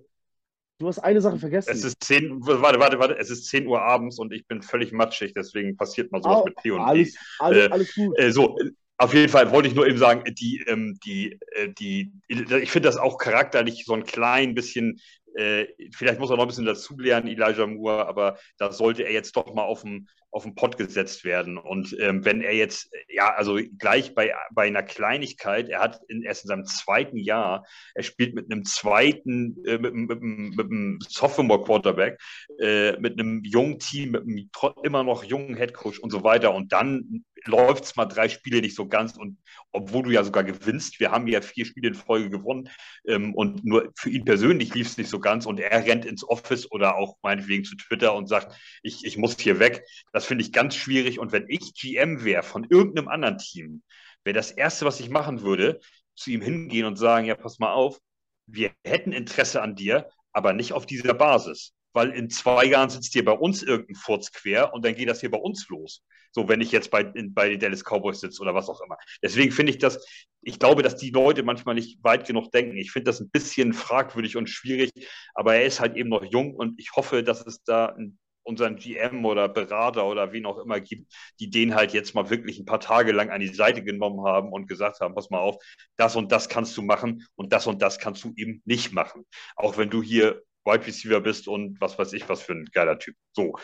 [0.79, 1.71] du hast eine Sache vergessen.
[1.71, 4.91] Es ist 10, warte, warte, warte, es ist 10 Uhr abends und ich bin völlig
[4.91, 8.17] matschig, deswegen passiert mal sowas oh, mit P und alles, alles, alles gut.
[8.19, 8.57] Äh, so,
[8.97, 12.87] auf jeden Fall wollte ich nur eben sagen, die, ähm, die, äh, die, ich finde
[12.87, 14.99] das auch charakterlich so ein klein bisschen
[15.35, 19.35] äh, vielleicht muss er noch ein bisschen dazulernen, Elijah Moore, aber da sollte er jetzt
[19.35, 21.57] doch mal auf den, auf den Pott gesetzt werden.
[21.57, 26.23] Und ähm, wenn er jetzt, ja, also gleich bei, bei einer Kleinigkeit, er hat in,
[26.23, 30.65] erst in seinem zweiten Jahr, er spielt mit einem zweiten, äh, mit, mit, mit, mit
[30.65, 32.19] einem Sophomore-Quarterback,
[32.59, 34.49] äh, mit einem jungen Team, mit einem
[34.83, 36.53] immer noch jungen Headcoach und so weiter.
[36.53, 39.37] Und dann läuft es mal drei Spiele nicht so ganz und
[39.71, 42.69] obwohl du ja sogar gewinnst, wir haben ja vier Spiele in Folge gewonnen
[43.05, 46.27] ähm, und nur für ihn persönlich lief es nicht so ganz und er rennt ins
[46.27, 49.83] Office oder auch meinetwegen zu Twitter und sagt, ich, ich muss hier weg.
[50.11, 53.83] Das finde ich ganz schwierig und wenn ich GM wäre von irgendeinem anderen Team,
[54.23, 55.79] wäre das Erste, was ich machen würde,
[56.15, 57.99] zu ihm hingehen und sagen, ja, pass mal auf,
[58.45, 63.13] wir hätten Interesse an dir, aber nicht auf dieser Basis weil in zwei Jahren sitzt
[63.13, 66.03] hier bei uns irgendein Furz quer und dann geht das hier bei uns los.
[66.31, 68.97] So, wenn ich jetzt bei, in, bei den Dallas Cowboys sitze oder was auch immer.
[69.21, 70.03] Deswegen finde ich das,
[70.41, 72.75] ich glaube, dass die Leute manchmal nicht weit genug denken.
[72.77, 74.91] Ich finde das ein bisschen fragwürdig und schwierig,
[75.35, 77.95] aber er ist halt eben noch jung und ich hoffe, dass es da
[78.43, 82.59] unseren GM oder Berater oder wen auch immer gibt, die den halt jetzt mal wirklich
[82.59, 85.57] ein paar Tage lang an die Seite genommen haben und gesagt haben, pass mal auf,
[85.97, 89.25] das und das kannst du machen und das und das kannst du eben nicht machen.
[89.55, 92.97] Auch wenn du hier Wide Receiver bist und was weiß ich, was für ein geiler
[92.99, 93.15] Typ.
[93.33, 93.55] So.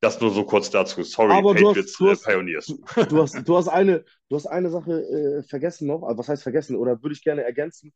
[0.00, 1.04] Das nur so kurz dazu.
[1.04, 2.66] Sorry, Aber Patriots du hast, du hast, Pioneers.
[2.66, 6.02] Du, du, hast, du, hast eine, du hast eine Sache äh, vergessen noch.
[6.02, 6.74] Also was heißt vergessen?
[6.74, 7.92] Oder würde ich gerne ergänzen.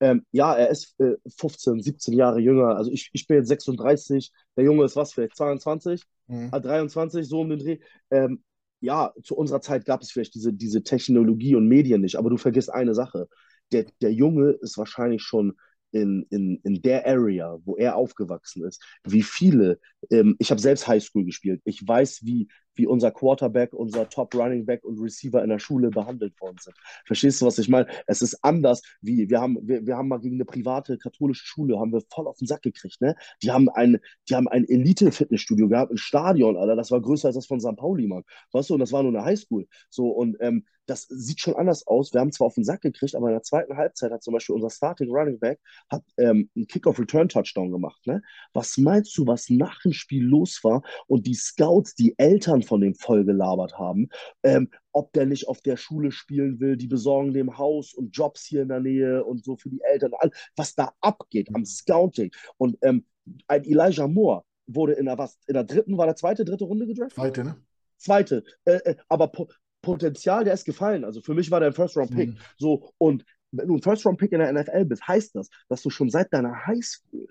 [0.00, 2.76] Ähm, ja, er ist äh, 15, 17 Jahre jünger.
[2.76, 4.32] Also ich, ich bin jetzt 36.
[4.56, 6.50] Der Junge ist was, vielleicht 22, mhm.
[6.50, 7.78] 23, so um den Dreh.
[8.10, 8.42] Ähm,
[8.80, 12.16] ja, zu unserer Zeit gab es vielleicht diese, diese Technologie und Medien nicht.
[12.16, 13.28] Aber du vergisst eine Sache.
[13.72, 15.58] Der, der Junge ist wahrscheinlich schon
[15.92, 19.80] in, in, in der Area, wo er aufgewachsen ist, wie viele,
[20.10, 22.48] ähm, ich habe selbst Highschool gespielt, ich weiß, wie,
[22.80, 26.74] wie unser Quarterback, unser Top Running Back und Receiver in der Schule behandelt worden sind.
[27.04, 27.86] Verstehst du, was ich meine?
[28.06, 31.78] Es ist anders, wie wir haben, wir, wir haben mal gegen eine private katholische Schule,
[31.78, 33.14] haben wir voll auf den Sack gekriegt, ne?
[33.42, 33.98] Die haben ein,
[34.30, 37.76] die haben ein Elite-Fitnessstudio gehabt, ein Stadion, Alter, das war größer als das von St.
[37.76, 38.24] Pauli, Mann.
[38.52, 39.66] Weißt du, und das war nur eine Highschool.
[39.90, 42.12] So, und ähm, das sieht schon anders aus.
[42.12, 44.56] Wir haben zwar auf den Sack gekriegt, aber in der zweiten Halbzeit hat zum Beispiel
[44.56, 48.04] unser Starting Running Back hat, ähm, einen Kick-Off-Return-Touchdown gemacht.
[48.06, 48.22] Ne?
[48.52, 52.80] Was meinst du, was nach dem Spiel los war und die Scouts, die Eltern von
[52.80, 54.08] dem voll gelabert haben,
[54.44, 58.44] ähm, ob der nicht auf der Schule spielen will, die besorgen dem Haus und Jobs
[58.44, 60.12] hier in der Nähe und so für die Eltern,
[60.54, 62.30] was da abgeht am Scouting.
[62.58, 63.04] Und ähm,
[63.48, 66.86] ein Elijah Moore wurde in der, was, in der dritten, war der zweite, dritte Runde
[66.86, 67.16] gedraftet?
[67.16, 67.56] Zweite, ne?
[67.96, 68.44] Zweite.
[68.64, 69.48] Äh, äh, aber po
[69.82, 71.04] Potenzial, der ist gefallen.
[71.04, 72.28] Also für mich war der ein First-Round-Pick.
[72.28, 72.38] Mhm.
[72.58, 76.10] So, und wenn du ein First-Round-Pick in der NFL bist, heißt das, dass du schon
[76.10, 77.26] seit deiner Highschool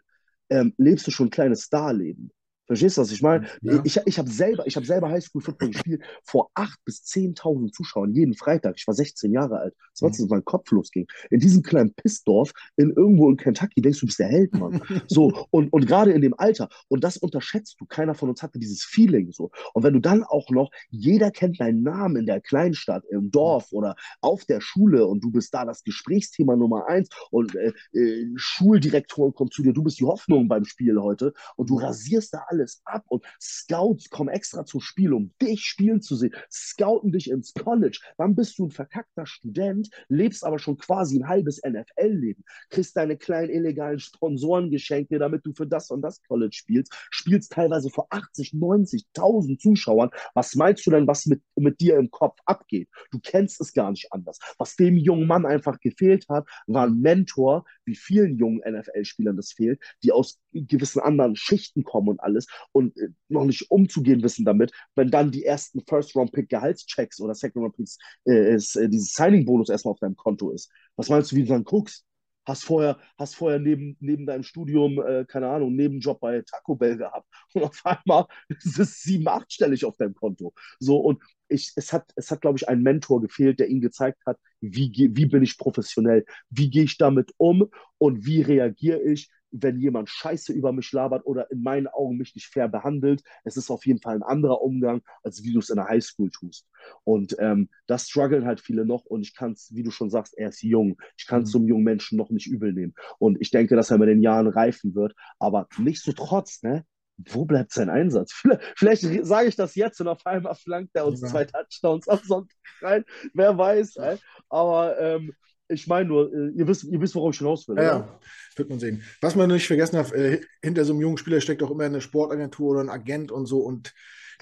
[0.50, 2.32] ähm, lebst du schon ein kleines Starleben.
[2.70, 3.48] Verstehst du, was ich meine?
[3.64, 3.82] Ja.
[3.84, 8.76] Ich, ich habe selber, hab selber Highschool-Football gespielt vor 8.000 bis 10.000 Zuschauern jeden Freitag.
[8.78, 9.76] Ich war 16 Jahre alt.
[9.94, 11.08] Das war, als mein Kopf losging.
[11.32, 14.80] In diesem kleinen Pissdorf, in irgendwo in Kentucky, denkst du, du bist der Held, Mann.
[15.08, 16.70] so, und, und gerade in dem Alter.
[16.90, 17.88] Und das unterschätzt du.
[17.88, 19.50] Keiner von uns hatte dieses Feeling so.
[19.74, 23.72] Und wenn du dann auch noch, jeder kennt deinen Namen in der Kleinstadt, im Dorf
[23.72, 28.28] oder auf der Schule und du bist da das Gesprächsthema Nummer eins und äh, äh,
[28.36, 32.46] Schuldirektoren kommen zu dir, du bist die Hoffnung beim Spiel heute und du rasierst da
[32.48, 37.12] alles alles ab und Scouts kommen extra zum Spiel, um dich spielen zu sehen, scouten
[37.12, 38.00] dich ins College.
[38.18, 43.18] Dann bist du ein verkackter Student, lebst aber schon quasi ein halbes NFL-Leben, kriegst deine
[43.18, 48.52] kleinen illegalen Sponsorengeschenke, damit du für das und das College spielst, spielst teilweise vor 80,
[48.54, 50.10] 90.000 Zuschauern.
[50.34, 52.90] Was meinst du denn, was mit, mit dir im Kopf abgeht?
[53.12, 54.40] Du kennst es gar nicht anders.
[54.58, 59.54] Was dem jungen Mann einfach gefehlt hat, war ein Mentor, wie vielen jungen NFL-Spielern das
[59.54, 64.46] fehlt, die aus gewissen anderen Schichten kommen und alles und äh, noch nicht umzugehen wissen
[64.46, 70.16] damit, wenn dann die ersten First-Round-Pick-Gehaltschecks oder Second-Round-Picks, äh, äh, dieses Signing-Bonus erstmal auf deinem
[70.16, 70.72] Konto ist.
[70.96, 72.06] Was meinst du, wie du dann guckst?
[72.50, 76.98] hast vorher, hast vorher neben, neben deinem Studium, äh, keine Ahnung, Nebenjob bei Taco Bell
[76.98, 80.54] gehabt und auf einmal ist es sieben, achtstellig auf deinem Konto.
[80.80, 84.20] So und ich, es hat, es hat, glaube ich, ein Mentor gefehlt, der ihm gezeigt
[84.26, 89.30] hat, wie, wie bin ich professionell, wie gehe ich damit um und wie reagiere ich,
[89.52, 93.24] wenn jemand Scheiße über mich labert oder in meinen Augen mich nicht fair behandelt.
[93.44, 96.30] Es ist auf jeden Fall ein anderer Umgang, als wie du es in der Highschool
[96.32, 96.68] tust.
[97.04, 100.38] Und ähm, das strugglen halt viele noch und ich kann es, wie du schon sagst,
[100.38, 100.98] er ist jung.
[101.18, 101.52] Ich kann es mhm.
[101.54, 102.94] zum jungen Menschen noch nicht übel nehmen.
[103.18, 106.86] Und ich denke, dass er mit den Jahren reifen wird, aber nicht so trotz, ne?
[107.28, 108.32] wo bleibt sein Einsatz?
[108.34, 111.28] Vielleicht, vielleicht sage ich das jetzt und auf einmal flankt er uns ja.
[111.28, 113.04] zwei Touchdowns am Sonntag rein.
[113.34, 113.98] Wer weiß.
[113.98, 114.18] Ey.
[114.50, 115.34] Aber ähm,
[115.70, 117.78] ich meine nur, äh, ihr wisst, ihr wisst, worauf ich hinaus will.
[117.78, 118.20] Ja, ja,
[118.56, 119.04] wird man sehen.
[119.22, 122.02] Was man nicht vergessen darf, äh, hinter so einem jungen Spieler steckt auch immer eine
[122.02, 123.60] Sportagentur oder ein Agent und so.
[123.60, 123.94] Und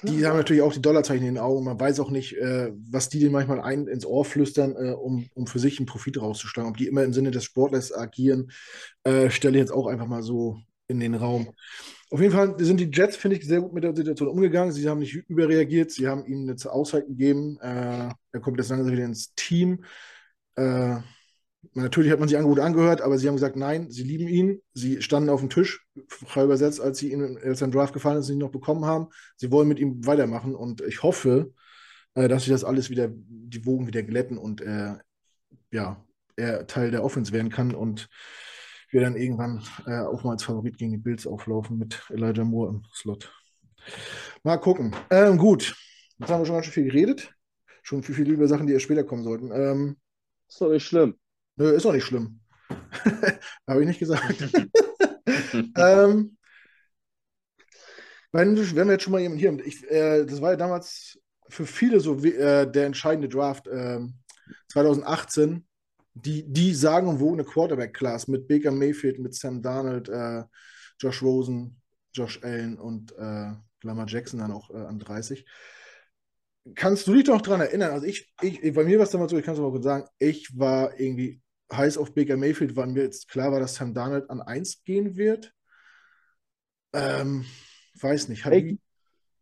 [0.03, 1.65] die haben natürlich auch die Dollarzeichen in den Augen.
[1.65, 5.27] Man weiß auch nicht, äh, was die denen manchmal ein, ins Ohr flüstern, äh, um,
[5.33, 6.69] um für sich einen Profit rauszuschlagen.
[6.69, 8.51] Ob die immer im Sinne des Sportlers agieren,
[9.03, 11.49] äh, stelle ich jetzt auch einfach mal so in den Raum.
[12.11, 14.71] Auf jeden Fall sind die Jets, finde ich, sehr gut mit der Situation umgegangen.
[14.71, 17.57] Sie haben nicht überreagiert, sie haben ihm eine Auszeit gegeben.
[17.59, 19.83] Er kommt jetzt langsam wieder ins Team.
[21.73, 24.61] Natürlich hat man sich Angebote angehört, aber sie haben gesagt, nein, sie lieben ihn.
[24.73, 28.29] Sie standen auf dem Tisch, frei übersetzt, als sie ihn, als sein Draft gefallen ist,
[28.29, 29.07] ihn noch bekommen haben.
[29.35, 31.53] Sie wollen mit ihm weitermachen und ich hoffe,
[32.15, 34.95] äh, dass sich das alles wieder, die Wogen wieder glätten und äh,
[35.71, 36.03] ja,
[36.35, 38.09] er Teil der Offense werden kann und
[38.89, 42.69] wir dann irgendwann äh, auch mal als Favorit gegen die Bills auflaufen mit Elijah Moore
[42.69, 43.31] im Slot.
[44.43, 44.95] Mal gucken.
[45.09, 45.75] Ähm, gut,
[46.17, 47.33] jetzt haben wir schon ganz schön viel geredet.
[47.83, 49.51] Schon viel, viel über Sachen, die erst später kommen sollten.
[49.51, 49.97] Ähm,
[50.47, 51.15] ist doch nicht schlimm.
[51.57, 52.39] Nö, ist doch nicht schlimm.
[53.67, 54.41] Habe ich nicht gesagt.
[55.53, 56.37] ähm,
[58.31, 61.65] wenn, wenn wir jetzt schon mal jemanden hier, ich, äh, das war ja damals für
[61.65, 63.99] viele so wie, äh, der entscheidende Draft äh,
[64.71, 65.65] 2018,
[66.13, 70.43] die, die sagen und wo eine Quarterback-Class mit Baker Mayfield, mit Sam Darnold, äh,
[70.99, 71.81] Josh Rosen,
[72.13, 73.53] Josh Allen und äh,
[73.83, 75.45] Lamar Jackson dann auch äh, an 30
[76.75, 77.91] kannst du dich doch daran erinnern?
[77.91, 80.07] Also ich, ich, bei mir war es damals so, ich kann es mal kurz sagen,
[80.19, 81.41] ich war irgendwie
[81.71, 85.15] heiß auf Baker Mayfield, weil mir jetzt klar war, dass Sam Darnold an 1 gehen
[85.17, 85.53] wird.
[86.93, 87.45] Ähm,
[87.99, 88.43] weiß nicht.
[88.43, 88.75] Baker,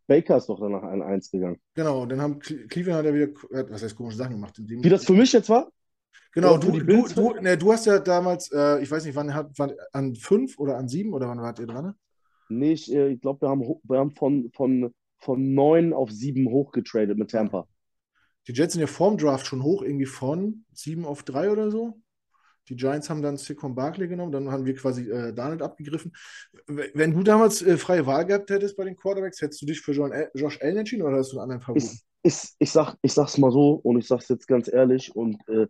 [0.08, 1.60] Baker ist doch danach an 1 gegangen.
[1.74, 3.34] Genau, dann haben Cleveland hat ja wieder,
[3.70, 4.56] was heißt komische Sachen gemacht.
[4.58, 5.72] Wie das für mich jetzt war?
[6.34, 9.72] Genau, du, du, du, ne, du hast ja damals, äh, ich weiß nicht, wann, wann
[9.94, 11.96] an 5 oder an 7 oder wann wart ihr dran?
[12.50, 16.50] Nee, ich, äh, ich glaube, wir haben, wir haben von, von, von 9 auf 7
[16.50, 17.68] hochgetradet mit Tampa.
[18.48, 22.02] Die Jets sind ja vorm Draft schon hoch, irgendwie von 7 auf 3 oder so.
[22.70, 26.14] Die Giants haben dann Saquon Barkley genommen, dann haben wir quasi äh, Darnold abgegriffen.
[26.68, 29.94] Wenn du damals äh, freie Wahl gehabt hättest bei den Quarterbacks, hättest du dich für
[29.94, 32.00] John El Josh Allen entschieden oder hast du einen anderen Favoriten?
[32.24, 35.38] Ich, ich, ich, sag, ich sag's mal so und ich sag's jetzt ganz ehrlich und
[35.48, 35.68] äh,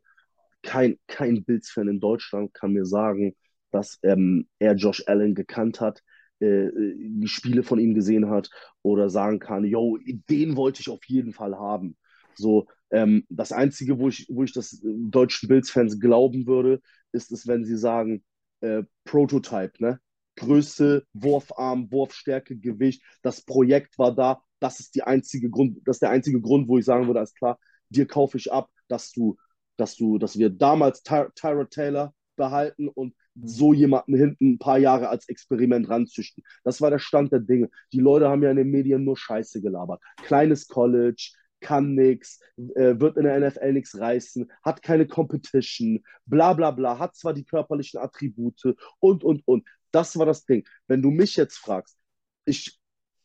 [0.64, 3.36] kein, kein Bills-Fan in Deutschland kann mir sagen,
[3.72, 6.02] dass ähm, er Josh Allen gekannt hat,
[6.40, 8.50] äh, die Spiele von ihm gesehen hat
[8.82, 9.98] oder sagen kann, yo,
[10.30, 11.98] den wollte ich auf jeden Fall haben.
[12.36, 16.82] So, ähm, das Einzige, wo ich, wo ich das äh, deutschen Bills-Fans glauben würde,
[17.12, 18.24] ist es, wenn sie sagen,
[18.62, 20.00] äh, Prototype, ne?
[20.38, 26.02] Größe, Wurfarm, Wurfstärke, Gewicht, das Projekt war da, das ist die einzige Grund, das ist
[26.02, 27.58] der einzige Grund, wo ich sagen würde, alles klar,
[27.90, 29.38] dir kaufe ich ab, dass du,
[29.78, 34.78] dass du, dass wir damals Ty Tyrod Taylor behalten und so jemanden hinten ein paar
[34.78, 36.44] Jahre als Experiment ranzüchten.
[36.64, 37.70] Das war der Stand der Dinge.
[37.94, 40.02] Die Leute haben ja in den Medien nur Scheiße gelabert.
[40.24, 41.32] Kleines College,
[41.66, 42.40] kann nichts,
[42.76, 47.34] äh, wird in der NFL nichts reißen, hat keine Competition, bla bla bla, hat zwar
[47.34, 49.68] die körperlichen Attribute und, und, und.
[49.92, 50.64] Das war das Ding.
[50.88, 51.98] Wenn du mich jetzt fragst,
[52.46, 52.80] ich,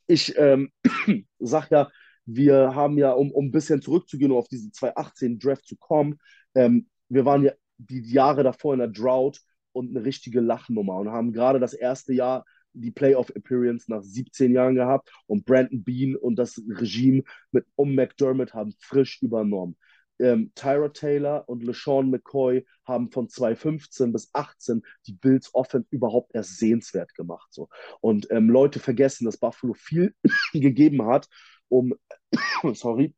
[0.06, 0.70] ich ähm,
[1.38, 1.90] sag ja,
[2.24, 6.18] wir haben ja, um, um ein bisschen zurückzugehen, um auf diesen 2018 Draft zu kommen,
[6.54, 9.40] ähm, wir waren ja die Jahre davor in der Drought
[9.72, 14.74] und eine richtige Lachnummer und haben gerade das erste Jahr die Playoff-Appearance nach 17 Jahren
[14.74, 19.76] gehabt und Brandon Bean und das Regime mit um McDermott haben frisch übernommen.
[20.18, 26.34] Ähm, Tyra Taylor und LeSean McCoy haben von 2015 bis 18 die Bills Offense überhaupt
[26.34, 27.48] erst sehenswert gemacht.
[27.52, 27.68] So.
[28.00, 30.14] Und ähm, Leute vergessen, dass Buffalo viel
[30.52, 31.28] gegeben hat,
[31.68, 31.94] um,
[32.74, 33.14] sorry,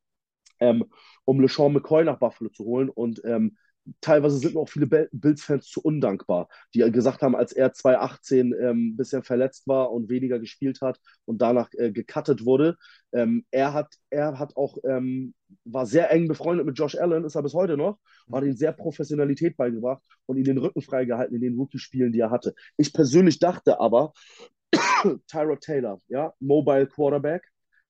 [0.61, 0.85] ähm,
[1.25, 2.89] um LeSean McCoy nach Buffalo zu holen.
[2.89, 3.57] Und ähm,
[4.01, 9.23] teilweise sind auch viele Bills-Fans zu undankbar, die gesagt haben, als er 2018 ähm, bisschen
[9.23, 12.77] verletzt war und weniger gespielt hat und danach äh, gecuttet wurde.
[13.13, 17.35] Ähm, er, hat, er hat auch, ähm, war sehr eng befreundet mit Josh Allen, ist
[17.35, 17.99] er bis heute noch,
[18.33, 22.31] hat ihm sehr Professionalität beigebracht und ihm den Rücken freigehalten in den Rookie-Spielen, die er
[22.31, 22.55] hatte.
[22.77, 24.13] Ich persönlich dachte aber,
[25.27, 27.43] Tyrod Taylor, ja, Mobile Quarterback,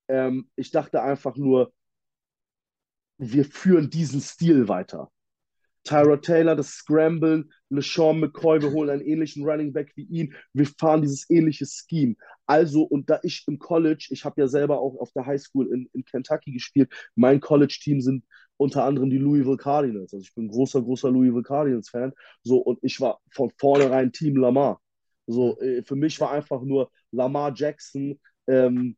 [0.08, 1.72] ähm, ich dachte einfach nur,
[3.18, 5.10] wir führen diesen Stil weiter.
[5.84, 10.34] Tyra Taylor, das Scramble, LeSean McCoy, wir holen einen ähnlichen Running Back wie ihn.
[10.52, 12.16] Wir fahren dieses ähnliche Scheme.
[12.46, 15.72] Also, und da ich im College, ich habe ja selber auch auf der High School
[15.72, 18.24] in, in Kentucky gespielt, mein College-Team sind
[18.56, 20.12] unter anderem die Louisville Cardinals.
[20.12, 22.12] Also ich bin großer, großer Louisville Cardinals-Fan.
[22.42, 24.80] So, und ich war von vornherein Team Lamar.
[25.26, 28.96] So, äh, für mich war einfach nur Lamar Jackson, ähm,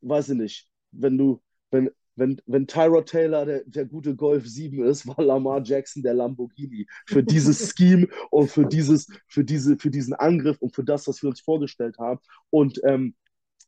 [0.00, 4.84] weiß ich nicht, wenn du, wenn, wenn, wenn Tyrod Taylor der, der gute Golf 7
[4.84, 6.86] ist, war Lamar Jackson der Lamborghini.
[7.06, 11.22] Für dieses Scheme und für, dieses, für, diese, für diesen Angriff und für das, was
[11.22, 12.20] wir uns vorgestellt haben.
[12.50, 13.14] Und ähm,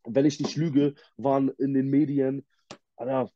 [0.05, 2.47] wenn ich nicht lüge, waren in den Medien
[2.97, 3.31] Alter,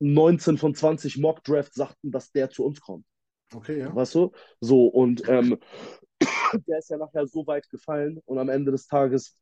[0.00, 3.06] 19 von 20 Mock Draft sagten, dass der zu uns kommt.
[3.54, 3.94] Okay, ja.
[3.94, 4.32] Weißt du?
[4.60, 5.58] So, und ähm,
[6.66, 9.36] der ist ja nachher so weit gefallen und am Ende des Tages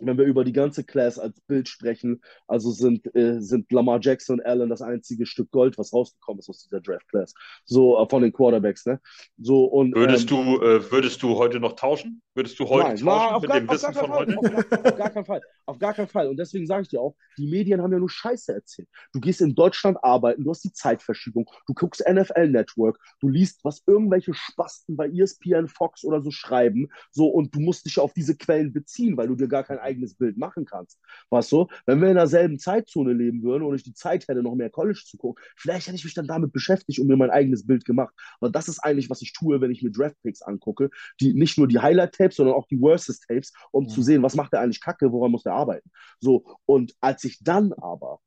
[0.00, 4.38] wenn wir über die ganze Class als Bild sprechen, also sind, äh, sind Lamar Jackson
[4.38, 7.34] und Allen das einzige Stück Gold, was rausgekommen ist aus dieser Draft Class.
[7.64, 9.00] So äh, von den Quarterbacks, ne?
[9.38, 12.20] So, und, würdest, ähm, du, äh, würdest du heute noch tauschen?
[12.34, 14.38] Würdest du heute nein, tauschen na, mit gar, dem Wissen von Fall, heute?
[14.38, 15.40] Auf, auf, gar keinen Fall.
[15.66, 16.28] Auf gar keinen Fall.
[16.28, 18.88] Und deswegen sage ich dir auch, die Medien haben ja nur Scheiße erzählt.
[19.12, 23.64] Du gehst in Deutschland arbeiten, du hast die Zeitverschiebung, du guckst NFL Network, du liest,
[23.64, 28.12] was irgendwelche Spasten bei ESPN, Fox oder so schreiben, so und du musst dich auf
[28.12, 30.98] diese Quellen beziehen, weil du dir gar kein eigenes Bild machen kannst.
[31.30, 31.66] Weißt du?
[31.86, 35.02] Wenn wir in derselben Zeitzone leben würden und ich die Zeit hätte, noch mehr College
[35.04, 38.14] zu gucken, vielleicht hätte ich mich dann damit beschäftigt und mir mein eigenes Bild gemacht.
[38.40, 40.90] Aber das ist eigentlich, was ich tue, wenn ich mir Draft-Picks angucke.
[41.20, 43.88] Die, nicht nur die Highlight-Tapes, sondern auch die Versus-Tapes, um mhm.
[43.88, 45.90] zu sehen, was macht er eigentlich kacke, woran muss er arbeiten.
[46.20, 48.20] So, und als ich dann aber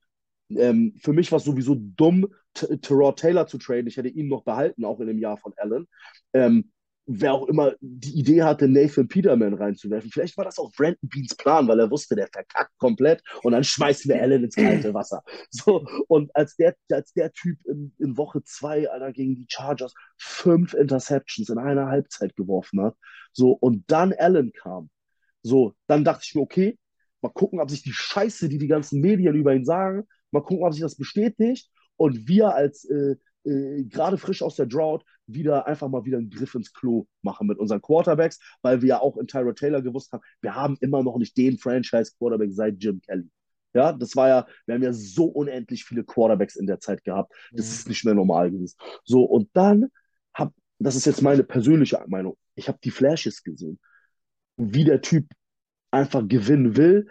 [0.57, 3.87] ähm, für mich war es sowieso dumm, Terrell Taylor zu traden.
[3.87, 5.87] Ich hätte ihn noch behalten, auch in dem Jahr von Allen.
[6.33, 6.71] Ähm,
[7.11, 10.11] wer auch immer die Idee hatte, Nathan Peterman reinzuwerfen.
[10.11, 13.63] Vielleicht war das auch Brandon Beans Plan, weil er wusste, der verkackt komplett und dann
[13.63, 15.23] schmeißen wir Allen ins kalte Wasser.
[15.51, 19.93] So, und als der, als der Typ in, in Woche zwei Alter, gegen die Chargers
[20.17, 22.95] fünf Interceptions in einer Halbzeit geworfen hat,
[23.33, 24.89] so, und dann Allen kam,
[25.41, 26.77] so, dann dachte ich mir, okay,
[27.21, 30.65] mal gucken, ob sich die Scheiße, die die ganzen Medien über ihn sagen, mal gucken,
[30.65, 35.67] ob sich das bestätigt und wir als äh, äh, gerade frisch aus der Drought wieder
[35.67, 39.17] einfach mal wieder einen Griff ins Klo machen mit unseren Quarterbacks, weil wir ja auch
[39.17, 43.29] in Tyra Taylor gewusst haben, wir haben immer noch nicht den Franchise-Quarterback seit Jim Kelly.
[43.73, 47.31] Ja, das war ja, wir haben ja so unendlich viele Quarterbacks in der Zeit gehabt.
[47.51, 47.71] Das mhm.
[47.71, 48.75] ist nicht mehr normal gewesen.
[49.03, 49.89] So, und dann
[50.33, 53.79] hab, das ist jetzt meine persönliche Meinung, ich habe die Flashes gesehen,
[54.57, 55.27] wie der Typ
[55.91, 57.09] einfach gewinnen will,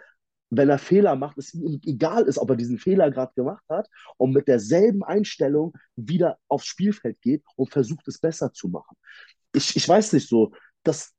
[0.49, 3.89] wenn er Fehler macht, es ihm egal ist, ob er diesen Fehler gerade gemacht hat
[4.17, 8.97] und mit derselben Einstellung wieder aufs Spielfeld geht und versucht, es besser zu machen.
[9.53, 10.51] Ich, ich weiß nicht so,
[10.83, 11.13] das,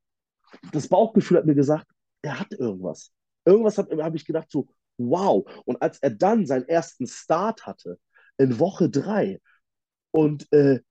[0.71, 1.87] das Bauchgefühl hat mir gesagt,
[2.21, 3.11] er hat irgendwas.
[3.45, 4.67] Irgendwas habe hab ich gedacht, so,
[4.97, 5.49] wow.
[5.65, 7.99] Und als er dann seinen ersten Start hatte,
[8.37, 9.39] in Woche drei,
[10.11, 10.81] und äh,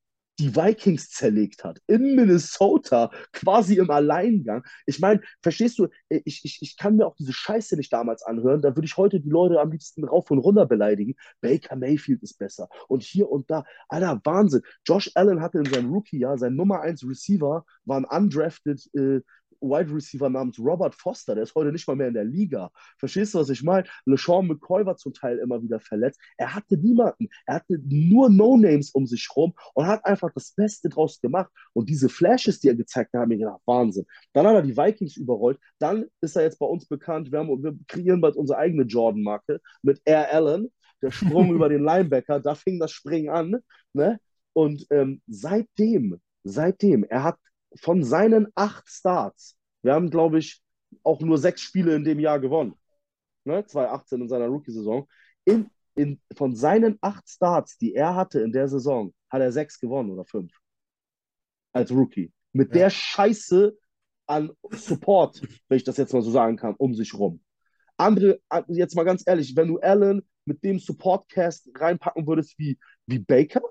[0.40, 4.64] die Vikings zerlegt hat, in Minnesota, quasi im Alleingang.
[4.86, 8.62] Ich meine, verstehst du, ich, ich, ich kann mir auch diese Scheiße nicht damals anhören,
[8.62, 11.14] da würde ich heute die Leute am liebsten rauf und runter beleidigen.
[11.42, 13.64] Baker Mayfield ist besser und hier und da.
[13.88, 14.62] Alter, Wahnsinn.
[14.86, 19.20] Josh Allen hatte in seinem Rookie-Jahr, sein Nummer 1 Receiver, war ein undrafted äh,
[19.60, 22.70] Wide Receiver namens Robert Foster, der ist heute nicht mal mehr in der Liga.
[22.98, 23.86] Verstehst du, was ich meine?
[24.06, 26.20] LeSean McCoy war zum Teil immer wieder verletzt.
[26.36, 27.28] Er hatte niemanden.
[27.46, 31.50] Er hatte nur No-Names um sich rum und hat einfach das Beste draus gemacht.
[31.72, 34.06] Und diese Flashes, die er gezeigt hat, haben mir gedacht, Wahnsinn.
[34.32, 35.58] Dann hat er die Vikings überrollt.
[35.78, 37.30] Dann ist er jetzt bei uns bekannt.
[37.30, 40.68] Wir, haben, wir kreieren bald unsere eigene Jordan-Marke mit Air Allen.
[41.02, 43.56] Der Sprung über den Linebacker, da fing das Springen an.
[43.92, 44.20] Ne?
[44.52, 47.38] Und ähm, seitdem, seitdem, er hat
[47.76, 50.60] von seinen acht Starts, wir haben, glaube ich,
[51.02, 52.74] auch nur sechs Spiele in dem Jahr gewonnen,
[53.44, 53.64] ne?
[53.64, 55.08] 2018 in seiner Rookie-Saison.
[55.44, 59.78] In, in, von seinen acht Starts, die er hatte in der Saison, hat er sechs
[59.78, 60.52] gewonnen oder fünf.
[61.72, 62.32] Als Rookie.
[62.52, 62.82] Mit ja.
[62.82, 63.76] der Scheiße
[64.26, 67.42] an Support, wenn ich das jetzt mal so sagen kann, um sich rum.
[67.96, 73.18] Andere, jetzt mal ganz ehrlich, wenn du Allen mit dem Supportcast reinpacken würdest wie, wie
[73.18, 73.62] Baker,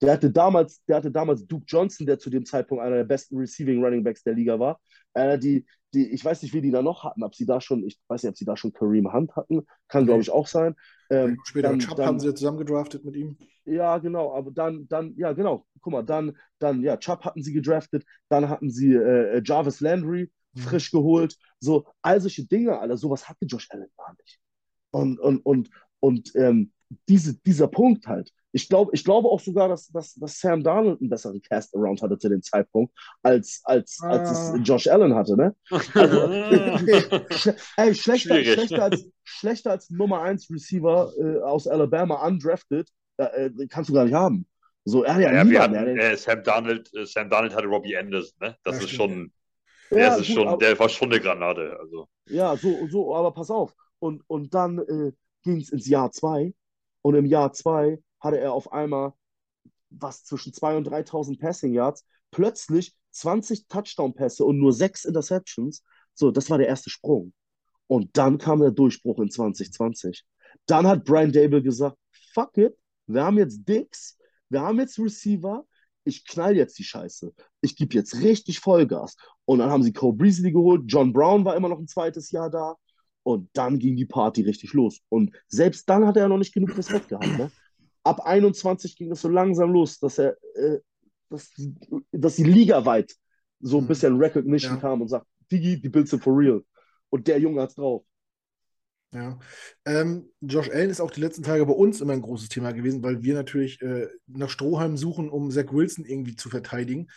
[0.00, 3.36] der hatte damals, der hatte damals Duke Johnson, der zu dem Zeitpunkt einer der besten
[3.36, 4.80] Receiving Running Backs der Liga war.
[5.14, 7.84] Äh, die, die, ich weiß nicht, wie die da noch hatten, ob sie da schon,
[7.84, 10.74] ich weiß nicht, ob sie da schon Kareem Hunt hatten, kann, glaube ich, auch sein.
[11.10, 13.36] Ähm, Später dann, Chubb dann, haben sie ja zusammen gedraftet mit ihm.
[13.64, 17.52] Ja, genau, aber dann, dann, ja, genau, guck mal, dann, dann, ja, Chubb hatten sie
[17.52, 20.60] gedraftet, dann hatten sie äh, äh Jarvis Landry mhm.
[20.60, 24.38] frisch geholt, so, all solche Dinge, Alter, sowas hatte Josh Allen gar nicht.
[24.92, 25.70] Und, und, und,
[26.00, 26.72] und ähm,
[27.08, 31.00] diese, dieser Punkt halt, ich, glaub, ich glaube auch sogar, dass, dass, dass Sam Darnold
[31.00, 32.92] einen besseren Cast-Around hatte zu dem Zeitpunkt,
[33.22, 34.08] als, als, ah.
[34.08, 34.56] als es ah.
[34.56, 35.36] Josh Allen hatte.
[35.36, 35.54] Ne?
[35.94, 36.26] Also,
[37.76, 42.88] ey, schlechter, schlechter, als, schlechter als Nummer 1 Receiver äh, aus Alabama undrafted,
[43.18, 44.46] äh, kannst du gar nicht haben.
[44.84, 48.36] So, er ja, ja niemand, hatten, äh, Sam, Darnold, äh, Sam Darnold hatte Robbie Anderson.
[48.40, 48.56] Ne?
[48.64, 49.32] Das ja, ist schon,
[49.90, 51.78] der, ja, ist gut, schon aber, der war schon eine Granate.
[51.78, 52.08] Also.
[52.26, 53.74] Ja, so, so, aber pass auf.
[53.98, 56.54] Und, und dann äh, ging es ins Jahr 2
[57.02, 59.12] und im Jahr 2 hatte er auf einmal
[59.90, 65.82] was zwischen 2.000 und 3.000 Passing Yards, plötzlich 20 Touchdown-Pässe und nur 6 Interceptions.
[66.14, 67.32] So, das war der erste Sprung.
[67.86, 70.24] Und dann kam der Durchbruch in 2020.
[70.66, 71.96] Dann hat Brian Dable gesagt,
[72.32, 74.16] fuck it, wir haben jetzt Dicks,
[74.48, 75.64] wir haben jetzt Receiver,
[76.04, 77.32] ich knall jetzt die Scheiße.
[77.60, 79.16] Ich gebe jetzt richtig Vollgas.
[79.44, 82.50] Und dann haben sie Cole Beasley geholt, John Brown war immer noch ein zweites Jahr
[82.50, 82.76] da.
[83.22, 85.00] Und dann ging die Party richtig los.
[85.08, 87.38] Und selbst dann hat er noch nicht genug Respekt gehabt.
[87.38, 87.50] Ne?
[88.02, 90.78] Ab 21 ging es so langsam los, dass er, äh,
[91.28, 91.50] dass,
[92.12, 93.14] dass die Liga weit
[93.60, 93.88] so ein mhm.
[93.88, 94.80] bisschen Recognition ja.
[94.80, 96.62] kam und sagt, Digi, die Bills sind for real.
[97.10, 98.04] Und der Junge hat's drauf.
[99.12, 99.38] Ja.
[99.84, 103.02] Ähm, Josh Allen ist auch die letzten Tage bei uns immer ein großes Thema gewesen,
[103.02, 107.08] weil wir natürlich äh, nach Strohhalm suchen, um Zach Wilson irgendwie zu verteidigen.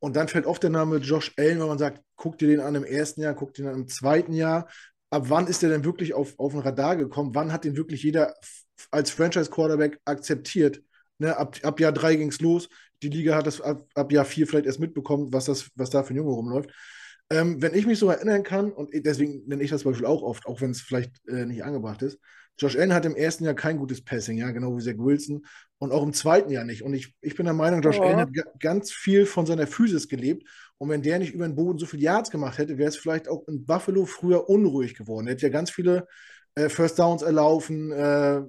[0.00, 2.74] Und dann fällt oft der Name Josh Allen, wenn man sagt, guck dir den an
[2.74, 4.68] im ersten Jahr, guck dir den an im zweiten Jahr.
[5.10, 7.34] Ab wann ist der denn wirklich auf, auf ein Radar gekommen?
[7.34, 8.34] Wann hat den wirklich jeder
[8.90, 10.82] als Franchise-Quarterback akzeptiert.
[11.18, 12.68] Ne, ab, ab Jahr 3 ging es los.
[13.02, 16.02] Die Liga hat das ab, ab, Jahr 4 vielleicht erst mitbekommen, was, das, was da
[16.02, 16.70] für ein Junge rumläuft.
[17.30, 20.46] Ähm, wenn ich mich so erinnern kann, und deswegen nenne ich das Beispiel auch oft,
[20.46, 22.18] auch wenn es vielleicht äh, nicht angebracht ist,
[22.58, 25.46] Josh Allen hat im ersten Jahr kein gutes Passing, ja, genau wie Zach Wilson,
[25.78, 26.82] und auch im zweiten Jahr nicht.
[26.82, 28.02] Und ich, ich bin der Meinung, Josh ja.
[28.02, 30.46] Allen hat ganz viel von seiner Physis gelebt.
[30.78, 33.28] Und wenn der nicht über den Boden so viel Yards gemacht hätte, wäre es vielleicht
[33.28, 35.26] auch in Buffalo früher unruhig geworden.
[35.26, 36.06] Er hätte ja ganz viele
[36.54, 38.42] äh, First Downs erlaufen, äh,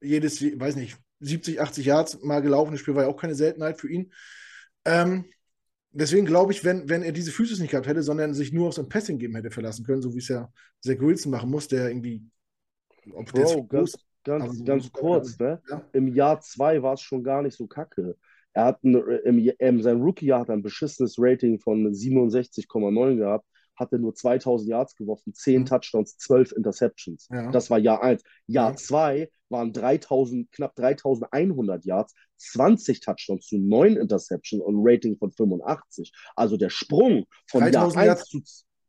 [0.00, 2.72] jedes, weiß nicht, 70, 80 Yards mal gelaufen.
[2.72, 4.12] Das Spiel war ja auch keine Seltenheit für ihn.
[4.84, 5.24] Ähm,
[5.92, 8.74] deswegen glaube ich, wenn, wenn er diese Füße nicht gehabt hätte, sondern sich nur auf
[8.74, 11.88] sein Passing geben hätte verlassen können, so wie es ja Zach Wilson machen muss, der
[11.88, 12.22] irgendwie.
[13.12, 15.60] Ob Bro, ganz, ganz, so ganz kurz, ne?
[15.70, 15.82] Ja?
[15.92, 18.16] Im Jahr 2 war es schon gar nicht so kacke.
[18.52, 18.94] Er hat ein,
[19.24, 23.46] im, im, sein Rookie-Jahr hat ein beschissenes Rating von 67,9 gehabt
[23.76, 25.66] hatte nur 2000 Yards geworfen, 10 mhm.
[25.66, 27.28] Touchdowns, 12 Interceptions.
[27.30, 27.50] Ja.
[27.50, 28.22] Das war Jahr 1.
[28.46, 29.26] Jahr 2 ja.
[29.48, 36.12] waren 3000, knapp 3100 Yards, 20 Touchdowns zu 9 Interceptions und Rating von 85.
[36.36, 38.42] Also der Sprung von Jahr 1 zu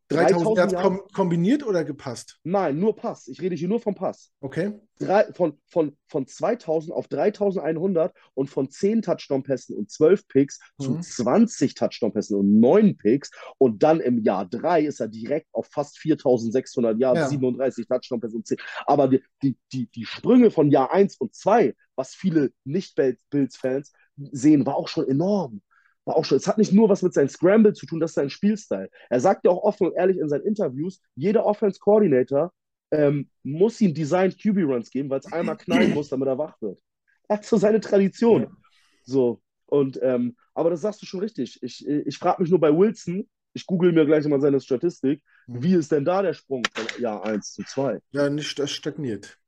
[0.10, 2.40] 3000 Yards kom kombiniert oder gepasst?
[2.44, 3.28] Nein, nur Pass.
[3.28, 4.32] Ich rede hier nur vom Pass.
[4.40, 4.80] Okay.
[5.00, 11.02] Drei, von, von, von 2000 auf 3100 und von 10 Touchdown-Pässen und 12 Picks mhm.
[11.02, 13.32] zu 20 Touchdown-Pässen und 9 Picks.
[13.58, 17.28] Und dann im Jahr 3 ist er direkt auf fast 4600 Yards, ja.
[17.28, 18.58] 37 Touchdown-Pässe und 10.
[18.86, 24.66] Aber die, die, die, die Sprünge von Jahr 1 und 2, was viele Nicht-Bills-Fans sehen,
[24.66, 25.62] war auch schon enorm
[26.06, 28.16] war auch schon, es hat nicht nur was mit seinem Scramble zu tun, das ist
[28.16, 28.90] sein Spielstil.
[29.10, 32.54] Er sagt ja auch offen und ehrlich in seinen Interviews, jeder Offense Coordinator
[32.92, 36.62] ähm, muss ihm Designed QB Runs geben, weil es einmal knallen muss, damit er wach
[36.62, 36.80] wird.
[37.28, 38.56] Er hat so seine Tradition.
[39.04, 39.42] So.
[39.66, 41.60] Und, ähm, aber das sagst du schon richtig.
[41.64, 45.64] Ich, ich frage mich nur bei Wilson, ich google mir gleich mal seine Statistik, mhm.
[45.64, 48.00] wie ist denn da der Sprung von Jahr 1 zu 2?
[48.12, 49.40] Ja, nicht, das stagniert.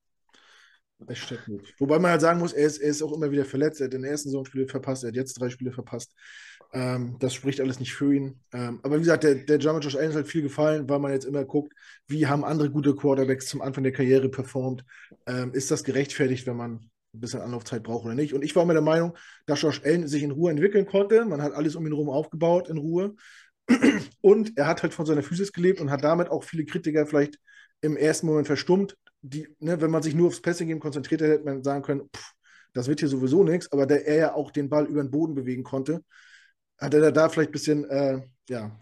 [1.05, 1.75] Es steckt nicht.
[1.79, 3.79] Wobei man halt sagen muss, er ist, er ist auch immer wieder verletzt.
[3.79, 6.13] Er hat den ersten Saisonspiele verpasst, er hat jetzt drei Spiele verpasst.
[6.73, 8.39] Ähm, das spricht alles nicht für ihn.
[8.51, 11.11] Ähm, aber wie gesagt, der, der German Josh Allen ist halt viel gefallen, weil man
[11.11, 11.73] jetzt immer guckt,
[12.07, 14.83] wie haben andere gute Quarterbacks zum Anfang der Karriere performt.
[15.27, 18.33] Ähm, ist das gerechtfertigt, wenn man ein bisschen Anlaufzeit braucht oder nicht?
[18.33, 21.25] Und ich war immer der Meinung, dass Josh Allen sich in Ruhe entwickeln konnte.
[21.25, 23.15] Man hat alles um ihn herum aufgebaut in Ruhe.
[24.21, 27.37] Und er hat halt von seiner Physis gelebt und hat damit auch viele Kritiker vielleicht
[27.81, 28.97] im ersten Moment verstummt,
[29.29, 32.33] die, ne, wenn man sich nur aufs Passing-Game konzentriert hätte, hätte man sagen können, pff,
[32.73, 35.35] das wird hier sowieso nichts, aber da er ja auch den Ball über den Boden
[35.35, 36.03] bewegen konnte,
[36.77, 38.77] hat er da vielleicht ein bisschen, äh, ja,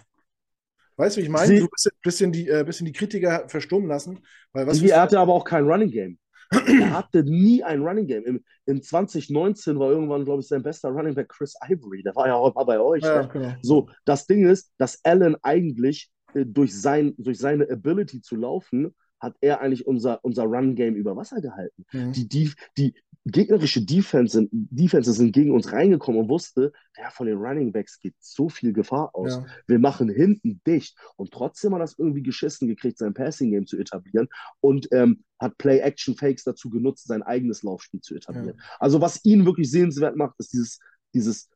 [0.98, 1.58] weißt du, wie ich meine?
[1.58, 4.20] So ein bisschen, bisschen, die, äh, bisschen die Kritiker verstummen lassen.
[4.52, 6.20] Weil was er hatte aber auch kein Running Game.
[6.52, 8.26] er hatte nie ein Running Game.
[8.26, 12.04] Im, Im 2019 war irgendwann, glaube ich, sein bester Running Back Chris Ivory.
[12.04, 13.04] Der war ja auch mal bei euch.
[13.04, 13.30] Ja, ne?
[13.32, 13.54] genau.
[13.62, 18.94] So, das Ding ist, dass Allen eigentlich äh, durch, sein, durch seine Ability zu laufen
[19.20, 21.86] hat er eigentlich unser, unser Run-Game über Wasser gehalten.
[21.92, 22.14] Mhm.
[22.14, 22.94] Die, die, die
[23.26, 28.00] gegnerische Defense sind, Defenses sind gegen uns reingekommen und wusste, ja, von den Running Backs
[28.00, 29.34] geht so viel Gefahr aus.
[29.34, 29.46] Ja.
[29.68, 30.96] Wir machen hinten dicht.
[31.16, 34.28] Und trotzdem hat er es irgendwie geschissen gekriegt, sein Passing-Game zu etablieren
[34.60, 38.58] und ähm, hat Play-Action-Fakes dazu genutzt, sein eigenes Laufspiel zu etablieren.
[38.58, 38.64] Ja.
[38.80, 40.80] Also was ihn wirklich sehenswert macht, ist dieses,
[41.14, 41.50] dieses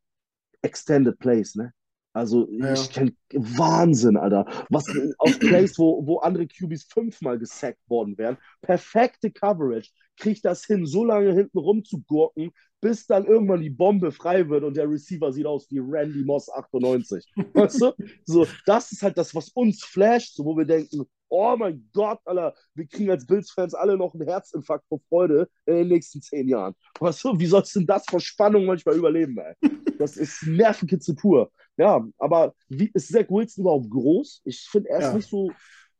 [0.61, 1.71] Extended Plays, ne?
[2.13, 2.73] Also ja.
[2.73, 4.45] ich kenne Wahnsinn, Alter.
[4.69, 4.85] Was
[5.19, 8.37] aus Plays, wo, wo andere QBs fünfmal gesackt worden wären.
[8.61, 9.89] Perfekte Coverage.
[10.17, 12.51] Kriegt das hin, so lange hinten rum zu gurken,
[12.81, 16.51] bis dann irgendwann die Bombe frei wird und der Receiver sieht aus wie Randy Moss
[16.51, 17.25] 98.
[17.53, 17.93] weißt du?
[18.25, 22.19] So, das ist halt das, was uns flasht, so, wo wir denken, oh mein Gott,
[22.25, 26.47] Alter, wir kriegen als Bills-Fans alle noch einen Herzinfarkt vor Freude in den nächsten zehn
[26.47, 26.75] Jahren.
[26.99, 29.55] Weißt du, wie sollst du denn das vor Spannung manchmal überleben, ey?
[29.99, 31.51] Das ist Nervenkitzel pur.
[31.75, 34.41] Ja, aber wie, ist Zach Wilson überhaupt groß?
[34.45, 35.13] Ich finde, er ist ja.
[35.13, 35.51] nicht so.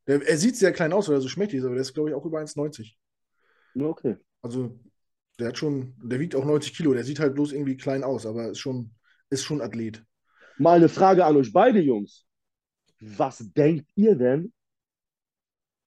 [0.08, 2.10] Der, er sieht sehr klein aus, weil er so schmächtig ist, aber der ist, glaube
[2.10, 2.94] ich, auch über 1,90.
[3.78, 4.16] Okay.
[4.42, 4.80] Also,
[5.38, 6.94] der hat schon, der wiegt auch 90 Kilo.
[6.94, 8.92] Der sieht halt bloß irgendwie klein aus, aber ist schon,
[9.30, 10.02] ist schon Athlet.
[10.58, 12.26] Mal eine Frage an euch beide, Jungs.
[13.02, 14.54] Was denkt ihr denn,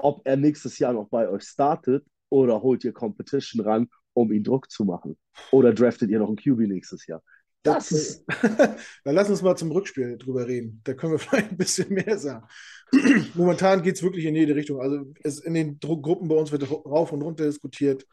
[0.03, 4.44] ob er nächstes Jahr noch bei euch startet oder holt ihr Competition ran, um ihn
[4.44, 5.16] Druck zu machen?
[5.50, 7.22] Oder draftet ihr noch einen QB nächstes Jahr?
[7.62, 8.24] Das ist.
[9.05, 10.80] Dann lass uns mal zum Rückspiel drüber reden.
[10.84, 12.46] Da können wir vielleicht ein bisschen mehr sagen.
[13.34, 14.80] Momentan geht es wirklich in jede Richtung.
[14.80, 18.07] Also es, in den Gruppen bei uns wird rauf und runter diskutiert.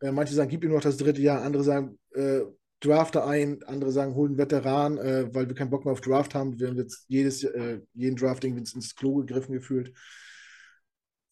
[0.00, 2.40] Äh, manche sagen, gib ihm noch das dritte Jahr, andere sagen, äh,
[2.80, 6.34] drafte ein, andere sagen, hol einen Veteran, äh, weil wir keinen Bock mehr auf Draft
[6.34, 6.58] haben.
[6.58, 9.92] Wir haben jetzt jedes, äh, jeden Drafting ins Klo gegriffen gefühlt.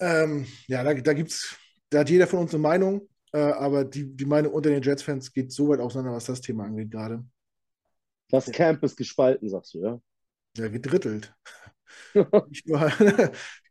[0.00, 1.56] Ähm, ja, da, da gibt's,
[1.90, 5.32] da hat jeder von uns eine Meinung, äh, aber die, die Meinung unter den Jets-Fans
[5.32, 7.24] geht so weit auseinander, was das Thema angeht gerade.
[8.30, 10.00] Das Camp ist gespalten, sagst du, ja?
[10.56, 11.34] Ja, gedrittelt.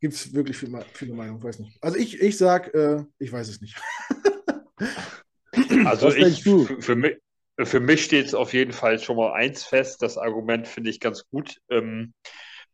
[0.02, 1.78] Gibt es wirklich viele, viele Meinungen, weiß nicht.
[1.82, 3.80] Also ich, ich sag, äh, ich weiß es nicht.
[5.86, 7.18] also ich, für mich,
[7.60, 10.02] für mich steht es auf jeden Fall schon mal eins fest.
[10.02, 11.58] Das Argument finde ich ganz gut.
[11.70, 12.14] Ähm,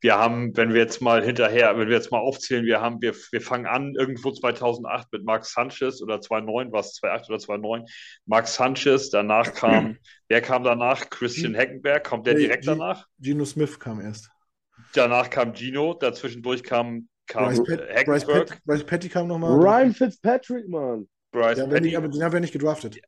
[0.04, 3.16] wir haben, wenn wir jetzt mal hinterher, wenn wir jetzt mal aufzählen, wir haben, wir,
[3.32, 7.86] wir fangen an irgendwo 2008 mit Mark Sanchez oder 2009, war es 2008 oder 2009,
[8.26, 9.98] Mark Sanchez, danach kam,
[10.28, 11.10] wer kam danach?
[11.10, 13.08] Christian Heckenberg, kommt der direkt danach?
[13.22, 14.30] Gino Smith kam erst.
[14.94, 18.06] Danach kam Gino, dazwischendurch kam, kam Bryce, Pat, Heckenberg.
[18.06, 19.52] Bryce, Pat, Bryce Patty kam nochmal.
[19.54, 21.08] Ryan Fitzpatrick, Mann.
[21.32, 21.82] Bryce ja, Patty.
[21.82, 23.00] Nicht, aber den haben wir nicht gedraftet.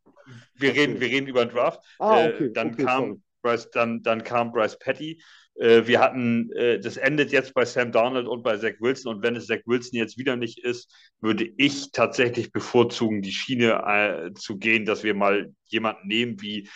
[0.56, 1.82] Wir reden, wir reden über den Draft.
[2.00, 5.26] Ah, okay, äh, dann, okay, kam Bryce, dann, dann kam Bryce Patty äh,
[5.56, 9.16] wir hatten, äh, das endet jetzt bei Sam Darnold und bei Zach Wilson.
[9.16, 13.82] Und wenn es Zach Wilson jetzt wieder nicht ist, würde ich tatsächlich bevorzugen, die Schiene
[13.86, 16.70] äh, zu gehen, dass wir mal jemanden nehmen wie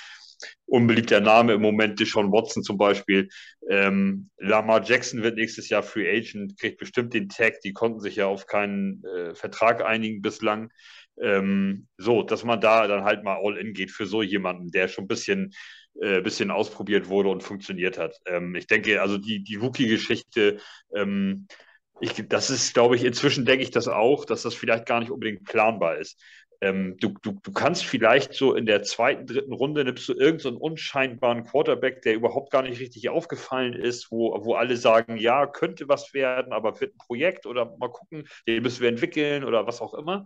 [0.66, 3.30] unbeliebter Name im Moment, Deshaun Watson zum Beispiel.
[3.70, 7.62] Ähm, Lamar Jackson wird nächstes Jahr Free Agent, kriegt bestimmt den Tag.
[7.62, 10.72] Die konnten sich ja auf keinen äh, Vertrag einigen bislang.
[11.22, 14.88] Ähm, so, dass man da dann halt mal all in geht für so jemanden, der
[14.88, 15.52] schon ein bisschen
[16.02, 18.16] äh, bisschen ausprobiert wurde und funktioniert hat.
[18.26, 20.60] Ähm, ich denke, also die, die Rookie-Geschichte,
[20.96, 21.48] ähm,
[22.02, 25.12] ich, das ist, glaube ich, inzwischen denke ich das auch, dass das vielleicht gar nicht
[25.12, 26.22] unbedingt planbar ist.
[26.62, 30.56] Ähm, du, du, du kannst vielleicht so in der zweiten, dritten Runde nimmst du irgendeinen
[30.56, 35.48] so unscheinbaren Quarterback, der überhaupt gar nicht richtig aufgefallen ist, wo, wo alle sagen, ja,
[35.48, 39.68] könnte was werden, aber wird ein Projekt oder mal gucken, den müssen wir entwickeln oder
[39.68, 40.26] was auch immer.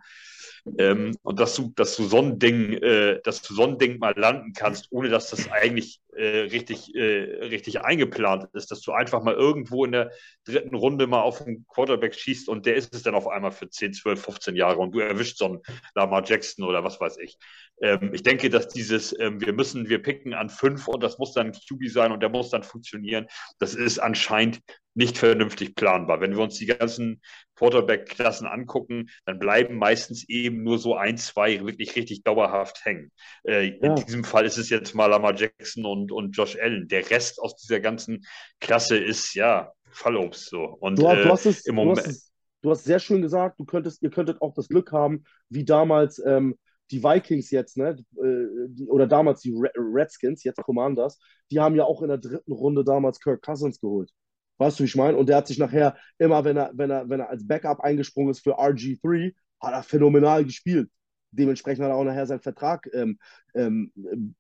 [0.78, 4.00] Ähm, und dass du, dass du so ein Ding, äh, dass du so ein Ding
[4.00, 8.94] mal landen kannst, ohne dass das eigentlich äh, richtig, äh, richtig eingeplant ist, dass du
[8.94, 10.12] einfach mal irgendwo in der
[10.46, 13.70] dritten Runde mal auf einen Quarterback schießt und der ist es dann auf einmal für
[13.70, 15.62] 10, 12, 15 Jahre und du erwischst so einen
[15.96, 17.38] Lamar Jackson oder was weiß ich.
[17.82, 21.34] Ähm, ich denke, dass dieses, ähm, wir müssen, wir picken an fünf und das muss
[21.34, 23.28] dann QB sein und der muss dann funktionieren,
[23.60, 24.62] das ist anscheinend
[24.96, 26.22] nicht vernünftig planbar.
[26.22, 27.22] Wenn wir uns die ganzen
[27.56, 33.12] Quarterback-Klassen angucken, dann bleiben meistens eben nur so ein, zwei wirklich richtig dauerhaft hängen.
[33.44, 33.96] Äh, ja.
[33.96, 36.88] In diesem Fall ist es jetzt mal Lamar Jackson und, und Josh Allen.
[36.88, 38.26] Der Rest aus dieser ganzen
[38.60, 40.64] Klasse ist ja Fallobst so.
[40.64, 41.98] Und du, äh, du hast es, im Moment.
[42.00, 42.32] Du hast, es,
[42.62, 46.22] du hast sehr schön gesagt, du könntest, ihr könntet auch das Glück haben, wie damals
[46.26, 46.56] ähm,
[46.92, 51.20] die Vikings jetzt, ne, äh, die, oder damals die Redskins, jetzt Commanders,
[51.52, 54.12] die haben ja auch in der dritten Runde damals Kirk Cousins geholt.
[54.58, 55.18] Weißt du, wie ich meine?
[55.18, 58.32] Und der hat sich nachher immer, wenn er, wenn er, wenn er als Backup eingesprungen
[58.32, 60.90] ist für RG3, hat er phänomenal gespielt.
[61.32, 63.18] Dementsprechend hat er auch nachher seinen Vertrag ähm,
[63.56, 63.92] ähm,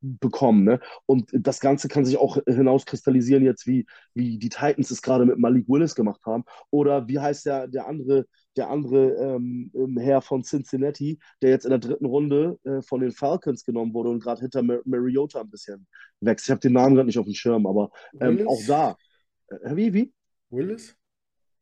[0.01, 0.63] bekommen.
[0.63, 0.79] Ne?
[1.07, 5.39] Und das Ganze kann sich auch hinauskristallisieren, jetzt wie, wie die Titans es gerade mit
[5.39, 6.43] Malik Willis gemacht haben.
[6.69, 8.25] Oder wie heißt der, der andere,
[8.55, 13.01] der andere ähm, ähm Herr von Cincinnati, der jetzt in der dritten Runde äh, von
[13.01, 15.87] den Falcons genommen wurde und gerade hinter Mar Mariota ein bisschen
[16.21, 16.45] wächst.
[16.45, 17.89] Ich habe den Namen gerade nicht auf dem Schirm, aber
[18.21, 18.97] ähm, auch da
[19.49, 20.13] wie, wie?
[20.49, 20.95] Willis?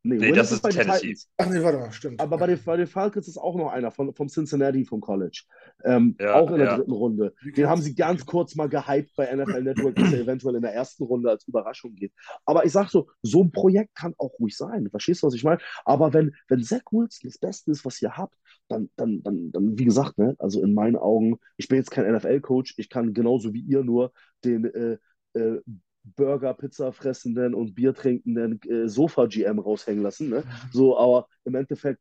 [0.04, 1.00] Nee, nee das ist bei Tennessee.
[1.00, 1.30] Titans.
[1.36, 2.20] Ach nee, warte mal, stimmt.
[2.20, 5.44] Aber bei den, bei den Falcons ist auch noch einer von, vom Cincinnati vom College.
[5.84, 6.76] Ähm, ja, auch in der ja.
[6.76, 7.34] dritten Runde.
[7.56, 10.74] Den haben sie ganz kurz mal gehypt bei NFL Network, dass er eventuell in der
[10.74, 12.12] ersten Runde als Überraschung geht.
[12.44, 14.90] Aber ich sag so, so ein Projekt kann auch ruhig sein.
[14.90, 15.60] Verstehst du, was ich meine?
[15.84, 18.34] Aber wenn, wenn Zach Wilson das Beste ist, was ihr habt,
[18.66, 22.12] dann, dann, dann, dann, wie gesagt, ne, also in meinen Augen, ich bin jetzt kein
[22.12, 24.12] NFL-Coach, ich kann genauso wie ihr nur
[24.44, 24.98] den äh,
[25.38, 25.60] äh,
[26.04, 30.30] Burger, Pizza fressenden und Bier trinkenden äh, Sofa-GM raushängen lassen.
[30.30, 30.44] Ne?
[30.72, 32.00] So, aber im Endeffekt,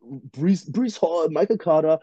[0.00, 2.00] Brees, Brees Hall, Michael Carter,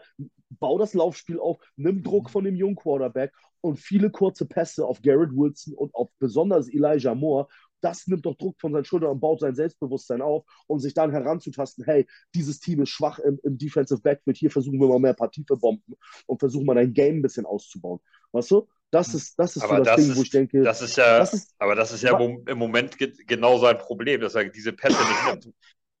[0.50, 2.28] bau das Laufspiel auf, nimm Druck mhm.
[2.28, 7.14] von dem jungen Quarterback und viele kurze Pässe auf Garrett Wilson und auf besonders Elijah
[7.14, 7.48] Moore.
[7.80, 11.12] Das nimmt doch Druck von seinen Schultern und baut sein Selbstbewusstsein auf, um sich dann
[11.12, 15.14] heranzutasten, hey, dieses Team ist schwach im, im Defensive Backfield, hier versuchen wir mal mehr
[15.14, 15.94] Partie für Bomben
[16.26, 18.00] und versuchen mal dein Game ein bisschen auszubauen.
[18.32, 18.68] Weißt du?
[18.90, 20.62] Das ist, das ist aber so das, das Ding, ist, wo ich denke.
[20.62, 22.96] Das ist ja, das ist, aber das ist ja im Moment
[23.26, 25.54] genau sein Problem, dass er diese Pässe nicht nimmt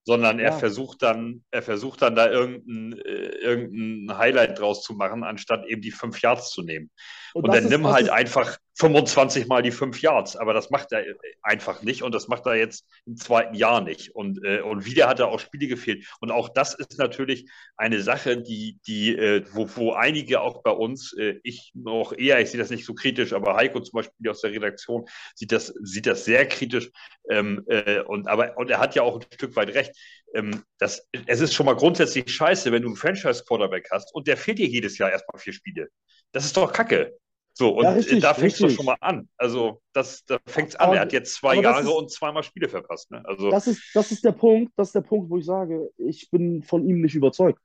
[0.08, 5.22] sondern er versucht dann, er versucht dann da irgendein, äh, irgendein Highlight draus zu machen,
[5.22, 6.90] anstatt eben die fünf Yards zu nehmen.
[7.34, 11.04] Und, und dann nimm halt einfach 25 Mal die fünf Yards, aber das macht er
[11.42, 14.14] einfach nicht und das macht er jetzt im zweiten Jahr nicht.
[14.14, 16.06] Und, äh, und wieder hat er auch Spiele gefehlt.
[16.20, 20.70] Und auch das ist natürlich eine Sache, die, die, äh, wo, wo einige auch bei
[20.70, 24.30] uns, äh, ich noch eher, ich sehe das nicht so kritisch, aber Heiko zum Beispiel
[24.30, 26.90] aus der Redaktion sieht das, sieht das sehr kritisch.
[27.28, 29.92] Ähm, äh, und, aber, und er hat ja auch ein Stück weit recht
[30.34, 34.36] ähm, das, es ist schon mal grundsätzlich scheiße, wenn du einen Franchise-Quarterback hast und der
[34.36, 35.88] fehlt dir jedes Jahr erstmal vier Spiele.
[36.32, 37.18] Das ist doch Kacke.
[37.58, 39.28] So, und ja, richtig, da fängt es doch schon mal an.
[39.36, 40.92] Also, das, da fängt es an.
[40.92, 43.10] er hat jetzt zwei Jahre ist, und zweimal Spiele verpasst.
[43.10, 43.20] Ne?
[43.24, 46.30] Also, das, ist, das ist der Punkt, das ist der Punkt, wo ich sage, ich
[46.30, 47.60] bin von ihm nicht überzeugt.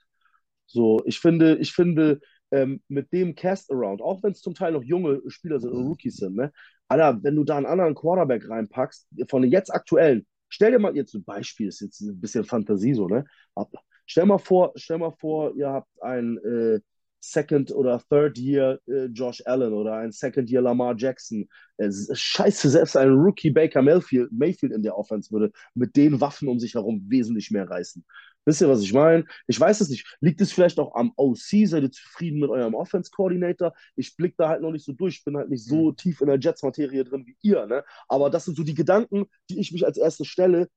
[0.65, 4.84] So, ich finde, ich finde, ähm, mit dem Cast-Around, auch wenn es zum Teil noch
[4.84, 6.52] junge Spieler sind und Rookies sind, ne?
[6.88, 10.95] Alter, wenn du da einen anderen Quarterback reinpackst, von den jetzt aktuellen, Stell dir mal
[10.95, 13.26] jetzt ein Beispiel, ist jetzt ein bisschen Fantasie so, ne?
[13.56, 13.72] Aber
[14.06, 16.80] stell mal vor, stell mal vor, ihr habt ein äh,
[17.25, 21.47] Second oder Third Year äh, Josh Allen oder ein Second Year Lamar Jackson.
[21.77, 26.49] Äh, scheiße, selbst ein Rookie Baker Mayfield, Mayfield in der Offense würde mit den Waffen
[26.49, 28.03] um sich herum wesentlich mehr reißen.
[28.43, 29.23] Wisst ihr, was ich meine?
[29.47, 30.05] Ich weiß es nicht.
[30.19, 31.65] Liegt es vielleicht auch am OC?
[31.65, 33.73] Seid ihr zufrieden mit eurem Offense-Coordinator?
[33.95, 35.19] Ich blicke da halt noch nicht so durch.
[35.19, 35.95] Ich bin halt nicht so mhm.
[35.95, 37.65] tief in der Jets-Materie drin wie ihr.
[37.67, 37.85] Ne?
[38.09, 40.67] Aber das sind so die Gedanken, die ich mich als erstes stelle.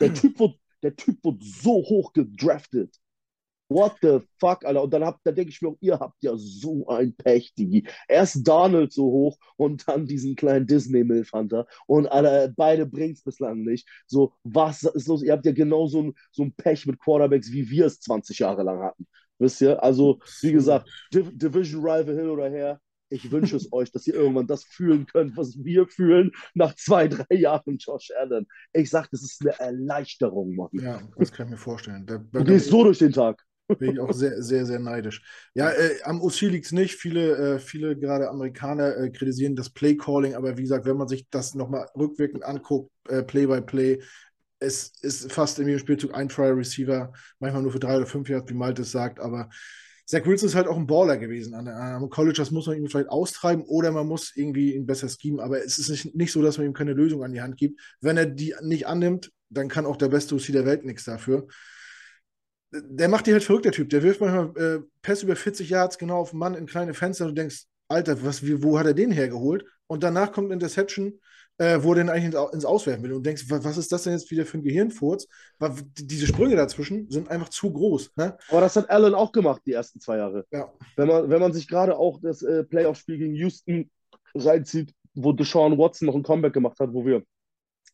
[0.00, 0.54] Der Typ wird,
[0.84, 3.01] der typ wird so hoch gedraftet.
[3.72, 4.82] What the fuck, Alter?
[4.82, 7.86] Und dann, habt, dann denke ich mir, ihr habt ja so ein Pech, Digi.
[8.08, 11.66] Erst Donald so hoch und dann diesen kleinen Disney-Milfhunter.
[11.86, 13.88] Und Alter, beide bringt es bislang nicht.
[14.06, 15.22] So, was ist los?
[15.22, 18.38] Ihr habt ja genau so ein, so ein Pech mit Quarterbacks, wie wir es 20
[18.38, 19.06] Jahre lang hatten.
[19.38, 19.82] Wisst ihr?
[19.82, 22.80] Also, wie gesagt, Div Division Rival hin oder her.
[23.08, 27.08] Ich wünsche es euch, dass ihr irgendwann das fühlen könnt, was wir fühlen nach zwei,
[27.08, 28.46] drei Jahren Josh Allen.
[28.72, 30.68] Ich sag, das ist eine Erleichterung, Mann.
[30.72, 32.06] Ja, das kann ich mir vorstellen.
[32.06, 33.42] Da, du gehst so durch den Tag.
[33.78, 35.22] Bin ich auch sehr, sehr, sehr neidisch.
[35.54, 36.94] Ja, äh, am OC liegt es nicht.
[36.94, 41.28] Viele, äh, viele gerade Amerikaner äh, kritisieren das Play-Calling, aber wie gesagt, wenn man sich
[41.30, 44.04] das nochmal rückwirkend anguckt, äh, Play-by-Play, Play,
[44.62, 48.48] es ist fast in jedem Spielzug ein Trial-Receiver, manchmal nur für drei oder fünf Jahre,
[48.48, 49.48] wie Malte es sagt, aber
[50.06, 51.54] Zach Wilson ist halt auch ein Baller gewesen.
[51.54, 55.08] An, am College, das muss man ihm vielleicht austreiben oder man muss irgendwie ihn besser
[55.08, 57.56] schemen, aber es ist nicht, nicht so, dass man ihm keine Lösung an die Hand
[57.56, 57.80] gibt.
[58.00, 61.46] Wenn er die nicht annimmt, dann kann auch der beste OC der Welt nichts dafür
[62.72, 63.90] der macht die halt verrückt, der Typ.
[63.90, 67.24] Der wirft manchmal äh, Pässe über 40 Yards genau auf den Mann in kleine Fenster
[67.24, 69.64] und du denkst, Alter, was, wie, wo hat er den hergeholt?
[69.86, 71.20] Und danach kommt Interception,
[71.58, 73.12] äh, wo er den eigentlich ins, Auswerfen will.
[73.12, 75.28] Und du denkst, was, ist das denn jetzt wieder für ein Gehirnfurz?
[75.58, 78.12] Weil diese Sprünge dazwischen sind einfach zu groß.
[78.16, 78.38] Ne?
[78.48, 80.46] Aber das hat Allen auch gemacht, die ersten zwei Jahre.
[80.50, 80.72] Ja.
[80.96, 83.90] Wenn, man, wenn man sich gerade auch das äh, Playoff-Spiel gegen Houston
[84.34, 87.22] reinzieht, wo Deshaun Watson noch ein Comeback gemacht hat, wo wir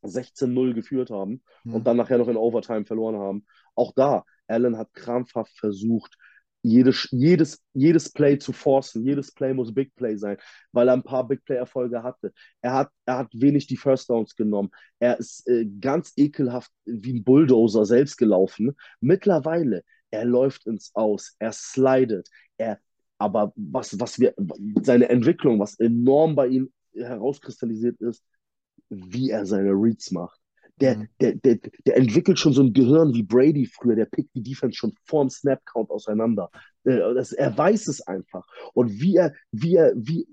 [0.05, 1.75] 16-0 geführt haben hm.
[1.75, 3.45] und dann nachher noch in Overtime verloren haben.
[3.75, 6.17] Auch da, Allen hat krampfhaft versucht,
[6.63, 9.05] jedes, jedes, jedes Play zu forcen.
[9.05, 10.37] Jedes Play muss Big Play sein,
[10.73, 12.33] weil er ein paar Big Play-Erfolge hatte.
[12.61, 14.71] Er hat, er hat wenig die First Downs genommen.
[14.99, 18.75] Er ist äh, ganz ekelhaft wie ein Bulldozer selbst gelaufen.
[19.01, 22.81] Mittlerweile, er läuft ins Aus, er slidet, er,
[23.19, 24.35] aber was, was wir,
[24.83, 28.25] seine Entwicklung, was enorm bei ihm herauskristallisiert ist,
[28.89, 30.41] wie er seine Reads macht.
[30.81, 31.09] Der, mhm.
[31.21, 34.77] der, der, der entwickelt schon so ein Gehirn wie Brady früher, der pickt die Defense
[34.77, 36.51] schon vorm Snap-Count auseinander.
[36.85, 38.47] Äh, das, er weiß es einfach.
[38.75, 40.27] Und wie er, wie er, wie,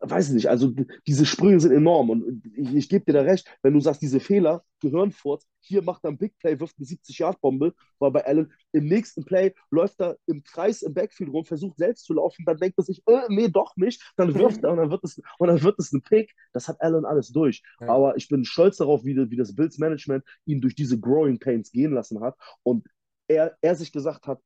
[0.00, 0.72] weiß nicht, also
[1.06, 4.20] diese Sprünge sind enorm und ich, ich gebe dir da recht, wenn du sagst, diese
[4.20, 8.52] Fehler gehören fort, hier macht er ein Big Play, wirft eine 70-Yard-Bombe, war bei Allen,
[8.72, 12.56] im nächsten Play läuft er im Kreis im Backfield rum, versucht selbst zu laufen, dann
[12.58, 15.48] denkt er sich, äh, nee, doch nicht, dann wirft er und dann wird es, und
[15.48, 17.88] dann wird es ein Pick, das hat Allen alles durch, ja.
[17.88, 21.70] aber ich bin stolz darauf, wie, wie das Bills Management ihn durch diese Growing Pains
[21.70, 22.86] gehen lassen hat und
[23.28, 24.40] er, er sich gesagt hat,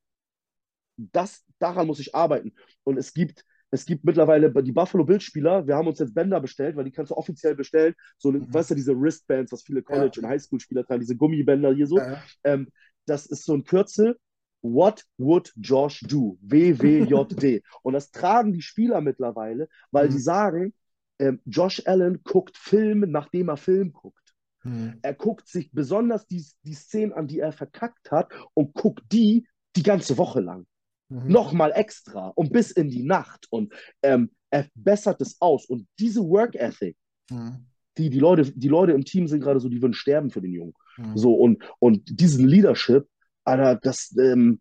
[1.13, 2.53] das, daran muss ich arbeiten.
[2.85, 6.77] Und es gibt es gibt mittlerweile die Buffalo Bills-Spieler, wir haben uns jetzt Bänder bestellt,
[6.77, 7.95] weil die kannst du offiziell bestellen.
[8.19, 8.53] So, mhm.
[8.53, 10.23] weißt du, diese Wristbands, was viele College- ja.
[10.23, 11.99] und Highschool-Spieler tragen, diese Gummibänder hier so.
[11.99, 12.23] Ja.
[12.45, 12.69] Ähm,
[13.07, 14.19] das ist so ein Kürzel.
[14.63, 16.37] What would Josh do?
[16.43, 17.63] WWJD.
[17.83, 20.13] und das tragen die Spieler mittlerweile, weil mhm.
[20.13, 20.75] die sagen,
[21.19, 24.35] ähm, Josh Allen guckt Film, nachdem er Film guckt.
[24.65, 24.99] Mhm.
[25.03, 29.47] Er guckt sich besonders die, die Szenen an, die er verkackt hat und guckt die
[29.77, 30.67] die ganze Woche lang.
[31.11, 31.29] Mhm.
[31.29, 33.47] Nochmal extra und bis in die Nacht.
[33.51, 33.73] Und
[34.03, 35.67] ähm, er bessert es aus.
[35.67, 36.97] Und diese Work Ethic,
[37.31, 37.67] mhm.
[37.99, 40.53] die, die, Leute, die Leute im Team sind gerade so, die würden sterben für den
[40.53, 40.75] Jungen.
[40.97, 41.17] Mhm.
[41.17, 43.09] So, und, und diesen Leadership,
[43.45, 44.61] Alter, das, ähm,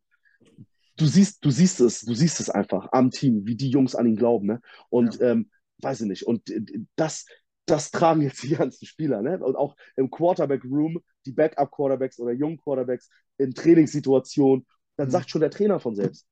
[0.98, 4.08] du siehst, du siehst es, du siehst es einfach am Team, wie die Jungs an
[4.08, 4.62] ihn glauben, ne?
[4.90, 5.32] Und ja.
[5.32, 5.50] ähm,
[5.82, 6.24] weiß ich nicht.
[6.24, 6.62] Und äh,
[6.96, 7.26] das,
[7.66, 9.38] das tragen jetzt die ganzen Spieler, ne?
[9.40, 14.66] Und auch im Quarterback-Room, die Backup-Quarterbacks oder jungen Quarterbacks in Trainingssituationen,
[14.98, 15.12] dann mhm.
[15.12, 16.26] sagt schon der Trainer von selbst,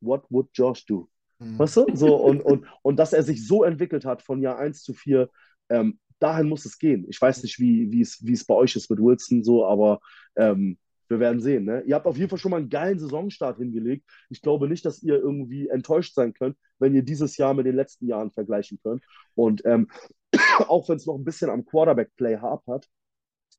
[0.00, 1.08] what would Josh do?
[1.38, 1.58] Mhm.
[1.58, 1.86] Weißt du?
[1.94, 5.28] So, und, und, und dass er sich so entwickelt hat von Jahr 1 zu 4,
[5.68, 7.06] ähm, dahin muss es gehen.
[7.08, 10.00] Ich weiß nicht, wie, wie, es, wie es bei euch ist mit Wilson, so, aber
[10.36, 10.78] ähm,
[11.08, 11.64] wir werden sehen.
[11.64, 11.82] Ne?
[11.86, 14.04] Ihr habt auf jeden Fall schon mal einen geilen Saisonstart hingelegt.
[14.28, 17.76] Ich glaube nicht, dass ihr irgendwie enttäuscht sein könnt, wenn ihr dieses Jahr mit den
[17.76, 19.04] letzten Jahren vergleichen könnt.
[19.34, 19.88] Und ähm,
[20.68, 22.88] auch wenn es noch ein bisschen am Quarterback-Play hapert,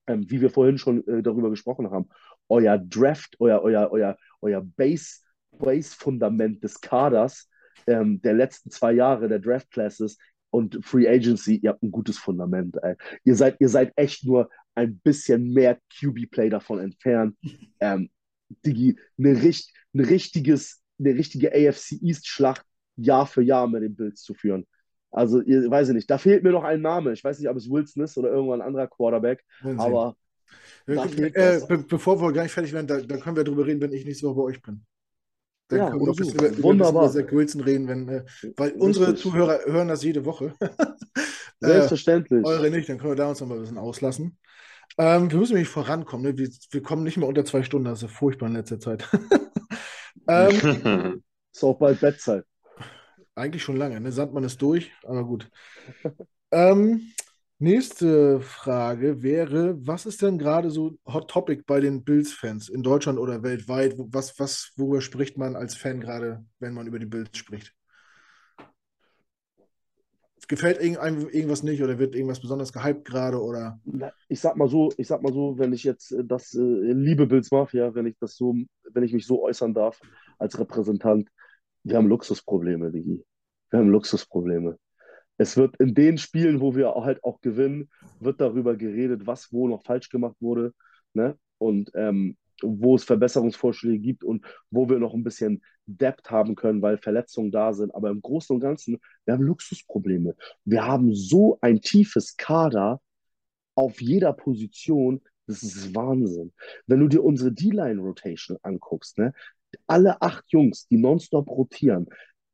[0.08, 2.10] ähm, wie wir vorhin schon äh, darüber gesprochen haben,
[2.50, 5.22] euer Draft, euer, euer, euer, euer Base
[5.58, 7.50] Base-Fundament des Kaders
[7.88, 10.18] ähm, der letzten zwei Jahre der Draft Classes
[10.50, 12.78] und Free Agency, ihr habt ein gutes Fundament.
[12.82, 12.96] Ey.
[13.24, 17.36] Ihr, seid, ihr seid echt nur ein bisschen mehr QB-Play davon entfernt,
[17.80, 18.10] ähm,
[18.66, 22.64] die, eine, richt, eine, richtiges, eine richtige AFC East-Schlacht
[22.96, 24.66] Jahr für Jahr mit den Bills zu führen.
[25.12, 27.14] Also, ihr weiß ich nicht, da fehlt mir noch ein Name.
[27.14, 29.44] Ich weiß nicht, ob es Wilson ist oder irgendwann ein anderer Quarterback,
[29.78, 30.16] aber.
[30.86, 34.06] Äh, be bevor wir gleich fertig werden, da, da können wir drüber reden, wenn ich
[34.06, 34.86] nicht so bei euch bin.
[35.70, 37.04] Dann ja, können wir noch ein bisschen über, Wunderbar.
[37.04, 38.24] über Zach Wilson reden, wenn, äh,
[38.56, 38.82] weil Richtig.
[38.82, 40.54] unsere Zuhörer hören das jede Woche.
[41.60, 42.46] Selbstverständlich.
[42.46, 44.38] Äh, eure nicht, dann können wir da uns noch mal ein bisschen auslassen.
[44.98, 46.26] Ähm, wir müssen nämlich vorankommen.
[46.26, 46.38] Ne?
[46.38, 49.08] Wir, wir, kommen nicht mehr unter zwei Stunden, das ist ja furchtbar in letzter Zeit.
[50.28, 51.24] ähm,
[51.54, 52.46] ist auch bald Bettzeit.
[53.36, 54.12] Eigentlich schon lange, ne?
[54.12, 55.50] Sandmann ist durch, aber gut.
[56.52, 57.12] ähm,
[57.60, 63.18] Nächste Frage wäre, was ist denn gerade so Hot Topic bei den Bills-Fans in Deutschland
[63.18, 63.96] oder weltweit?
[63.98, 67.74] Was, was, worüber spricht man als Fan gerade, wenn man über die Bills spricht?
[70.48, 73.82] Gefällt irgendeinem irgendwas nicht oder wird irgendwas besonders gehypt gerade oder?
[74.30, 77.26] Ich sag mal so, ich sag mal so, wenn ich jetzt äh, das äh, liebe
[77.26, 78.56] Bills Mafia, wenn ich das so,
[78.94, 80.00] wenn ich mich so äußern darf
[80.38, 81.28] als Repräsentant,
[81.84, 83.26] wir haben Luxusprobleme, Digi.
[83.72, 84.78] Wir haben Luxusprobleme
[85.38, 87.90] es wird in den Spielen, wo wir halt auch gewinnen,
[88.20, 90.74] wird darüber geredet, was wo noch falsch gemacht wurde
[91.14, 91.38] ne?
[91.58, 96.82] und ähm, wo es Verbesserungsvorschläge gibt und wo wir noch ein bisschen Depth haben können,
[96.82, 97.94] weil Verletzungen da sind.
[97.94, 100.36] Aber im Großen und Ganzen, wir haben Luxusprobleme.
[100.66, 103.00] Wir haben so ein tiefes Kader
[103.76, 106.52] auf jeder Position, das ist Wahnsinn.
[106.88, 109.34] Wenn du dir unsere D-Line-Rotation anguckst, ne?
[109.86, 112.08] alle acht Jungs, die nonstop rotieren,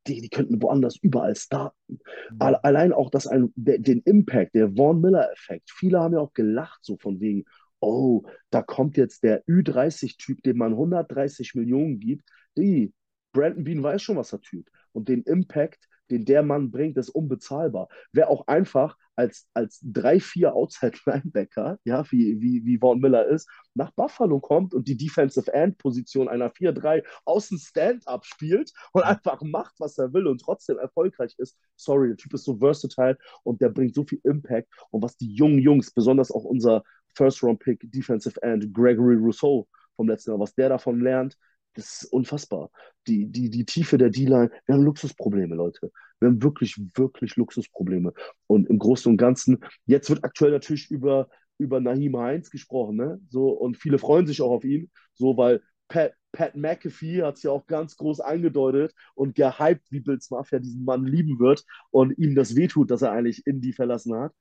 [0.08, 2.00] die, die könnten woanders überall starten.
[2.32, 2.38] Mhm.
[2.40, 5.72] Allein auch das ein, der, den Impact, der Vaughn Miller-Effekt.
[5.72, 7.46] Viele haben ja auch gelacht, so von wegen,
[7.80, 12.30] oh, da kommt jetzt der Ü30-Typ, dem man 130 Millionen gibt.
[12.58, 12.94] Die,
[13.34, 14.70] Brandon Bean weiß schon, was er tut.
[14.92, 17.90] Und den Impact, den der Mann bringt, ist unbezahlbar.
[18.12, 23.92] Wäre auch einfach als, als 3-4 Outside-Linebacker, ja, wie, wie, wie Vaughn Miller ist, nach
[23.92, 29.98] Buffalo kommt und die Defensive End-Position einer 4-3 außen Stand-up spielt und einfach macht, was
[29.98, 31.58] er will und trotzdem erfolgreich ist.
[31.76, 34.70] Sorry, der Typ ist so versatile und der bringt so viel Impact.
[34.92, 36.84] Und was die jungen Jungs, besonders auch unser
[37.16, 41.38] First-Round-Pick Defensive End Gregory Rousseau vom letzten Jahr, was der davon lernt,
[41.74, 42.70] das ist unfassbar.
[43.08, 45.92] Die, die, die Tiefe der D-Line, wir haben Luxusprobleme, Leute.
[46.20, 48.14] Wir haben wirklich, wirklich Luxusprobleme.
[48.48, 53.20] Und im Großen und Ganzen, jetzt wird aktuell natürlich über, über Nahim Heinz gesprochen, ne?
[53.30, 57.44] So, und viele freuen sich auch auf ihn, so, weil Pat, Pat McAfee hat es
[57.44, 62.18] ja auch ganz groß angedeutet und gehypt, wie Bills Mafia diesen Mann lieben wird und
[62.18, 64.34] ihm das wehtut, dass er eigentlich Indy verlassen hat.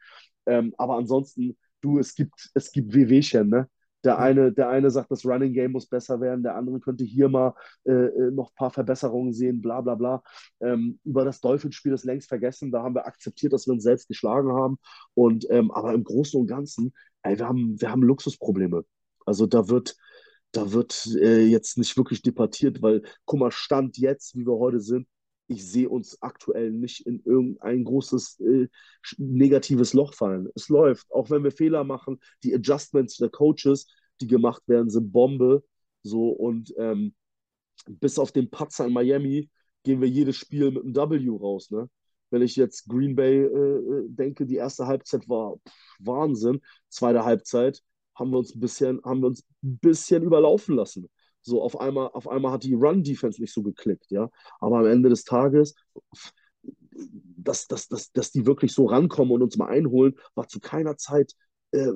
[0.46, 3.68] Ähm, aber ansonsten, du, es gibt, es gibt Wehwehchen, ne?
[4.04, 7.28] Der eine, der eine sagt, das Running Game muss besser werden, der andere könnte hier
[7.28, 7.54] mal
[7.84, 10.22] äh, äh noch ein paar Verbesserungen sehen, bla bla bla.
[10.60, 12.72] Ähm, über das Dolphins-Spiel ist längst vergessen.
[12.72, 14.78] Da haben wir akzeptiert, dass wir uns selbst geschlagen haben.
[15.14, 16.92] Und ähm, aber im Großen und Ganzen,
[17.22, 18.84] ey, wir haben, wir haben Luxusprobleme.
[19.26, 19.96] Also da wird,
[20.52, 24.80] da wird äh, jetzt nicht wirklich debattiert, weil, guck mal, Stand jetzt, wie wir heute
[24.80, 25.06] sind,
[25.52, 28.68] ich sehe uns aktuell nicht in irgendein großes äh,
[29.18, 30.48] negatives Loch fallen.
[30.54, 32.20] Es läuft, auch wenn wir Fehler machen.
[32.42, 33.86] Die Adjustments der Coaches,
[34.20, 35.64] die gemacht werden, sind Bombe.
[36.02, 37.14] So und ähm,
[37.86, 39.50] bis auf den Patzer in Miami
[39.84, 41.70] gehen wir jedes Spiel mit einem W raus.
[41.70, 41.88] Ne?
[42.30, 46.60] Wenn ich jetzt Green Bay äh, äh denke, die erste Halbzeit war pff, Wahnsinn.
[46.88, 47.82] Zweite Halbzeit
[48.14, 51.08] haben wir uns ein bisschen, haben wir uns ein bisschen überlaufen lassen.
[51.42, 54.30] So auf einmal, auf einmal hat die Run-Defense nicht so geklickt, ja.
[54.60, 55.74] Aber am Ende des Tages,
[57.36, 60.96] dass, dass, dass, dass die wirklich so rankommen und uns mal einholen, war zu keiner
[60.96, 61.32] Zeit,
[61.72, 61.90] äh,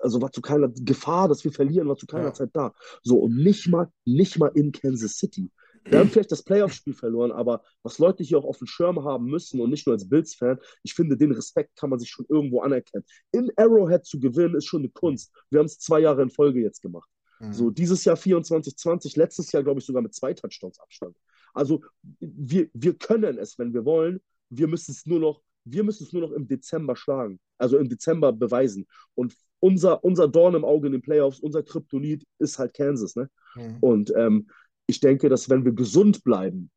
[0.00, 2.34] also war zu keiner Gefahr, dass wir verlieren, war zu keiner ja.
[2.34, 2.72] Zeit da.
[3.02, 5.50] So, und nicht mal, nicht mal in Kansas City.
[5.84, 9.26] Wir haben vielleicht das Playoff-Spiel verloren, aber was Leute hier auch auf dem Schirm haben
[9.26, 12.60] müssen und nicht nur als Bills-Fan, ich finde, den Respekt kann man sich schon irgendwo
[12.60, 13.04] anerkennen.
[13.32, 15.32] In Arrowhead zu gewinnen, ist schon eine Kunst.
[15.50, 17.08] Wir haben es zwei Jahre in Folge jetzt gemacht.
[17.40, 17.52] Mhm.
[17.52, 21.16] So, dieses Jahr 24, 20, letztes Jahr, glaube ich, sogar mit zwei Touchdowns Abstand.
[21.54, 21.82] Also,
[22.20, 24.20] wir, wir können es, wenn wir wollen.
[24.50, 27.40] Wir müssen es nur noch, wir müssen es nur noch im Dezember schlagen.
[27.58, 28.86] Also im Dezember beweisen.
[29.14, 33.16] Und unser, unser Dorn im Auge in den Playoffs, unser Kryptonit ist halt Kansas.
[33.16, 33.30] Ne?
[33.54, 33.78] Mhm.
[33.80, 34.48] Und ähm,
[34.86, 36.70] ich denke, dass wenn wir gesund bleiben,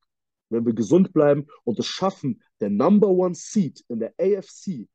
[0.50, 4.88] wenn wir gesund bleiben und es schaffen, der Number One Seed in der AFC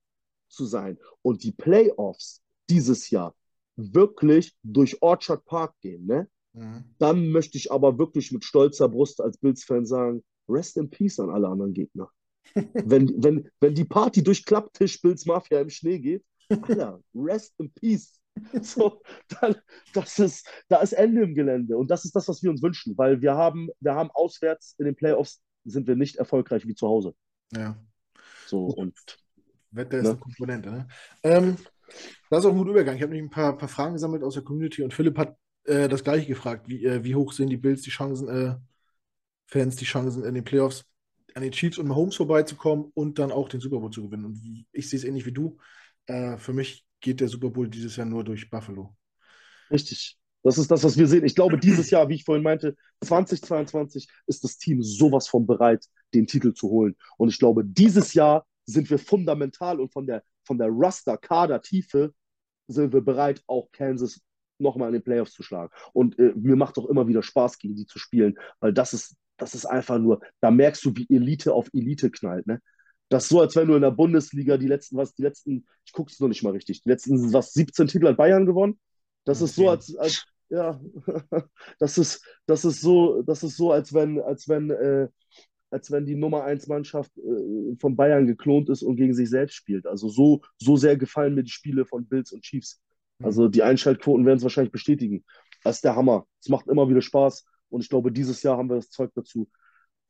[0.49, 3.35] zu sein und die Playoffs dieses Jahr
[3.77, 6.29] wirklich durch Orchard Park gehen, ne?
[6.53, 6.85] Mhm.
[6.99, 11.31] Dann möchte ich aber wirklich mit stolzer Brust als Bills-Fan sagen, rest in peace an
[11.31, 12.09] alle anderen Gegner.
[12.55, 17.73] wenn, wenn, wenn die Party durch Klapptisch Bills Mafia im Schnee geht, Alter, rest in
[17.73, 18.21] peace.
[18.63, 19.55] So, dann,
[19.93, 21.77] das ist, da ist Ende im Gelände.
[21.77, 24.87] Und das ist das, was wir uns wünschen, weil wir haben, wir haben auswärts in
[24.87, 27.15] den Playoffs sind wir nicht erfolgreich wie zu Hause.
[27.53, 27.79] Ja.
[28.47, 28.95] So und
[29.71, 30.11] Wetter ist ne?
[30.11, 30.71] eine Komponente.
[30.71, 30.89] Ne?
[31.23, 31.57] Ähm,
[32.31, 32.97] das ist auch ein guter Übergang.
[32.97, 35.89] Ich habe nämlich ein paar, paar, Fragen gesammelt aus der Community und Philipp hat äh,
[35.89, 36.69] das gleiche gefragt.
[36.69, 38.56] Wie, äh, wie hoch sehen die Bills die Chancen, äh,
[39.47, 40.85] Fans die Chancen in den Playoffs
[41.35, 44.24] an den Chiefs und Mahomes vorbeizukommen und dann auch den Super Bowl zu gewinnen?
[44.24, 45.59] Und ich sehe es ähnlich wie du.
[46.06, 48.94] Äh, für mich geht der Super Bowl dieses Jahr nur durch Buffalo.
[49.70, 50.19] Richtig.
[50.44, 51.24] Das ist das, was wir sehen.
[51.24, 55.86] Ich glaube, dieses Jahr, wie ich vorhin meinte, 2022 ist das Team sowas von bereit,
[56.12, 56.97] den Titel zu holen.
[57.16, 62.12] Und ich glaube, dieses Jahr sind wir fundamental und von der, von der Raster-Kader-Tiefe
[62.69, 64.21] sind wir bereit, auch Kansas
[64.59, 65.73] nochmal in den Playoffs zu schlagen.
[65.93, 69.16] Und äh, mir macht auch immer wieder Spaß, gegen die zu spielen, weil das ist,
[69.37, 72.47] das ist einfach nur, da merkst du, wie Elite auf Elite knallt.
[72.47, 72.61] Ne?
[73.09, 75.93] Das ist so, als wenn du in der Bundesliga die letzten, was, die letzten, ich
[75.93, 78.79] gucke es noch nicht mal richtig, die letzten, was, 17 Titel hat Bayern gewonnen.
[79.25, 80.81] Das ist so, als, als ja,
[81.79, 85.09] das ist, das ist so, das ist so, als wenn, als wenn, äh,
[85.75, 89.55] als wenn die Nummer 1 Mannschaft äh, von Bayern geklont ist und gegen sich selbst
[89.55, 89.87] spielt.
[89.87, 92.81] Also so, so sehr gefallen mir die Spiele von Bills und Chiefs.
[93.19, 93.27] Mhm.
[93.27, 95.25] Also die Einschaltquoten werden es wahrscheinlich bestätigen.
[95.65, 96.29] Das ist der Hammer.
[96.41, 99.51] Es macht immer wieder Spaß und ich glaube, dieses Jahr haben wir das Zeug dazu,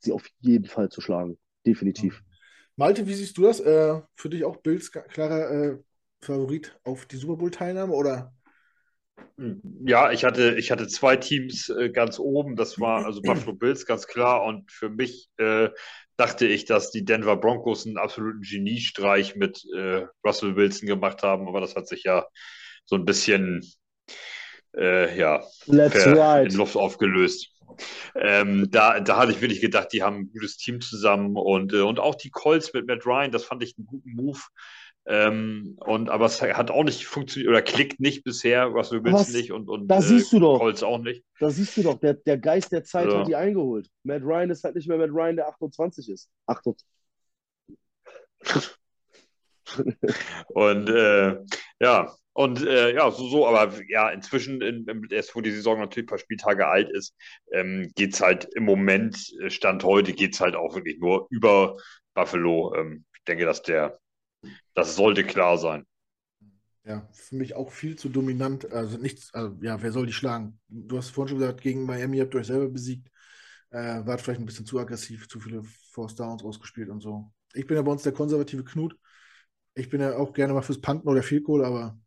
[0.01, 1.39] sie auf jeden Fall zu schlagen.
[1.67, 2.23] Definitiv.
[2.77, 3.61] Malte, wie siehst du das?
[3.61, 5.79] Äh, für dich auch Bills klarer äh,
[6.21, 8.35] Favorit auf die Super Bowl-Teilnahme oder?
[9.85, 12.57] Ja, ich hatte, ich hatte zwei Teams äh, ganz oben.
[12.57, 14.45] Das war also Buffalo Bills, ganz klar.
[14.45, 15.71] Und für mich äh,
[16.17, 21.49] dachte ich, dass die Denver Broncos einen absoluten Geniestreich mit äh, Russell Wilson gemacht haben.
[21.49, 22.27] Aber das hat sich ja
[22.85, 23.65] so ein bisschen
[24.77, 26.51] äh, ja, right.
[26.51, 27.51] in Luft aufgelöst.
[28.15, 31.81] Ähm, da, da hatte ich wirklich gedacht, die haben ein gutes Team zusammen und, äh,
[31.81, 34.39] und auch die Colts mit Matt Ryan, das fand ich einen guten Move.
[35.07, 39.35] Ähm, und, aber es hat auch nicht funktioniert oder klickt nicht bisher, was du willst
[39.35, 40.59] nicht und, und da siehst du doch.
[40.59, 41.25] Colts auch nicht.
[41.41, 43.19] Da siehst du doch, der, der Geist der Zeit ja.
[43.19, 43.91] hat die eingeholt.
[44.03, 46.31] Matt Ryan ist halt nicht mehr Matt Ryan, der 28 ist.
[46.47, 46.87] 28.
[50.49, 51.37] und äh,
[51.81, 55.79] ja, und äh, ja, so, so, aber ja, inzwischen, in, in, erst wo die Saison
[55.79, 57.15] natürlich ein paar Spieltage alt ist,
[57.53, 61.27] ähm, geht es halt im Moment, äh, Stand heute, geht es halt auch wirklich nur
[61.31, 61.77] über
[62.15, 62.75] Buffalo.
[62.75, 63.99] Ähm, ich denke, dass der
[64.75, 65.85] das sollte klar sein.
[66.85, 68.71] Ja, für mich auch viel zu dominant.
[68.71, 70.61] Also nichts, also ja, wer soll die schlagen?
[70.69, 73.09] Du hast vorhin schon gesagt, gegen Miami habt ihr euch selber besiegt.
[73.71, 77.33] Äh, wart vielleicht ein bisschen zu aggressiv, zu viele Force Downs ausgespielt und so.
[77.55, 78.97] Ich bin ja bei uns der konservative Knut.
[79.75, 81.99] Ich bin ja auch gerne mal fürs Panten oder Fehlkohl, aber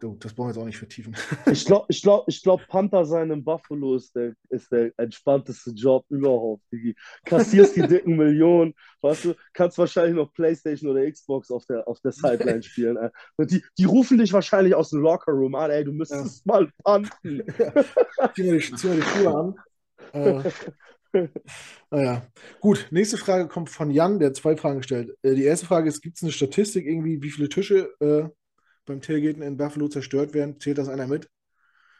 [0.00, 1.16] das brauchen wir jetzt auch nicht vertiefen.
[1.50, 5.70] Ich glaube, ich glaub, ich glaub, Panther sein in Buffalo ist der, ist der entspannteste
[5.70, 6.62] Job überhaupt.
[6.70, 6.92] Du
[7.24, 12.00] kassierst die dicken Millionen, weißt du, kannst wahrscheinlich noch Playstation oder Xbox auf der, auf
[12.00, 12.98] der Sideline spielen.
[13.36, 16.52] Und die, die rufen dich wahrscheinlich aus dem Lockerroom an, ey, du müsstest ja.
[16.52, 17.42] mal panten.
[18.34, 19.54] zieh mir die, zieh mir die Schuhe an.
[20.12, 20.50] Äh,
[21.90, 22.26] naja,
[22.60, 22.88] gut.
[22.90, 25.16] Nächste Frage kommt von Jan, der zwei Fragen gestellt.
[25.22, 28.28] Äh, die erste Frage ist: Gibt es eine Statistik irgendwie, wie viele Tische äh,
[28.88, 30.58] beim Tailgaten in Buffalo zerstört werden?
[30.60, 31.30] Zählt das einer mit?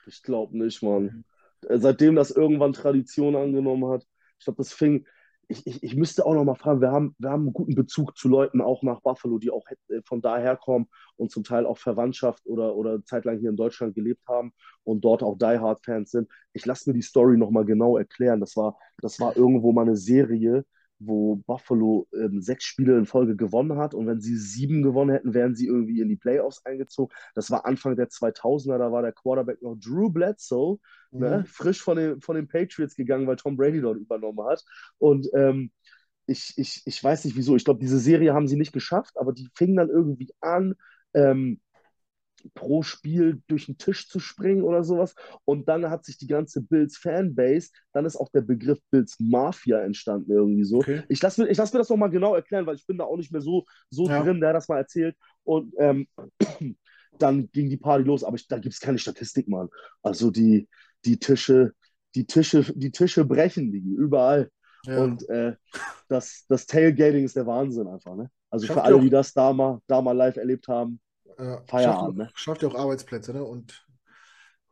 [0.07, 1.25] Ich glaube nicht, Mann.
[1.69, 4.07] Äh, seitdem das irgendwann Tradition angenommen hat,
[4.39, 5.07] ich glaube, das fing.
[5.51, 8.19] Ich, ich, ich müsste auch noch mal fragen, wir haben, wir haben einen guten Bezug
[8.19, 11.79] zu Leuten auch nach Buffalo, die auch äh, von daher kommen und zum Teil auch
[11.79, 14.53] Verwandtschaft oder, oder zeitlang hier in Deutschland gelebt haben
[14.85, 16.29] und dort auch Die Hard Fans sind.
[16.53, 18.41] Ich lasse mir die Story noch mal genau erklären.
[18.41, 20.67] Das war, das war irgendwo mal eine Serie,
[20.99, 25.35] wo Buffalo ähm, sechs Spiele in Folge gewonnen hat und wenn sie sieben gewonnen hätten,
[25.35, 27.15] wären sie irgendwie in die Playoffs eingezogen.
[27.35, 30.79] Das war Anfang der 2000er, da war der Quarterback noch Drew Bledsoe,
[31.11, 31.37] ne, mhm.
[31.37, 34.65] ne, frisch von den, von den Patriots gegangen, weil Tom Brady dort übernommen hat.
[34.99, 35.71] Und ähm,
[36.27, 39.33] ich, ich, ich weiß nicht wieso, ich glaube, diese Serie haben sie nicht geschafft, aber
[39.33, 40.75] die fing dann irgendwie an,
[41.15, 41.61] ähm,
[42.55, 45.15] pro Spiel durch den Tisch zu springen oder sowas.
[45.45, 49.81] Und dann hat sich die ganze Bills Fanbase, dann ist auch der Begriff Bills Mafia
[49.81, 50.79] entstanden irgendwie so.
[50.79, 51.03] Okay.
[51.09, 53.33] Ich lasse mir, lass mir das nochmal genau erklären, weil ich bin da auch nicht
[53.33, 54.23] mehr so, so ja.
[54.23, 55.17] drin, der hat das mal erzählt.
[55.45, 56.07] Und ähm,
[57.19, 59.69] dann ging die Party los, aber ich, da gibt es keine Statistik, Mann.
[60.03, 60.69] Also die,
[61.05, 61.73] die Tische,
[62.15, 64.51] die Tische, die Tische brechen die überall.
[64.85, 65.03] Ja.
[65.03, 65.55] Und äh,
[66.09, 68.31] das, das Tailgating ist der Wahnsinn einfach, ne?
[68.51, 71.01] Also Schafft für alle, die das da mal, da mal live erlebt haben,
[71.39, 72.31] ja, Feierabend, schafft, ne?
[72.35, 73.45] Schafft ja auch Arbeitsplätze, ne?
[73.45, 73.85] Und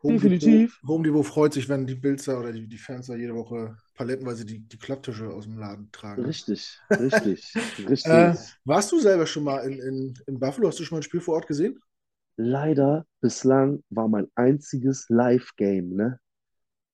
[0.02, 0.74] Home Definitiv.
[0.74, 3.76] Depot, Home Depot freut sich, wenn die Bilder oder die, die Fans da jede Woche
[3.94, 6.24] palettenweise die, die Klapptische aus dem Laden tragen.
[6.24, 7.55] Richtig, richtig,
[7.88, 8.12] richtig.
[8.12, 8.34] Äh,
[8.64, 10.68] warst du selber schon mal in, in, in Buffalo?
[10.68, 11.78] Hast du schon mal ein Spiel vor Ort gesehen?
[12.36, 16.20] Leider, bislang war mein einziges Live-Game, ne?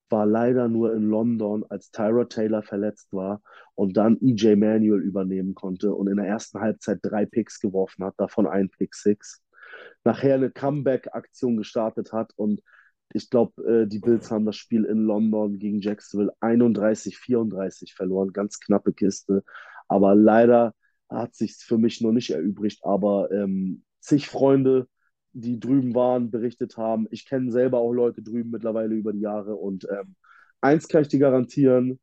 [0.08, 3.42] War leider nur in London, als Tyra Taylor verletzt war
[3.74, 8.14] und dann EJ Manuel übernehmen konnte und in der ersten Halbzeit drei Picks geworfen hat,
[8.18, 9.42] davon ein Pick Six
[10.04, 12.32] nachher eine Comeback-Aktion gestartet hat.
[12.36, 12.62] Und
[13.12, 18.32] ich glaube, äh, die Bills haben das Spiel in London gegen Jacksonville 31-34 verloren.
[18.32, 19.44] Ganz knappe Kiste.
[19.88, 20.74] Aber leider
[21.08, 22.80] hat sich für mich noch nicht erübrigt.
[22.84, 24.88] Aber ähm, zig Freunde,
[25.32, 27.06] die drüben waren, berichtet haben.
[27.10, 29.54] Ich kenne selber auch Leute drüben mittlerweile über die Jahre.
[29.56, 30.16] Und ähm,
[30.60, 32.00] eins kann ich dir garantieren,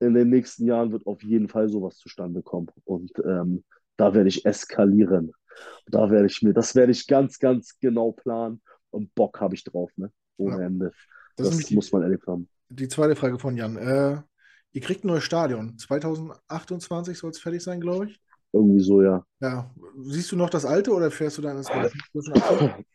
[0.00, 2.68] in den nächsten Jahren wird auf jeden Fall sowas zustande kommen.
[2.84, 3.64] Und ähm,
[3.96, 5.32] da werde ich eskalieren.
[5.86, 9.64] Da werde ich mir, das werde ich ganz, ganz genau planen und Bock habe ich
[9.64, 10.10] drauf, ne?
[10.36, 10.66] Ohne ja.
[10.66, 10.92] Ende.
[11.36, 12.48] Das, das die, muss man erlebt haben.
[12.68, 13.76] Die zweite Frage von Jan.
[13.76, 14.22] Äh,
[14.72, 15.78] ihr kriegt ein neues Stadion.
[15.78, 18.20] 2028 soll es fertig sein, glaube ich.
[18.52, 19.24] Irgendwie so, ja.
[19.40, 19.70] Ja.
[20.02, 21.70] Siehst du noch das alte oder fährst du dann ins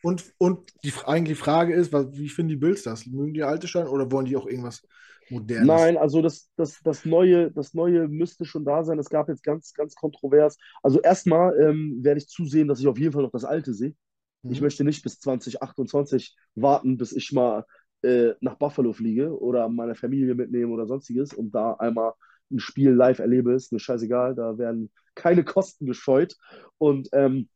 [0.02, 3.06] Und, und die eigentliche Frage ist, wie finden die Bills das?
[3.06, 4.82] Mögen die alte Stadion oder wollen die auch irgendwas
[5.30, 5.66] Modernes.
[5.66, 8.98] Nein, also das, das, das, Neue, das Neue müsste schon da sein.
[8.98, 10.56] Es gab jetzt ganz, ganz kontrovers.
[10.82, 13.94] Also erstmal ähm, werde ich zusehen, dass ich auf jeden Fall noch das Alte sehe.
[14.42, 14.52] Mhm.
[14.52, 17.64] Ich möchte nicht bis 2028 warten, bis ich mal
[18.02, 22.12] äh, nach Buffalo fliege oder meine Familie mitnehme oder sonstiges und da einmal
[22.50, 23.54] ein Spiel live erlebe.
[23.54, 24.34] Ist mir scheißegal.
[24.34, 26.36] Da werden keine Kosten gescheut.
[26.78, 27.48] Und ähm,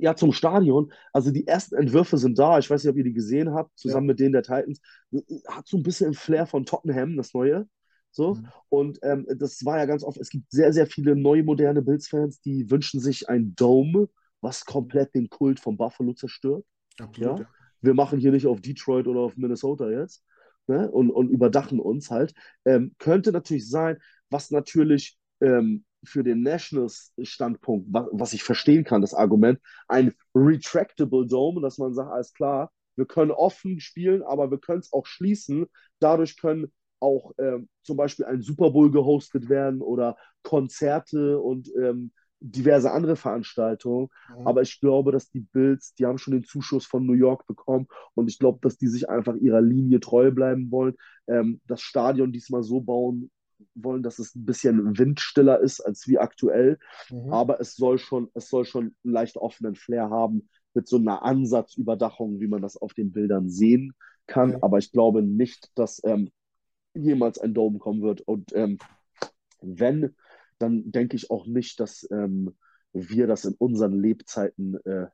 [0.00, 0.92] ja, zum Stadion.
[1.12, 2.58] Also die ersten Entwürfe sind da.
[2.58, 4.12] Ich weiß nicht, ob ihr die gesehen habt, zusammen ja.
[4.12, 4.80] mit denen der Titans.
[5.48, 7.66] Hat so ein bisschen ein Flair von Tottenham, das neue.
[8.10, 8.34] So.
[8.34, 8.48] Mhm.
[8.68, 12.40] Und ähm, das war ja ganz oft, es gibt sehr, sehr viele neue moderne Bills-Fans,
[12.40, 14.08] die wünschen sich ein Dome,
[14.40, 16.64] was komplett den Kult von Buffalo zerstört.
[17.00, 17.46] Absolut, ja?
[17.80, 20.22] Wir machen hier nicht auf Detroit oder auf Minnesota jetzt.
[20.66, 20.90] Ne?
[20.90, 22.34] Und, und überdachen uns halt.
[22.64, 23.98] Ähm, könnte natürlich sein,
[24.30, 31.26] was natürlich ähm, für den Nationals-Standpunkt, was, was, ich verstehen kann, das Argument, ein retractable
[31.26, 35.06] Dome, dass man sagt, alles klar, wir können offen spielen, aber wir können es auch
[35.06, 35.66] schließen.
[35.98, 42.12] Dadurch können auch ähm, zum Beispiel ein Super Bowl gehostet werden oder Konzerte und ähm,
[42.44, 44.08] diverse andere Veranstaltungen.
[44.28, 44.46] Mhm.
[44.46, 47.86] Aber ich glaube, dass die Bills, die haben schon den Zuschuss von New York bekommen
[48.14, 50.94] und ich glaube, dass die sich einfach ihrer Linie treu bleiben wollen.
[51.26, 53.30] Ähm, das Stadion diesmal so bauen,
[53.74, 56.78] wollen, dass es ein bisschen windstiller ist als wie aktuell.
[57.10, 57.32] Mhm.
[57.32, 61.22] Aber es soll schon, es soll schon einen leicht offenen Flair haben mit so einer
[61.22, 63.94] Ansatzüberdachung, wie man das auf den Bildern sehen
[64.26, 64.50] kann.
[64.50, 64.58] Mhm.
[64.60, 66.30] Aber ich glaube nicht, dass ähm,
[66.94, 68.20] jemals ein Dome kommen wird.
[68.20, 68.78] Und ähm,
[69.62, 70.14] wenn,
[70.64, 72.56] dann denke ich auch nicht, dass ähm,
[72.92, 75.06] wir das in unseren Lebzeiten äh,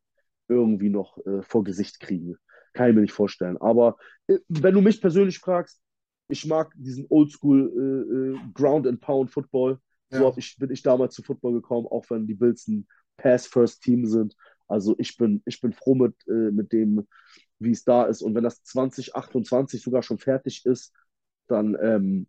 [0.49, 2.37] irgendwie noch äh, vor Gesicht kriegen.
[2.73, 3.57] Kann ich mir nicht vorstellen.
[3.59, 3.97] Aber
[4.27, 5.81] äh, wenn du mich persönlich fragst,
[6.29, 9.81] ich mag diesen Oldschool äh, äh, Ground and Pound Football.
[10.11, 10.21] Ja.
[10.21, 12.87] So ich, bin ich damals zu Football gekommen, auch wenn die Bills ein
[13.17, 14.37] Pass-First-Team sind.
[14.69, 17.07] Also ich bin, ich bin froh mit, äh, mit dem,
[17.59, 18.23] wie es da ist.
[18.23, 20.93] Und wenn das 2028 sogar schon fertig ist,
[21.49, 22.29] dann, ähm,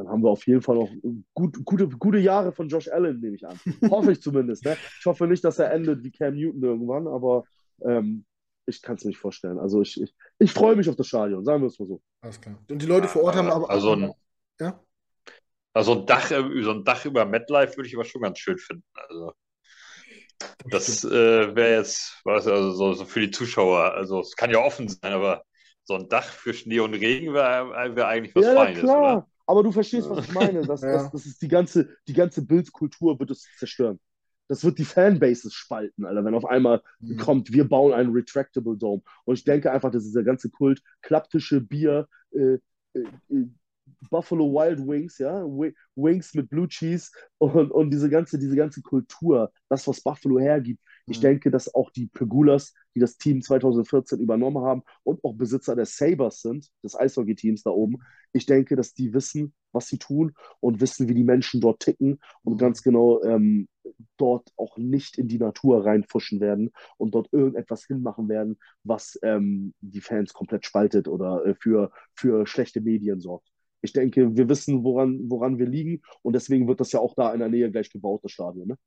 [0.00, 0.90] dann haben wir auf jeden Fall noch
[1.34, 3.60] gut, gute, gute Jahre von Josh Allen, nehme ich an.
[3.90, 4.64] Hoffe ich zumindest.
[4.64, 4.76] Ne?
[4.98, 7.44] Ich hoffe nicht, dass er endet wie Cam Newton irgendwann, aber
[7.82, 8.24] ähm,
[8.64, 9.58] ich kann es mir nicht vorstellen.
[9.58, 12.00] Also ich, ich, ich freue mich auf das Stadion, sagen wir es mal so.
[12.22, 12.58] Alles klar.
[12.70, 13.68] Und die Leute vor Ort haben aber.
[13.68, 14.14] Also ein,
[14.58, 14.80] ja?
[15.74, 18.84] also ein Dach, so ein Dach über MetLife würde ich aber schon ganz schön finden.
[18.94, 19.32] Also.
[20.70, 23.92] Das äh, wäre jetzt, was, also so, so, für die Zuschauer.
[23.92, 25.44] Also es kann ja offen sein, aber
[25.84, 28.98] so ein Dach für Schnee und Regen wäre wär eigentlich was ja, Feines, klar.
[28.98, 29.26] oder?
[29.50, 30.62] Aber du verstehst, was ich meine.
[30.62, 30.92] Das, ja.
[30.92, 33.98] das, das ist die ganze, die ganze Bildkultur wird es zerstören.
[34.46, 37.16] Das wird die Fanbases spalten, Alter, wenn auf einmal mhm.
[37.16, 39.02] kommt, wir bauen einen Retractable Dome.
[39.24, 42.58] Und ich denke einfach, dass dieser ganze Kult, klapptische Bier, äh,
[42.94, 43.46] äh, äh
[44.08, 45.44] Buffalo Wild Wings, ja,
[45.96, 50.80] Wings mit Blue Cheese und, und diese ganze, diese ganze Kultur, das, was Buffalo hergibt.
[51.10, 51.22] Ich mhm.
[51.22, 55.86] denke, dass auch die Pegulas, die das Team 2014 übernommen haben und auch Besitzer der
[55.86, 57.98] Sabres sind, des Eishockey-Teams da oben,
[58.32, 62.20] ich denke, dass die wissen, was sie tun und wissen, wie die Menschen dort ticken
[62.42, 62.58] und mhm.
[62.58, 63.68] ganz genau ähm,
[64.16, 69.74] dort auch nicht in die Natur reinfuschen werden und dort irgendetwas hinmachen werden, was ähm,
[69.80, 73.50] die Fans komplett spaltet oder äh, für, für schlechte Medien sorgt
[73.82, 77.32] ich denke, wir wissen, woran, woran wir liegen und deswegen wird das ja auch da
[77.32, 78.68] in der Nähe gleich gebaut, das Stadion.
[78.68, 78.78] Ne?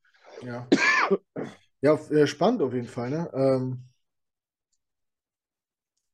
[0.46, 0.68] Ja.
[1.84, 3.10] ja, äh, spannend auf jeden Fall.
[3.10, 3.30] Ne?
[3.34, 3.84] Ähm,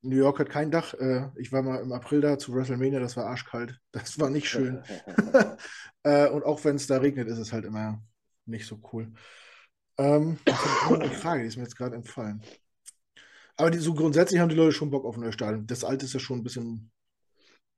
[0.02, 0.94] New York hat kein Dach.
[0.94, 3.78] Äh, ich war mal im April da zu WrestleMania, das war arschkalt.
[3.92, 4.82] Das war nicht schön.
[6.02, 8.02] äh, und auch wenn es da regnet, ist es halt immer
[8.46, 9.12] nicht so cool.
[9.98, 10.38] Ähm,
[10.88, 12.42] eine Frage, die ist mir jetzt gerade entfallen.
[13.56, 15.66] Aber die, so grundsätzlich haben die Leute schon Bock auf ein neues Stadion.
[15.66, 16.90] Das alte ist ja schon ein bisschen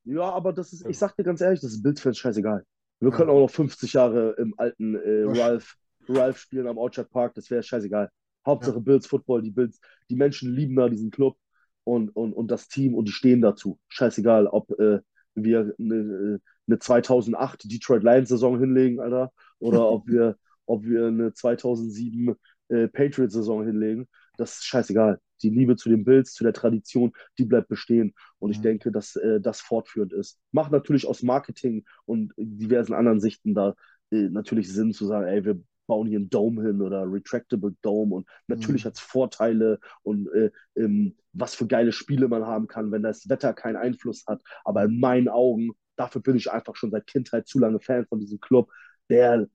[0.05, 2.65] ja, aber das ist, ich sag dir ganz ehrlich, das ist Bills-Fans scheißegal.
[3.01, 5.77] Wir können auch noch 50 Jahre im alten äh, Ralph,
[6.09, 8.11] Ralph spielen am Orchard Park, das wäre scheißegal.
[8.47, 8.81] Hauptsache ja.
[8.81, 9.81] Bills Football, die Bills,
[10.11, 11.37] die Menschen lieben da diesen Club
[11.85, 13.79] und, und, und das Team und die stehen dazu.
[13.89, 15.01] Scheißegal, ob äh,
[15.35, 21.33] wir eine, eine 2008 Detroit Lions Saison hinlegen, Alter, oder ob wir, ob wir eine
[21.33, 22.35] 2007
[22.69, 24.09] äh, Patriots Saison hinlegen.
[24.37, 28.15] Das ist scheißegal die Liebe zu den Bills, zu der Tradition, die bleibt bestehen.
[28.39, 28.63] Und ich mhm.
[28.63, 30.39] denke, dass äh, das fortführend ist.
[30.53, 33.75] Macht natürlich aus Marketing und diversen anderen Sichten da
[34.11, 38.15] äh, natürlich Sinn zu sagen, ey, wir bauen hier einen Dome hin oder Retractable Dome
[38.15, 38.89] und natürlich mhm.
[38.89, 43.29] hat es Vorteile und äh, ähm, was für geile Spiele man haben kann, wenn das
[43.29, 44.43] Wetter keinen Einfluss hat.
[44.65, 48.21] Aber in meinen Augen, dafür bin ich einfach schon seit Kindheit zu lange Fan von
[48.21, 48.71] diesem Club,
[49.09, 49.49] der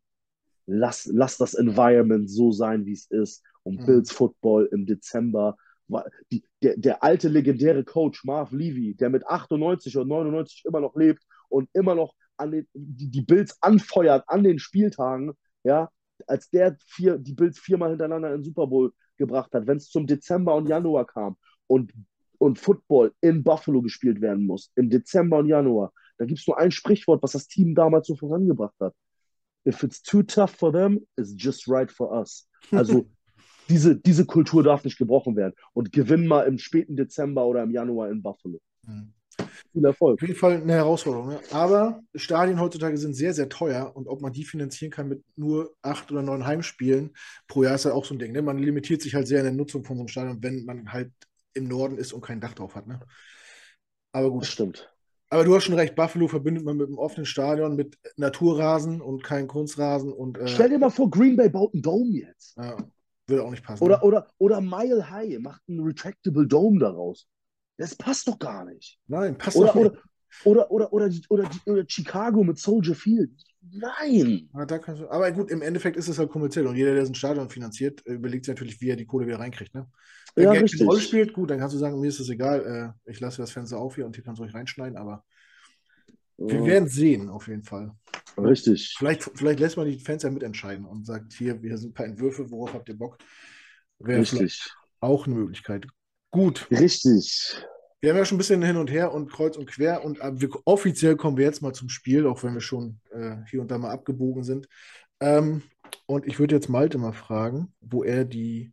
[0.66, 3.44] lass, lass das Environment so sein, wie es ist.
[3.64, 3.86] Und mhm.
[3.86, 5.56] Bills Football im Dezember
[6.32, 10.96] die, der, der alte legendäre Coach Marv Levy, der mit 98 oder 99 immer noch
[10.96, 15.34] lebt und immer noch an den, die, die Bills anfeuert an den Spieltagen,
[15.64, 15.90] ja,
[16.26, 19.90] als der vier, die Bills viermal hintereinander in den Super Bowl gebracht hat, wenn es
[19.90, 21.38] zum Dezember und Januar kam
[21.68, 21.94] und,
[22.38, 26.58] und Football in Buffalo gespielt werden muss, im Dezember und Januar, da gibt es nur
[26.58, 28.94] ein Sprichwort, was das Team damals so vorangebracht hat.
[29.68, 32.48] If it's too tough for them, it's just right for us.
[32.72, 33.08] Also
[33.70, 35.54] diese, diese Kultur darf nicht gebrochen werden.
[35.74, 38.60] Und gewinn mal im späten Dezember oder im Januar in Buffalo.
[38.84, 39.14] Mhm.
[39.74, 40.16] Viel Erfolg.
[40.16, 41.30] Auf jeden Fall eine Herausforderung.
[41.30, 41.40] Ne?
[41.52, 45.74] Aber Stadien heutzutage sind sehr, sehr teuer und ob man die finanzieren kann mit nur
[45.82, 47.16] acht oder neun Heimspielen
[47.48, 48.32] pro Jahr ist halt auch so ein Ding.
[48.32, 48.42] Ne?
[48.42, 51.12] Man limitiert sich halt sehr in der Nutzung von so einem Stadion, wenn man halt
[51.54, 52.88] im Norden ist und kein Dach drauf hat.
[52.88, 53.00] Ne?
[54.12, 54.44] Aber gut.
[54.44, 54.92] Das stimmt.
[55.30, 59.24] Aber du hast schon recht, Buffalo verbindet man mit einem offenen Stadion, mit Naturrasen und
[59.24, 60.14] kein Kunstrasen.
[60.14, 62.56] Und, äh, Stell dir mal vor, Green Bay baut einen Dome jetzt.
[62.58, 62.78] Ja.
[63.28, 63.84] Würde auch nicht passen.
[63.84, 67.28] Oder, oder, oder Mile High macht einen Retractable Dome daraus.
[67.78, 69.00] Das passt doch gar nicht.
[69.08, 69.96] Nein, passt oder, doch nicht.
[70.44, 73.32] Oder, oder, oder, oder, oder, Chicago mit Soldier Field.
[73.62, 74.50] Nein.
[74.54, 77.50] Du, aber gut, im Endeffekt ist es halt kommerziell und jeder, der so ein Stadion
[77.50, 79.74] finanziert, überlegt sich natürlich, wie er die Kohle wieder reinkriegt.
[79.74, 79.88] Ne?
[80.36, 82.96] Wenn ja, Geld eine Rolle spielt, gut, dann kannst du sagen, mir ist das egal,
[83.06, 85.24] äh, ich lasse das Fenster auf hier und hier kannst du euch reinschneiden, aber
[86.38, 87.92] wir werden sehen, auf jeden Fall.
[88.38, 88.94] Richtig.
[88.98, 92.06] Vielleicht, vielleicht lässt man die Fans ja mitentscheiden und sagt, hier, wir sind ein paar
[92.06, 93.18] Entwürfe, worauf habt ihr Bock?
[93.98, 94.72] Wäre Richtig.
[95.00, 95.88] Auch eine Möglichkeit.
[96.38, 96.68] Gut.
[96.70, 97.56] Richtig.
[98.00, 100.40] Wir haben ja schon ein bisschen hin und her und kreuz und quer und äh,
[100.40, 103.72] wir, offiziell kommen wir jetzt mal zum Spiel, auch wenn wir schon äh, hier und
[103.72, 104.68] da mal abgebogen sind.
[105.20, 105.64] Ähm,
[106.06, 108.72] und ich würde jetzt Malte mal fragen, wo er die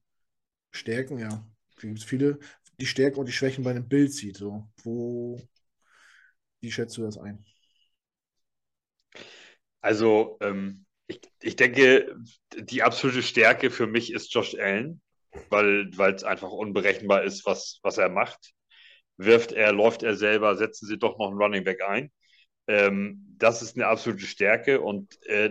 [0.73, 1.43] Stärken, ja,
[1.81, 2.39] gibt es viele,
[2.79, 4.37] die Stärken und die Schwächen bei einem Bild sieht.
[4.37, 5.41] So, wo,
[6.61, 7.47] wie schätzt du das ein?
[9.81, 12.15] Also, ähm, ich, ich denke,
[12.59, 15.01] die absolute Stärke für mich ist Josh Allen,
[15.51, 18.53] weil es einfach unberechenbar ist, was, was er macht.
[19.17, 22.11] Wirft er, läuft er selber, setzen sie doch noch einen Running Back ein.
[22.67, 25.51] Ähm, das ist eine absolute Stärke und äh,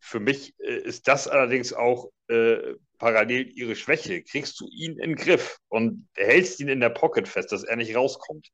[0.00, 5.10] für mich äh, ist das allerdings auch äh, parallel ihre Schwäche, kriegst du ihn in
[5.10, 8.48] den Griff und hältst ihn in der Pocket fest, dass er nicht rauskommt.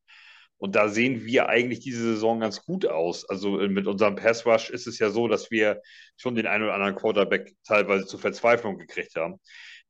[0.56, 3.28] Und da sehen wir eigentlich diese Saison ganz gut aus.
[3.28, 5.82] Also äh, mit unserem Pass Rush ist es ja so, dass wir
[6.16, 9.40] schon den einen oder anderen Quarterback teilweise zur Verzweiflung gekriegt haben.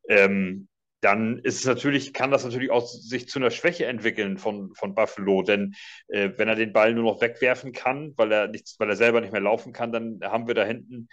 [0.09, 0.69] Ähm,
[1.03, 4.95] dann ist es natürlich, kann das natürlich auch sich zu einer Schwäche entwickeln von, von
[4.95, 5.43] Buffalo.
[5.43, 5.75] Denn
[6.07, 9.21] äh, wenn er den Ball nur noch wegwerfen kann, weil er nichts, weil er selber
[9.21, 11.09] nicht mehr laufen kann, dann haben wir da hinten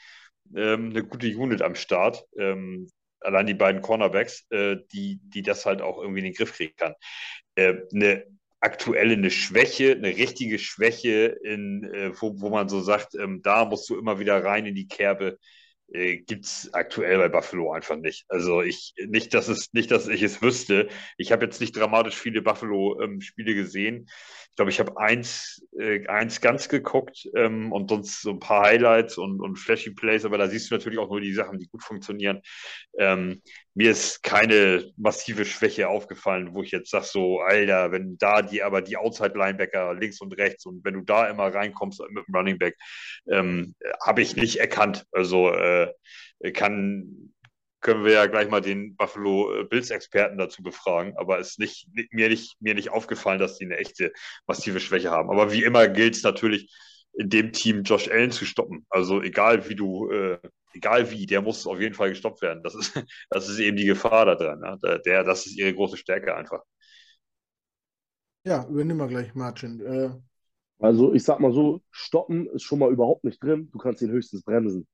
[0.56, 2.24] ähm, eine gute Unit am Start.
[2.38, 2.88] Ähm,
[3.20, 6.76] allein die beiden Cornerbacks, äh, die, die das halt auch irgendwie in den Griff kriegen
[6.78, 6.94] kann.
[7.56, 8.26] Äh, eine
[8.60, 13.66] aktuelle eine Schwäche, eine richtige Schwäche, in, äh, wo, wo man so sagt, ähm, da
[13.66, 15.40] musst du immer wieder rein in die Kerbe
[15.94, 18.26] äh, gibt es aktuell bei Buffalo einfach nicht.
[18.30, 20.88] Also ich nicht, dass es nicht, dass ich es wüsste.
[21.18, 24.10] Ich habe jetzt nicht dramatisch viele Buffalo-Spiele ähm, gesehen.
[24.49, 28.66] Ich glaube, ich habe eins, äh, eins ganz geguckt ähm, und sonst so ein paar
[28.66, 31.68] Highlights und, und Flashy Plays, aber da siehst du natürlich auch nur die Sachen, die
[31.68, 32.41] gut funktionieren.
[32.98, 33.41] Ähm,
[33.80, 38.61] mir ist keine massive Schwäche aufgefallen, wo ich jetzt sage, so, Alter, wenn da die,
[38.61, 42.57] aber die Outside-Linebacker links und rechts und wenn du da immer reinkommst mit dem Running
[42.57, 42.76] Back,
[43.31, 43.73] ähm,
[44.06, 45.06] habe ich nicht erkannt.
[45.14, 45.93] Also äh,
[46.51, 47.31] kann,
[47.80, 52.27] können wir ja gleich mal den Buffalo Bills-Experten dazu befragen, aber es ist nicht, mir,
[52.27, 54.11] nicht, mir nicht aufgefallen, dass die eine echte
[54.45, 55.31] massive Schwäche haben.
[55.31, 56.69] Aber wie immer gilt es natürlich,
[57.14, 58.85] in dem Team Josh Allen zu stoppen.
[58.89, 60.38] Also egal wie du, äh,
[60.74, 62.64] egal wie, der muss auf jeden Fall gestoppt werden.
[62.64, 62.94] Das ist,
[63.30, 64.60] das ist eben die Gefahr da dran.
[64.60, 65.02] Ne?
[65.06, 66.62] Der, das ist ihre große Stärke einfach.
[68.46, 69.82] Ja, übernimm mal gleich, Martin.
[69.82, 70.12] Äh,
[70.80, 73.70] also ich sag mal so, stoppen ist schon mal überhaupt nicht drin.
[73.72, 74.88] Du kannst ihn höchstens bremsen.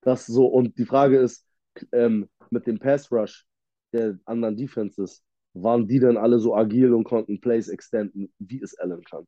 [0.00, 1.46] Das so, und die Frage ist,
[1.92, 3.46] ähm, mit dem Pass Rush
[3.92, 5.22] der anderen Defenses,
[5.54, 9.26] waren die denn alle so agil und konnten Plays extenden, wie es Allen kann?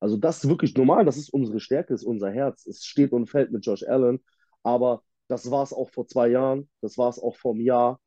[0.00, 2.66] Also das ist wirklich normal, das ist unsere Stärke, ist unser Herz.
[2.66, 4.20] Es steht und fällt mit Josh Allen,
[4.62, 8.00] aber das war es auch vor zwei Jahren, das war es auch vor einem Jahr.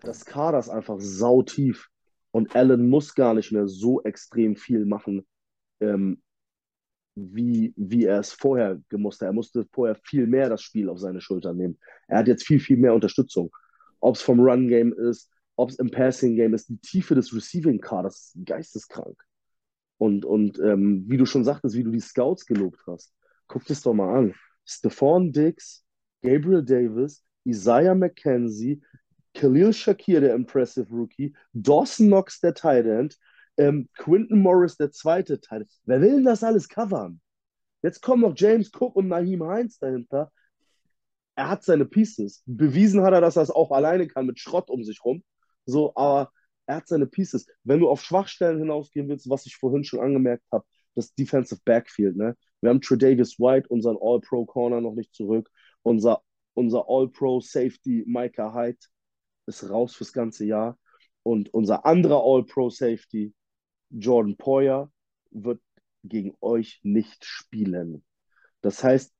[0.00, 1.88] Das Kader ist einfach sautief
[2.30, 5.26] und Allen muss gar nicht mehr so extrem viel machen,
[5.80, 6.22] ähm,
[7.14, 9.26] wie, wie er es vorher gemusst hat.
[9.26, 11.78] Er musste vorher viel mehr das Spiel auf seine Schultern nehmen.
[12.08, 13.54] Er hat jetzt viel, viel mehr Unterstützung.
[14.00, 18.46] Ob es vom Run-Game ist, ob es im Passing-Game ist, die Tiefe des Receiving-Kaders ist
[18.46, 19.22] geisteskrank.
[19.98, 23.14] Und, und ähm, wie du schon sagtest, wie du die Scouts gelobt hast,
[23.46, 24.34] guck das doch mal an.
[24.64, 25.81] Stephon Diggs,
[26.22, 28.80] Gabriel Davis, Isaiah McKenzie,
[29.34, 33.18] Khalil Shakir, der Impressive Rookie, Dawson Knox, der Tight End,
[33.56, 35.70] ähm, Quinton Morris, der zweite Tight End.
[35.84, 37.20] Wer will denn das alles covern?
[37.82, 40.30] Jetzt kommen noch James Cook und Naheem Heinz dahinter.
[41.34, 42.42] Er hat seine Pieces.
[42.46, 45.24] Bewiesen hat er, dass er es auch alleine kann mit Schrott um sich rum.
[45.64, 46.30] So, aber
[46.66, 47.46] er hat seine Pieces.
[47.64, 52.16] Wenn du auf Schwachstellen hinausgehen willst, was ich vorhin schon angemerkt habe, das Defensive Backfield,
[52.16, 52.36] ne?
[52.60, 55.50] Wir haben Tredavious White, unseren All-Pro-Corner, noch nicht zurück.
[55.82, 56.22] Unser,
[56.54, 58.78] unser All-Pro-Safety Micah Hyde
[59.46, 60.78] ist raus fürs ganze Jahr.
[61.22, 63.34] Und unser anderer All-Pro-Safety,
[63.90, 64.90] Jordan Poyer,
[65.30, 65.60] wird
[66.04, 68.04] gegen euch nicht spielen.
[68.60, 69.12] Das heißt,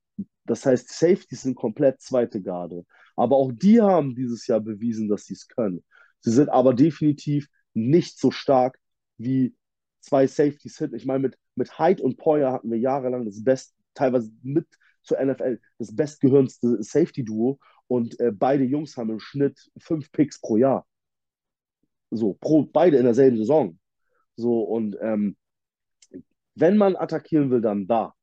[0.45, 2.85] das heißt, Safeties sind komplett zweite Garde.
[3.15, 5.83] Aber auch die haben dieses Jahr bewiesen, dass sie es können.
[6.19, 8.79] Sie sind aber definitiv nicht so stark
[9.17, 9.55] wie
[9.99, 10.95] zwei Safeties hinten.
[10.95, 14.67] Ich meine, mit, mit Hyde und Poyer hatten wir jahrelang das best, teilweise mit
[15.03, 20.57] zur NFL, das bestgehörendste Safety-Duo und äh, beide Jungs haben im Schnitt fünf Picks pro
[20.57, 20.85] Jahr.
[22.11, 23.79] So, pro, beide in derselben Saison.
[24.35, 25.35] So, und ähm,
[26.55, 28.13] wenn man attackieren will, dann da.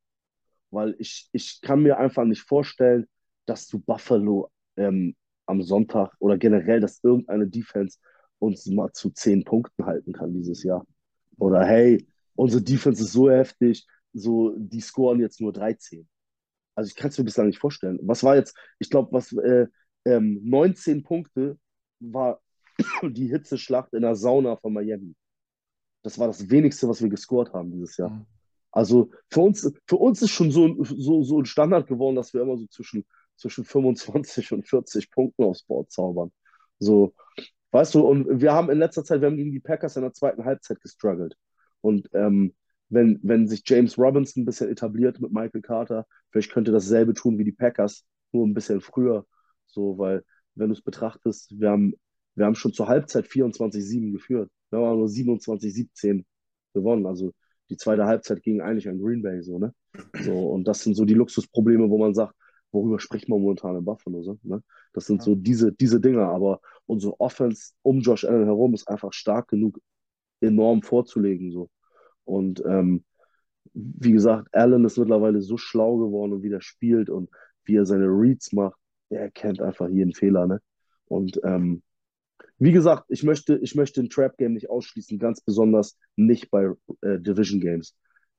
[0.70, 3.08] Weil ich, ich kann mir einfach nicht vorstellen,
[3.46, 5.16] dass du Buffalo ähm,
[5.46, 7.98] am Sonntag oder generell, dass irgendeine Defense
[8.38, 10.86] uns mal zu zehn Punkten halten kann dieses Jahr.
[11.38, 16.08] Oder hey, unsere Defense ist so heftig, so die scoren jetzt nur 13.
[16.80, 17.98] Also ich kann es mir bislang nicht vorstellen.
[18.02, 19.66] Was war jetzt, ich glaube, was äh,
[20.04, 21.58] ähm, 19 Punkte
[22.00, 22.40] war
[23.02, 25.14] die Hitzeschlacht in der Sauna von Miami.
[26.02, 28.10] Das war das wenigste, was wir gescored haben dieses Jahr.
[28.10, 28.26] Mhm.
[28.72, 32.40] Also für uns, für uns ist schon so, so, so ein Standard geworden, dass wir
[32.40, 33.04] immer so zwischen
[33.40, 36.30] zwischen 25 und 40 Punkten aufs Board zaubern.
[36.78, 37.14] So,
[37.72, 40.12] weißt du, und wir haben in letzter Zeit, wir haben gegen die Packers in der
[40.12, 41.36] zweiten Halbzeit gestruggelt.
[41.80, 42.54] Und ähm,
[42.90, 47.38] wenn, wenn sich James Robinson ein bisschen etabliert mit Michael Carter, vielleicht könnte dasselbe tun
[47.38, 49.26] wie die Packers, nur ein bisschen früher.
[49.66, 51.94] So, weil, wenn du es betrachtest, wir haben,
[52.34, 54.50] wir haben schon zur Halbzeit 24-7 geführt.
[54.70, 56.24] Wir haben nur 27-17
[56.74, 57.06] gewonnen.
[57.06, 57.32] Also
[57.70, 59.72] die zweite Halbzeit ging eigentlich an Green Bay so, ne?
[60.22, 62.34] So, und das sind so die Luxusprobleme, wo man sagt,
[62.72, 64.22] worüber spricht man momentan in Buffalo?
[64.22, 64.62] So, ne?
[64.92, 65.24] Das sind ja.
[65.24, 69.80] so diese, diese Dinge, aber unsere Offense um Josh Allen herum ist einfach stark genug,
[70.40, 71.52] enorm vorzulegen.
[71.52, 71.70] So.
[72.30, 73.04] Und ähm,
[73.74, 77.28] wie gesagt, Allen ist mittlerweile so schlau geworden und wie er spielt und
[77.64, 78.78] wie er seine Reads macht,
[79.10, 80.60] er kennt einfach jeden Fehler, ne?
[81.06, 81.82] Und ähm,
[82.58, 86.70] wie gesagt, ich möchte, ich möchte ein Trap-Game nicht ausschließen, ganz besonders nicht bei
[87.00, 87.96] äh, Division Games.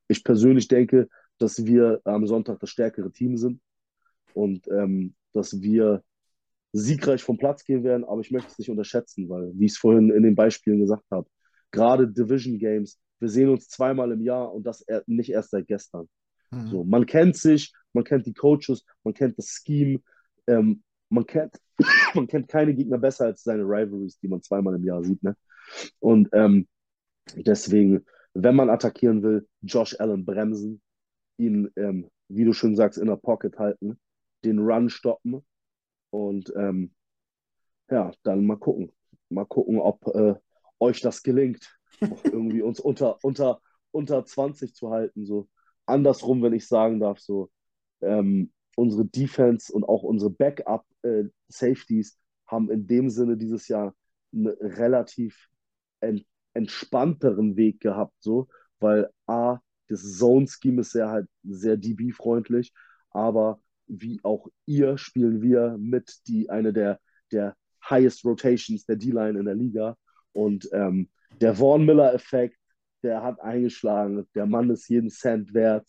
[0.08, 3.60] Ich persönlich denke, dass wir am Sonntag das stärkere Team sind
[4.34, 6.04] und ähm, dass wir
[6.72, 9.78] siegreich vom Platz gehen werden, aber ich möchte es nicht unterschätzen, weil, wie ich es
[9.78, 11.28] vorhin in den Beispielen gesagt habe,
[11.72, 16.10] gerade Division Games, wir sehen uns zweimal im Jahr und das nicht erst seit gestern.
[16.50, 16.68] Mhm.
[16.68, 20.00] So, man kennt sich, man kennt die Coaches, man kennt das Scheme,
[20.48, 21.56] ähm, man, kennt,
[22.16, 25.22] man kennt keine Gegner besser als seine Rivalries, die man zweimal im Jahr sieht.
[25.24, 25.36] Ne?
[26.00, 26.68] Und ähm,
[27.36, 30.82] deswegen, wenn man attackieren will, Josh Allen bremsen,
[31.38, 34.00] ihn, ähm, wie du schon sagst, in der Pocket halten,
[34.44, 35.46] den Run stoppen
[36.10, 36.94] und ähm,
[37.90, 38.92] ja, dann mal gucken.
[39.30, 40.34] Mal gucken, ob äh,
[40.80, 41.78] euch das gelingt,
[42.24, 43.62] irgendwie uns unter, unter,
[43.92, 45.26] unter 20 zu halten.
[45.26, 45.48] So
[45.86, 47.50] andersrum, wenn ich sagen darf, so
[48.02, 52.18] ähm, unsere Defense und auch unsere Backup-Safeties äh,
[52.48, 53.96] haben in dem Sinne dieses Jahr
[54.34, 55.50] einen relativ
[56.00, 58.50] ent entspannteren Weg gehabt, so,
[58.82, 62.74] weil A, das Zone-Scheme ist sehr halt sehr DB-freundlich,
[63.12, 67.00] aber wie auch ihr spielen wir mit die eine der,
[67.32, 67.56] der
[67.90, 69.98] highest Rotations der D-Line in der Liga.
[70.34, 71.10] Und ähm,
[71.40, 72.58] der Vaughn Miller-Effekt,
[73.04, 74.28] der hat eingeschlagen.
[74.36, 75.88] Der Mann ist jeden Cent wert.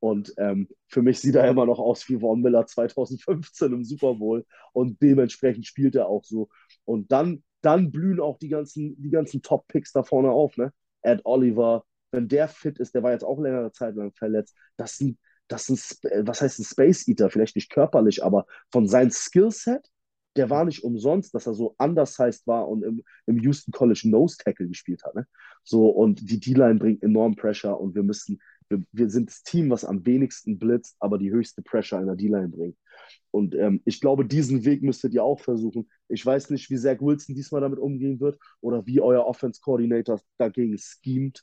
[0.00, 4.14] Und ähm, für mich sieht er immer noch aus wie Vaughn Miller 2015 im Super
[4.14, 4.44] Bowl.
[4.72, 6.48] Und dementsprechend spielt er auch so.
[6.84, 10.56] Und dann, dann blühen auch die ganzen, die ganzen Top-Picks da vorne auf.
[10.56, 10.72] Ne?
[11.02, 14.56] Ed Oliver, wenn der fit ist, der war jetzt auch längere Zeit lang verletzt.
[14.76, 15.68] Das sind, das
[16.02, 17.30] äh, was heißt ein Space Eater?
[17.30, 19.88] Vielleicht nicht körperlich, aber von seinem Skillset,
[20.36, 24.36] der war nicht umsonst, dass er so undersized war und im, im Houston College Nose
[24.38, 25.14] Tackle gespielt hat.
[25.14, 25.26] Ne?
[25.62, 29.70] So, und die D-Line bringt enorm Pressure und wir müssen, wir, wir sind das Team,
[29.70, 32.76] was am wenigsten blitzt, aber die höchste Pressure in der D-Line bringt.
[33.30, 35.88] Und ähm, ich glaube, diesen Weg müsstet ihr auch versuchen.
[36.08, 40.20] Ich weiß nicht, wie Zach Wilson diesmal damit umgehen wird oder wie euer Offense Coordinator
[40.38, 41.42] dagegen schemt.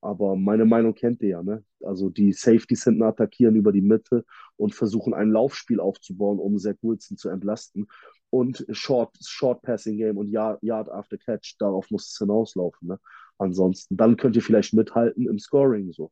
[0.00, 1.64] Aber meine Meinung kennt ihr ja, ne?
[1.82, 4.24] Also die Safeties hinten attackieren über die Mitte
[4.56, 7.86] und versuchen ein Laufspiel aufzubauen, um Zach Wilson zu entlasten.
[8.30, 12.88] Und Short, Short Passing Game und Yard, Yard after Catch, darauf muss es hinauslaufen.
[12.88, 12.98] Ne?
[13.38, 16.10] Ansonsten, dann könnt ihr vielleicht mithalten im Scoring so.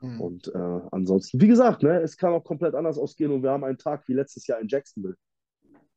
[0.00, 0.20] Mhm.
[0.20, 3.64] Und äh, ansonsten, wie gesagt, ne, es kann auch komplett anders ausgehen und wir haben
[3.64, 5.16] einen Tag wie letztes Jahr in Jacksonville.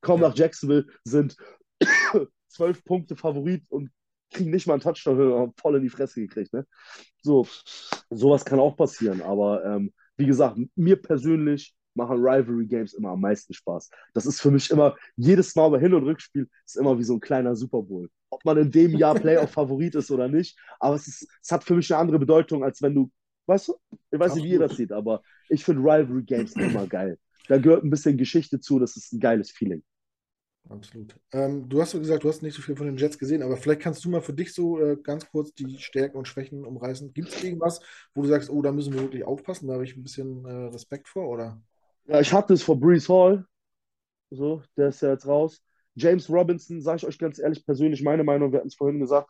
[0.01, 0.29] Kaum ja.
[0.29, 1.35] nach Jacksonville sind
[2.47, 3.89] zwölf Punkte Favorit und
[4.31, 6.53] kriegen nicht mal einen Touchdown voll in die Fresse gekriegt.
[6.53, 6.65] Ne?
[7.21, 7.47] So,
[8.09, 9.21] sowas kann auch passieren.
[9.21, 13.89] Aber ähm, wie gesagt, mir persönlich machen Rivalry Games immer am meisten Spaß.
[14.13, 17.15] Das ist für mich immer, jedes Mal bei Hin- und Rückspiel ist immer wie so
[17.15, 18.09] ein kleiner Super Bowl.
[18.29, 21.75] Ob man in dem Jahr Playoff-Favorit ist oder nicht, aber es, ist, es hat für
[21.75, 23.11] mich eine andere Bedeutung, als wenn du,
[23.47, 23.75] weißt du,
[24.11, 27.17] ich weiß nicht, wie ihr das seht, aber ich finde Rivalry Games immer geil.
[27.47, 29.83] Da gehört ein bisschen Geschichte zu, das ist ein geiles Feeling.
[30.69, 31.15] Absolut.
[31.31, 33.57] Ähm, du hast so gesagt, du hast nicht so viel von den Jets gesehen, aber
[33.57, 37.13] vielleicht kannst du mal für dich so äh, ganz kurz die Stärken und Schwächen umreißen.
[37.13, 37.79] Gibt es irgendwas,
[38.13, 40.51] wo du sagst, oh, da müssen wir wirklich aufpassen, da habe ich ein bisschen äh,
[40.67, 41.61] Respekt vor, oder?
[42.07, 43.45] Ja, ich hatte es vor Brees Hall.
[44.29, 45.61] So, der ist ja jetzt raus.
[45.95, 49.29] James Robinson, sage ich euch ganz ehrlich, persönlich meine Meinung, wir hatten es vorhin gesagt,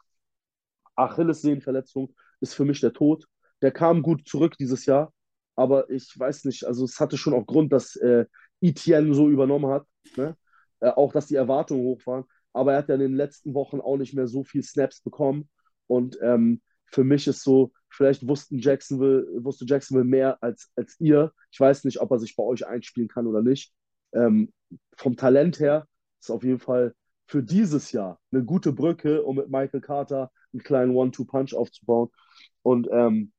[0.95, 3.25] Achillessehnenverletzung ist für mich der Tod.
[3.61, 5.13] Der kam gut zurück dieses Jahr,
[5.55, 8.25] aber ich weiß nicht, also es hatte schon auch Grund, dass äh,
[8.61, 9.87] Etienne so übernommen hat.
[10.15, 10.35] Ne?
[10.79, 12.25] Äh, auch, dass die Erwartungen hoch waren.
[12.53, 15.49] Aber er hat ja in den letzten Wochen auch nicht mehr so viel Snaps bekommen.
[15.87, 21.31] Und ähm, für mich ist so, vielleicht wussten Jacksonville, wusste Jacksonville mehr als, als ihr.
[21.51, 23.73] Ich weiß nicht, ob er sich bei euch einspielen kann oder nicht.
[24.13, 24.51] Ähm,
[24.95, 25.87] vom Talent her
[26.19, 26.93] ist auf jeden Fall
[27.27, 32.09] für dieses Jahr eine gute Brücke, um mit Michael Carter einen kleinen One-Two-Punch aufzubauen.
[32.61, 33.31] Und ähm,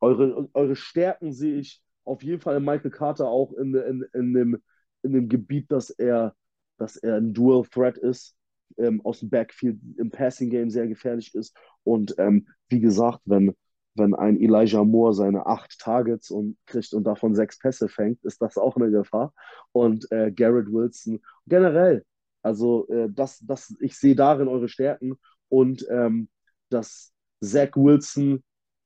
[0.00, 4.34] eure, eure Stärken sehe ich auf jeden Fall in Michael Carter auch in, in, in
[4.34, 4.62] dem
[5.04, 6.34] in dem Gebiet, dass er,
[6.78, 8.36] dass er ein Dual Threat ist,
[8.78, 11.56] ähm, aus dem Backfield im Passing Game sehr gefährlich ist.
[11.84, 13.54] Und ähm, wie gesagt, wenn,
[13.94, 18.42] wenn ein Elijah Moore seine acht Targets und kriegt und davon sechs Pässe fängt, ist
[18.42, 19.32] das auch eine Gefahr.
[19.72, 22.04] Und äh, Garrett Wilson generell,
[22.42, 25.14] also äh, das, das, ich sehe darin eure Stärken
[25.48, 26.28] und ähm,
[26.70, 28.42] dass Zach Wilson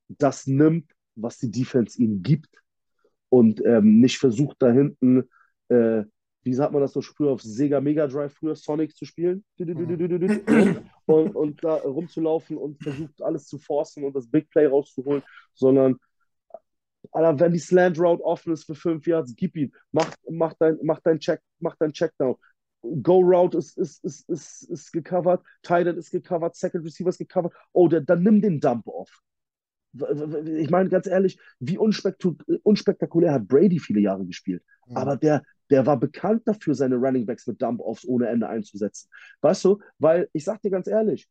[0.08, 2.50] das nimmt, was die Defense ihm gibt
[3.28, 5.28] und ähm, nicht versucht da hinten
[5.68, 6.04] äh,
[6.42, 10.80] wie sagt man das so früher auf Sega Mega Drive früher Sonic zu spielen mhm.
[11.06, 15.22] und, und da rumzulaufen und versucht alles zu forcen und das Big Play rauszuholen,
[15.54, 15.96] sondern
[17.12, 20.78] Alter, wenn die Slant Route offen ist für fünf Yards, gib ihn, mach, mach, dein,
[20.82, 22.36] mach dein Check, mach dein Checkdown.
[23.02, 27.18] Go Route ist, ist, ist, ist, ist gecovert, Tight End ist gecovert, Second Receiver ist
[27.18, 27.52] gecovert.
[27.72, 29.20] Oh, der, dann nimm den Dump off.
[30.44, 34.62] Ich meine, ganz ehrlich, wie unspektakulär hat Brady viele Jahre gespielt.
[34.86, 34.96] Mhm.
[34.96, 39.08] Aber der, der war bekannt dafür, seine Running Backs mit Dump-Offs ohne Ende einzusetzen.
[39.40, 41.28] Weißt du, weil ich sag dir ganz ehrlich,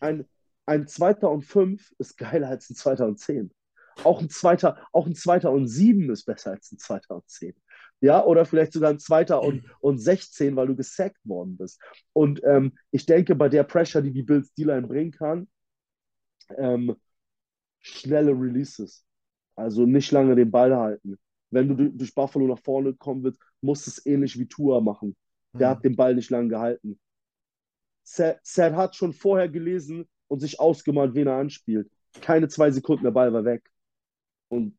[0.00, 0.26] ein,
[0.66, 3.52] ein Zweiter und Fünf ist geiler als ein Zweiter und Zehn.
[4.04, 7.54] Auch ein Zweiter, auch ein Zweiter und Sieben ist besser als ein Zweiter und Zehn.
[8.00, 11.82] Ja, oder vielleicht sogar ein Zweiter und, und 16, weil du gesackt worden bist.
[12.14, 15.48] Und ähm, ich denke, bei der Pressure, die die Bills D-Line bringen kann,
[16.56, 16.96] ähm,
[17.80, 19.04] schnelle Releases.
[19.54, 21.18] Also nicht lange den Ball halten.
[21.50, 25.16] Wenn du durch Buffalo nach vorne kommen willst, musst du es ähnlich wie Tua machen.
[25.52, 25.70] Der mhm.
[25.70, 26.98] hat den Ball nicht lange gehalten.
[28.02, 28.40] Sad
[28.74, 31.90] hat schon vorher gelesen und sich ausgemalt, wen er anspielt.
[32.20, 33.68] Keine zwei Sekunden, der Ball war weg.
[34.48, 34.76] Und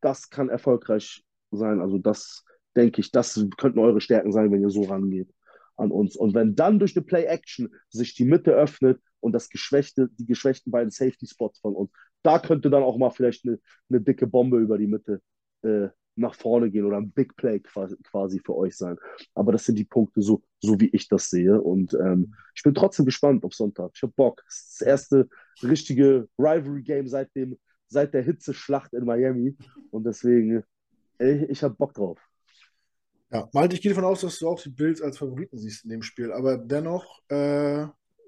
[0.00, 1.80] das kann erfolgreich sein.
[1.80, 2.44] Also das
[2.76, 5.32] denke ich, das könnten eure Stärken sein, wenn ihr so rangeht
[5.76, 6.16] an uns.
[6.16, 10.70] Und wenn dann durch eine Play-Action sich die Mitte öffnet und das geschwächte, die geschwächten
[10.70, 11.90] beiden Safety-Spots von uns,
[12.22, 15.20] da könnte dann auch mal vielleicht eine, eine dicke Bombe über die Mitte
[15.62, 18.96] äh, nach vorne gehen oder ein Big Play quasi, für euch sein.
[19.34, 21.60] Aber das sind die Punkte, so, so wie ich das sehe.
[21.60, 23.92] Und ähm, ich bin trotzdem gespannt auf Sonntag.
[23.94, 24.42] Ich habe Bock.
[24.46, 25.28] Das ist das erste
[25.62, 27.30] richtige Rivalry-Game seit,
[27.88, 29.56] seit der Hitzeschlacht in Miami.
[29.90, 30.62] Und deswegen,
[31.18, 32.20] ey, ich habe Bock drauf.
[33.30, 35.90] Ja, Malte, ich gehe davon aus, dass du auch die Bills als Favoriten siehst in
[35.90, 36.30] dem Spiel.
[36.30, 37.86] Aber dennoch, äh,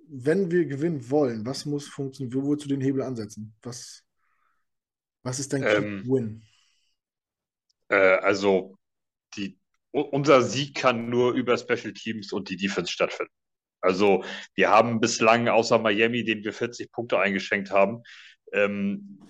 [0.08, 2.34] wenn wir gewinnen wollen, was muss funktionieren?
[2.34, 3.54] Wo willst du den Hebel ansetzen?
[3.62, 4.02] Was,
[5.22, 6.42] was ist dein ähm, Win?
[7.88, 8.76] Äh, also,
[9.36, 9.58] die,
[9.92, 13.32] unser Sieg kann nur über Special Teams und die Defense stattfinden.
[13.80, 18.02] Also, wir haben bislang außer Miami, den wir 40 Punkte eingeschenkt haben,
[18.52, 19.20] ähm,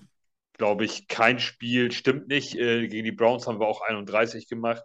[0.55, 2.55] glaube ich, kein Spiel stimmt nicht.
[2.55, 4.85] Äh, gegen die Browns haben wir auch 31 gemacht.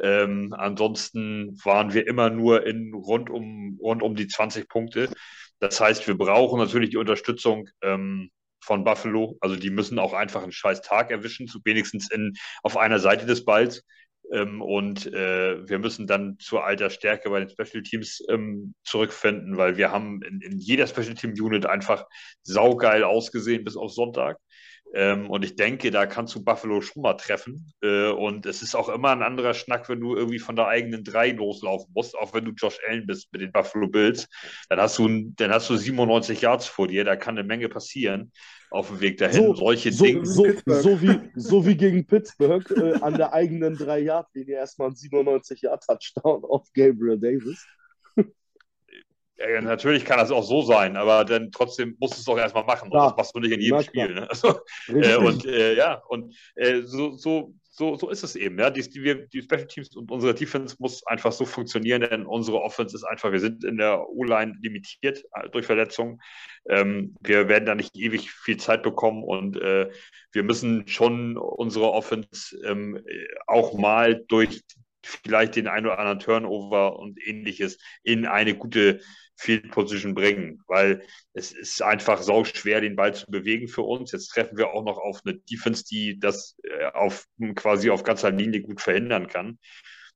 [0.00, 5.10] Ähm, ansonsten waren wir immer nur in rund um, rund um die 20 Punkte.
[5.58, 8.30] Das heißt, wir brauchen natürlich die Unterstützung ähm,
[8.60, 9.36] von Buffalo.
[9.40, 13.26] Also die müssen auch einfach einen scheiß Tag erwischen, so wenigstens in, auf einer Seite
[13.26, 13.84] des Balls.
[14.32, 19.56] Ähm, und äh, wir müssen dann zur alter Stärke bei den Special Teams ähm, zurückfinden,
[19.56, 22.04] weil wir haben in, in jeder Special Team Unit einfach
[22.42, 24.38] saugeil ausgesehen bis auf Sonntag.
[24.92, 27.72] Ähm, und ich denke, da kannst du Buffalo schon mal treffen.
[27.82, 31.04] Äh, und es ist auch immer ein anderer Schnack, wenn du irgendwie von der eigenen
[31.04, 34.28] drei loslaufen musst, auch wenn du Josh Allen bist mit den Buffalo Bills.
[34.68, 38.32] Dann hast du, dann hast du 97 Yards vor dir, da kann eine Menge passieren
[38.70, 39.46] auf dem Weg dahin.
[39.46, 40.26] So, Solche so, Dinge.
[40.26, 44.88] So, so, wie, so wie gegen Pittsburgh äh, an der eigenen drei Yard linie erstmal
[44.88, 47.66] ein 97 Yard Touchdown auf Gabriel Davis.
[49.40, 52.64] Ja, natürlich kann das auch so sein, aber dann trotzdem musst du es doch erstmal
[52.64, 52.90] machen.
[52.92, 53.04] Ja.
[53.04, 54.14] Und das machst du nicht in jedem Na, Spiel.
[54.14, 54.28] Ne?
[54.28, 58.58] Also, äh, und äh, ja, und äh, so, so, so, so ist es eben.
[58.58, 58.68] Ja?
[58.68, 62.94] Die, die, die Special Teams und unsere Defense muss einfach so funktionieren, denn unsere Offense
[62.94, 66.20] ist einfach, wir sind in der O-Line limitiert äh, durch Verletzungen.
[66.68, 69.88] Ähm, wir werden da nicht ewig viel Zeit bekommen und äh,
[70.32, 73.02] wir müssen schon unsere Offense ähm,
[73.46, 74.60] auch mal durch
[75.02, 79.00] vielleicht den ein oder anderen Turnover und ähnliches in eine gute
[79.36, 81.02] Field Position bringen, weil
[81.32, 84.12] es ist einfach sau schwer, den Ball zu bewegen für uns.
[84.12, 88.30] Jetzt treffen wir auch noch auf eine Defense, die das äh, auf quasi auf ganzer
[88.30, 89.58] Linie gut verhindern kann.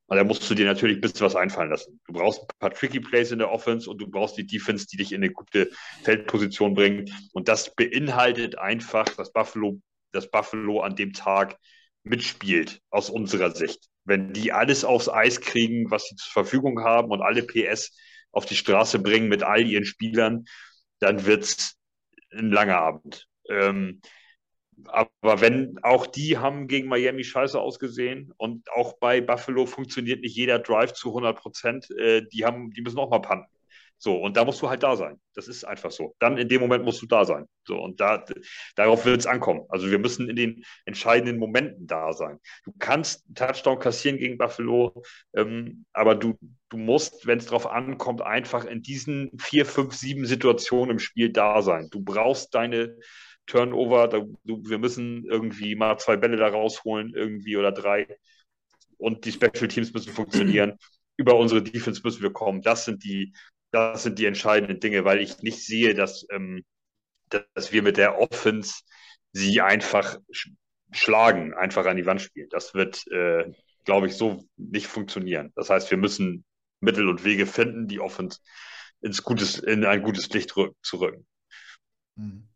[0.06, 2.01] Und da musst du dir natürlich ein bisschen was einfallen lassen.
[2.06, 4.98] Du brauchst ein paar Tricky Plays in der Offense und du brauchst die Defense, die
[4.98, 5.70] dich in eine gute
[6.02, 7.11] Feldposition bringt.
[7.32, 9.81] Und das beinhaltet einfach, dass Buffalo,
[10.12, 11.56] dass Buffalo an dem Tag
[12.02, 13.89] mitspielt, aus unserer Sicht.
[14.05, 17.97] Wenn die alles aufs Eis kriegen, was sie zur Verfügung haben und alle PS
[18.32, 20.44] auf die Straße bringen mit all ihren Spielern,
[20.98, 21.76] dann wird es
[22.32, 23.28] ein langer Abend.
[23.48, 24.01] Ähm,
[24.86, 30.36] aber wenn auch die haben gegen Miami scheiße ausgesehen und auch bei Buffalo funktioniert nicht
[30.36, 33.48] jeder Drive zu 100 Prozent, äh, die, haben, die müssen auch mal panten.
[33.98, 35.18] So, und da musst du halt da sein.
[35.34, 36.14] Das ist einfach so.
[36.18, 37.46] Dann in dem Moment musst du da sein.
[37.64, 38.24] So, und da,
[38.74, 39.62] darauf wird es ankommen.
[39.70, 42.38] Also wir müssen in den entscheidenden Momenten da sein.
[42.64, 45.02] Du kannst einen Touchdown kassieren gegen Buffalo,
[45.34, 46.38] ähm, aber du,
[46.68, 51.32] du musst, wenn es darauf ankommt, einfach in diesen vier, fünf, sieben Situationen im Spiel
[51.32, 51.88] da sein.
[51.90, 52.96] Du brauchst deine
[53.46, 58.06] Turnover, da, du, wir müssen irgendwie mal zwei Bälle da rausholen, irgendwie oder drei.
[58.98, 60.78] Und die Special Teams müssen funktionieren.
[61.16, 62.62] Über unsere Defense müssen wir kommen.
[62.62, 63.32] Das sind die,
[63.74, 66.64] das sind die entscheidenden Dinge, weil ich nicht sehe, dass, ähm,
[67.28, 68.82] dass wir mit der Offense
[69.32, 70.16] sie einfach
[70.92, 72.48] schlagen, einfach an die Wand spielen.
[72.51, 73.52] Das wird, äh,
[73.84, 75.52] glaube ich, so nicht funktionieren.
[75.56, 76.44] Das heißt, wir müssen
[76.80, 78.38] Mittel und Wege finden, die Offense
[79.01, 81.26] ins gutes, in ein gutes Licht zu rücken.
[82.16, 82.46] Hm.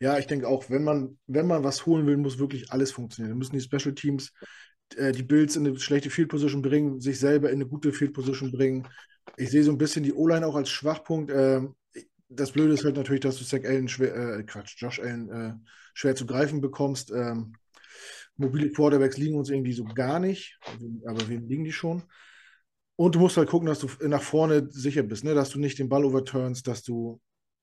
[0.00, 3.32] Ja, ich denke auch, wenn man, wenn man was holen will, muss wirklich alles funktionieren.
[3.32, 4.32] Dann müssen die Special Teams
[4.96, 8.14] äh, die Bills in eine schlechte Field Position bringen, sich selber in eine gute Field
[8.14, 8.88] Position bringen.
[9.36, 11.30] Ich sehe so ein bisschen die O-Line auch als Schwachpunkt.
[11.34, 11.74] Ähm,
[12.28, 15.54] das Blöde ist halt natürlich, dass du Zach Allen schwer, äh, Quatsch, Josh Allen äh,
[15.94, 17.10] schwer zu greifen bekommst.
[17.10, 17.54] Ähm,
[18.36, 20.58] Mobile Quarterbacks liegen uns irgendwie so gar nicht,
[21.06, 22.02] aber wem liegen die schon?
[22.96, 25.34] Und du musst halt gucken, dass du nach vorne sicher bist, ne?
[25.34, 27.20] dass du nicht den Ball overturnst, dass du,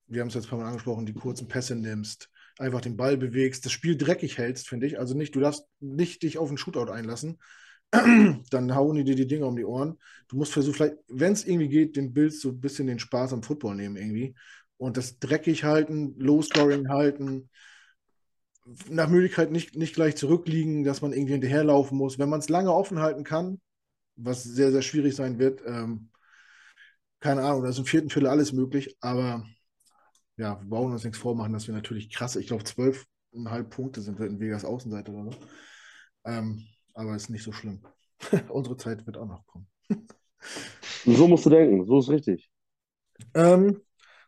[0.07, 3.17] wir haben es jetzt ein paar Mal angesprochen, die kurzen Pässe nimmst, einfach den Ball
[3.17, 4.99] bewegst, das Spiel dreckig hältst, finde ich.
[4.99, 7.39] Also nicht, du darfst nicht dich auf einen Shootout einlassen.
[7.91, 9.97] Dann hauen die dir die Dinger um die Ohren.
[10.29, 13.33] Du musst versuchen, vielleicht, wenn es irgendwie geht, den Bills so ein bisschen den Spaß
[13.33, 14.35] am Football nehmen irgendwie.
[14.77, 17.49] Und das dreckig halten, Low-Scoring halten,
[18.89, 22.19] nach Möglichkeit nicht, nicht gleich zurückliegen, dass man irgendwie hinterherlaufen muss.
[22.19, 23.59] Wenn man es lange offen halten kann,
[24.15, 26.09] was sehr, sehr schwierig sein wird, ähm,
[27.19, 29.45] keine Ahnung, da ist im vierten Viertel alles möglich, aber
[30.37, 34.19] ja, wir brauchen uns nichts vormachen, dass wir natürlich krass, ich glaube, zwölfeinhalb Punkte sind
[34.19, 35.39] wir in Vegas Außenseite oder so.
[36.25, 37.81] Ähm, aber ist nicht so schlimm.
[38.49, 39.67] Unsere Zeit wird auch noch kommen.
[41.05, 42.49] so musst du denken, so ist richtig.
[43.33, 43.81] Ähm,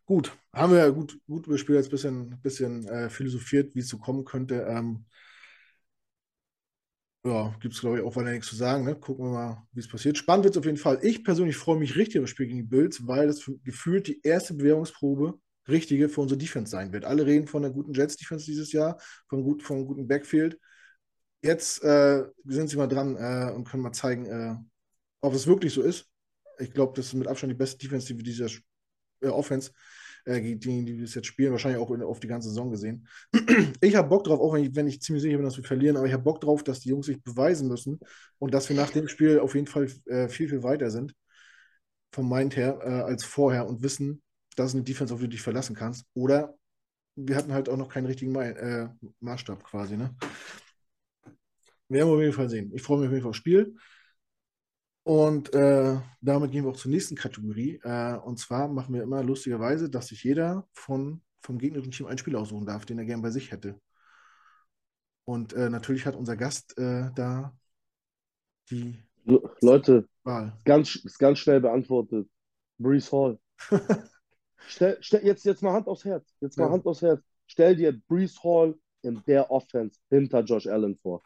[0.06, 3.80] gut, haben wir ja gut, gut über Spiel jetzt ein bisschen, bisschen äh, philosophiert, wie
[3.80, 4.66] es so kommen könnte.
[4.68, 5.06] Ähm,
[7.26, 8.84] ja, gibt es, glaube ich, auch weiter nichts zu sagen.
[8.84, 8.96] Ne?
[8.96, 10.18] Gucken wir mal, wie es passiert.
[10.18, 11.00] Spannend wird es auf jeden Fall.
[11.04, 14.22] Ich persönlich freue mich richtig auf das Spiel gegen die Bills, weil das gefühlt die
[14.24, 17.06] erste Bewährungsprobe richtige für unsere Defense sein wird.
[17.06, 19.00] Alle reden von einer guten Jets-Defense dieses Jahr,
[19.30, 20.60] von, gut, von einem guten Backfield.
[21.44, 24.56] Jetzt äh, sind sie mal dran äh, und können mal zeigen, äh,
[25.20, 26.10] ob es wirklich so ist.
[26.58, 28.48] Ich glaube, das ist mit Abstand die beste Defense, die wir dieser
[29.20, 29.72] äh, Offense,
[30.24, 33.10] äh, die, die wir jetzt spielen, wahrscheinlich auch in, auf die ganze Saison gesehen.
[33.82, 35.98] ich habe Bock drauf, auch wenn ich, wenn ich ziemlich sicher bin, dass wir verlieren,
[35.98, 38.00] aber ich habe Bock drauf, dass die Jungs sich beweisen müssen
[38.40, 41.14] und dass wir nach dem Spiel auf jeden Fall äh, viel, viel weiter sind,
[42.14, 44.22] vom Mind her, als vorher und wissen,
[44.56, 46.06] das ist eine Defense, auf die du dich verlassen kannst.
[46.14, 46.56] Oder
[47.16, 49.98] wir hatten halt auch noch keinen richtigen Ma Maßstab quasi.
[49.98, 50.16] Ne?
[51.94, 52.72] Werden wir auf jeden Fall sehen.
[52.74, 53.76] Ich freue mich auf jeden Fall aufs Spiel.
[55.04, 57.80] Und äh, damit gehen wir auch zur nächsten Kategorie.
[57.84, 62.18] Äh, und zwar machen wir immer lustigerweise, dass sich jeder von, vom gegnerischen Team einen
[62.18, 63.80] Spieler aussuchen darf, den er gern bei sich hätte.
[65.26, 67.56] Und äh, natürlich hat unser Gast äh, da
[68.70, 68.98] die
[69.62, 70.58] Leute, Wahl.
[70.66, 72.30] Ganz, ist ganz schnell beantwortet.
[72.78, 73.40] Brees Hall.
[74.68, 76.26] Stell, stell, jetzt, jetzt mal Hand aufs Herz.
[76.40, 76.72] Jetzt mal ja.
[76.72, 77.22] Hand aufs Herz.
[77.48, 81.22] Stell dir Brees Hall in der Offense hinter Josh Allen vor.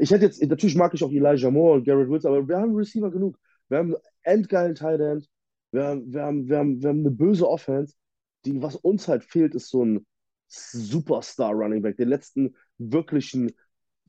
[0.00, 2.74] Ich hätte jetzt, natürlich mag ich auch Elijah Moore und Garrett Wills, aber wir haben
[2.74, 3.38] Receiver genug.
[3.68, 5.28] Wir haben endgeilen Tight End.
[5.72, 7.94] Wir haben, wir, haben, wir, haben, wir haben eine böse Offense.
[8.46, 10.06] Die, was uns halt fehlt, ist so ein
[10.48, 11.98] Superstar Running Back.
[11.98, 13.52] Den letzten wirklichen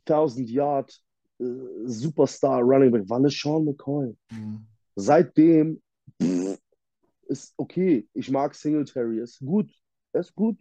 [0.05, 0.97] 1000 Yard
[1.39, 1.43] äh,
[1.83, 4.15] Superstar Running Back war Sean McCoy.
[4.31, 4.65] Mhm.
[4.95, 5.81] Seitdem
[6.23, 6.57] pff,
[7.27, 8.07] ist okay.
[8.13, 9.69] Ich mag Singletary, ist gut,
[10.13, 10.57] ist gut.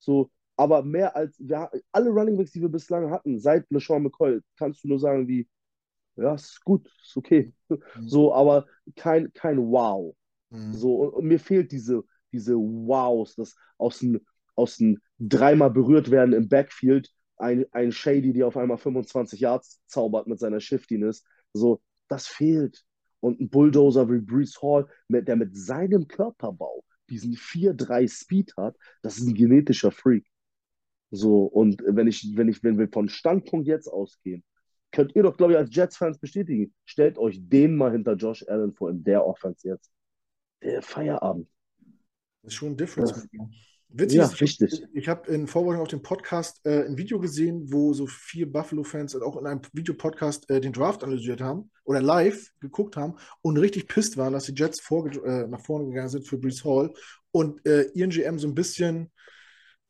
[0.00, 4.40] So, aber mehr als wir, alle Running Backs, die wir bislang hatten, seit LeSean McCoy,
[4.56, 5.46] kannst du nur sagen, wie,
[6.16, 7.52] ja, ist gut, ist okay.
[7.68, 8.08] Mhm.
[8.08, 10.16] So, aber kein, kein Wow.
[10.50, 10.72] Mhm.
[10.72, 12.02] So, und, und, mir fehlt diese,
[12.32, 14.20] diese Wows, das aus dem,
[14.54, 19.80] aus dem dreimal berührt werden im Backfield, ein, ein Shady, die auf einmal 25 Yards
[19.86, 21.22] zaubert mit seiner Shiftiness.
[21.52, 22.82] So, das fehlt
[23.20, 29.18] und ein Bulldozer wie Brees Hall, der mit seinem Körperbau diesen 4-3 Speed hat, das
[29.18, 30.26] ist ein genetischer Freak.
[31.10, 34.42] So, und wenn ich, wenn ich, wenn wir von Standpunkt jetzt ausgehen,
[34.92, 36.74] könnt ihr doch, glaube ich, als Jets-Fans bestätigen.
[36.84, 39.90] Stellt euch den mal hinter Josh Allen vor in der Offense jetzt.
[40.62, 41.48] Der Feierabend.
[42.42, 43.28] Das ist schon ein Difference.
[43.32, 43.48] Ja.
[43.88, 44.84] Witzig, ja, richtig.
[44.92, 49.14] Ich, habe in Vorbereitung auf den Podcast äh, ein Video gesehen, wo so vier Buffalo-Fans
[49.16, 53.86] auch in einem Videopodcast äh, den Draft analysiert haben oder live geguckt haben und richtig
[53.86, 56.92] pisst waren, dass die Jets äh, nach vorne gegangen sind für Brees Hall
[57.30, 59.12] und äh, ihren GM so ein bisschen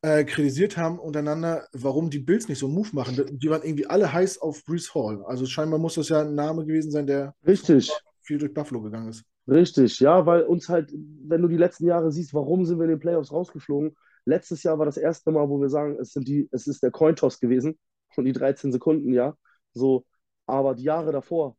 [0.07, 3.39] äh, kritisiert haben untereinander, warum die Bills nicht so einen Move machen.
[3.39, 5.25] Die waren irgendwie alle heiß auf Brees Hall.
[5.25, 7.91] Also scheinbar muss das ja ein Name gewesen sein, der richtig.
[8.23, 9.25] viel durch Buffalo gegangen ist.
[9.49, 12.91] Richtig, ja, weil uns halt, wenn du die letzten Jahre siehst, warum sind wir in
[12.91, 13.97] den Playoffs rausgeflogen?
[14.25, 16.93] Letztes Jahr war das erste Mal, wo wir sagen, es, sind die, es ist der
[16.93, 17.77] Cointoss gewesen
[18.17, 19.37] und die 13 Sekunden, ja.
[19.73, 20.05] So,
[20.47, 21.57] aber die Jahre davor,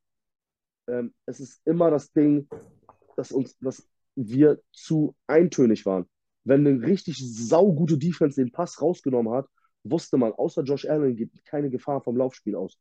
[0.88, 2.48] ähm, es ist immer das Ding,
[3.18, 6.06] dass uns, dass wir zu eintönig waren.
[6.48, 9.48] Wenn eine richtig saugute Defense den Pass rausgenommen hat,
[9.84, 12.78] wusste man, außer Josh Allen geht keine Gefahr vom Laufspiel aus.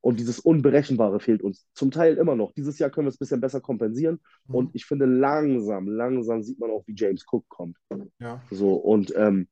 [0.00, 2.52] Und dieses Unberechenbare fehlt uns zum Teil immer noch.
[2.52, 4.20] Dieses Jahr können wir es ein bisschen besser kompensieren.
[4.46, 4.54] Mhm.
[4.54, 7.76] Und ich finde, langsam, langsam sieht man auch, wie James Cook kommt.
[8.18, 8.42] Ja.
[8.50, 9.48] So, und ähm,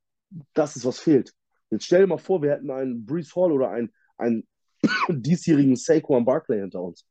[0.53, 1.33] das ist, was fehlt.
[1.71, 4.47] Jetzt stell dir mal vor, wir hätten einen Brees Hall oder einen, einen
[5.09, 7.07] diesjährigen Saquon Barkley hinter uns.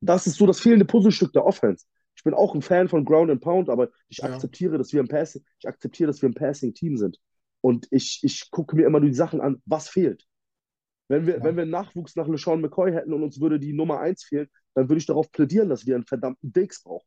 [0.00, 1.86] Das ist so das fehlende Puzzlestück der Offense.
[2.22, 4.26] Ich bin auch ein Fan von Ground and Pound, aber ich ja.
[4.26, 7.18] akzeptiere, dass wir ein Passing, ich akzeptiere, dass wir ein Passing-Team sind.
[7.60, 10.24] Und ich, ich gucke mir immer nur die Sachen an, was fehlt.
[11.08, 11.42] Wenn wir, ja.
[11.42, 14.88] wenn wir Nachwuchs nach LeSean McCoy hätten und uns würde die Nummer 1 fehlen, dann
[14.88, 17.06] würde ich darauf plädieren, dass wir einen verdammten Dix brauchen.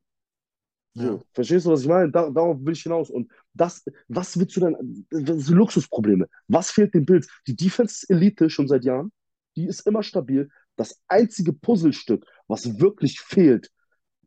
[0.95, 1.19] So, ja.
[1.33, 2.11] Verstehst du, was ich meine?
[2.11, 3.09] Da, darauf will ich hinaus.
[3.09, 5.05] Und das, was willst du dann?
[5.09, 6.27] Das sind Luxusprobleme.
[6.49, 7.29] Was fehlt den Bills?
[7.47, 9.13] Die Defense ist Elite schon seit Jahren.
[9.55, 10.49] Die ist immer stabil.
[10.75, 13.71] Das einzige Puzzlestück, was wirklich fehlt,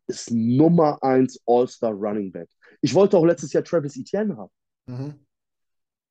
[0.09, 2.49] ist Nummer 1 All-Star Running Back.
[2.81, 4.51] Ich wollte auch letztes Jahr Travis Etienne haben.
[4.87, 5.13] Mhm.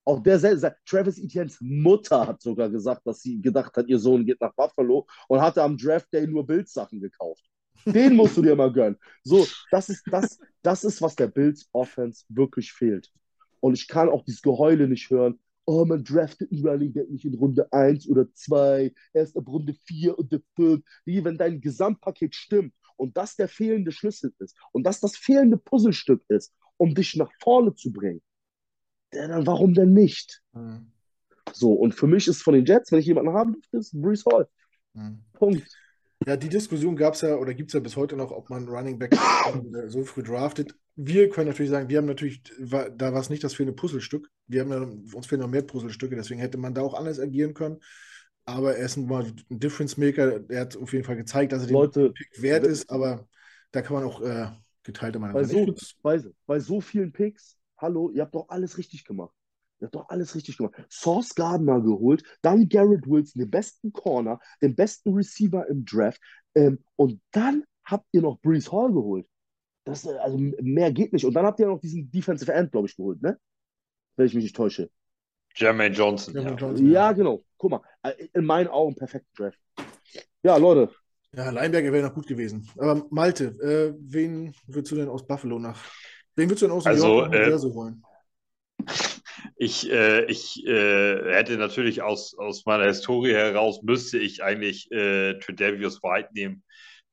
[0.04, 4.24] Auch der selber, Travis Etiennes Mutter hat sogar gesagt, dass sie gedacht hat, ihr Sohn
[4.24, 7.44] geht nach Buffalo und hatte am Draft Day nur Bills-Sachen gekauft.
[7.84, 8.96] Den musst du dir mal gönnen.
[9.22, 13.10] So, das ist, das, das ist, was der Bills Offense wirklich fehlt.
[13.60, 15.38] Und ich kann auch dieses Geheule nicht hören.
[15.66, 19.74] Oh, man draftet einen Running Back nicht in Runde 1 oder 2, erst ab Runde
[19.84, 20.82] 4 und 5.
[21.04, 25.56] Wie, wenn dein Gesamtpaket stimmt und das der fehlende Schlüssel ist und das das fehlende
[25.56, 28.22] Puzzlestück ist, um dich nach vorne zu bringen,
[29.10, 30.42] dann warum denn nicht?
[30.52, 30.92] Mhm.
[31.52, 34.24] So, und für mich ist von den Jets, wenn ich jemanden haben dürfte, ist Brees
[34.26, 34.48] Hall.
[34.92, 35.24] Mhm.
[35.32, 35.66] Punkt.
[36.26, 38.68] Ja, die Diskussion gab es ja oder gibt es ja bis heute noch, ob man
[38.68, 39.16] Running Back
[39.86, 40.74] so früh draftet.
[40.96, 44.28] Wir können natürlich sagen, wir haben natürlich, da war es nicht das fehlende Puzzlestück.
[44.48, 44.80] Wir haben ja,
[45.16, 47.78] uns fehlen noch mehr Puzzlestücke, deswegen hätte man da auch anders agieren können.
[48.48, 50.40] Aber er ist ein, ein Difference Maker.
[50.48, 53.28] Er hat auf jeden Fall gezeigt, dass er den Pick wert ist, aber
[53.72, 54.48] da kann man auch äh,
[54.82, 59.04] geteilte Meinung bei so, bei, bei so vielen Picks, hallo, ihr habt doch alles richtig
[59.04, 59.34] gemacht.
[59.80, 60.74] Ihr habt doch alles richtig gemacht.
[60.90, 66.20] Source Gardner geholt, dann Garrett Wilson, den besten Corner, den besten Receiver im Draft.
[66.54, 69.26] Ähm, und dann habt ihr noch Brees Hall geholt.
[69.84, 71.26] Das, äh, also mehr geht nicht.
[71.26, 73.38] Und dann habt ihr noch diesen Defensive End, glaube ich, geholt, ne?
[74.16, 74.90] Wenn ich mich nicht täusche.
[75.58, 76.34] Jermaine Johnson.
[76.34, 76.66] Jermaine ja.
[76.66, 76.92] Johnson ja.
[76.92, 77.12] ja.
[77.12, 77.42] genau.
[77.56, 77.80] Guck mal,
[78.32, 79.58] in meinen Augen perfekt Draft.
[80.42, 80.90] Ja, Leute.
[81.32, 82.68] Ja, Leinberger wäre noch gut gewesen.
[82.78, 85.78] Aber Malte, äh, wen würdest du denn aus Buffalo nach?
[86.36, 88.02] Wen würdest du denn aus also, New York äh, holen?
[89.60, 95.34] Ich, äh, ich äh, hätte natürlich aus, aus meiner Historie heraus, müsste ich eigentlich äh,
[95.38, 96.62] Tredavious White nehmen.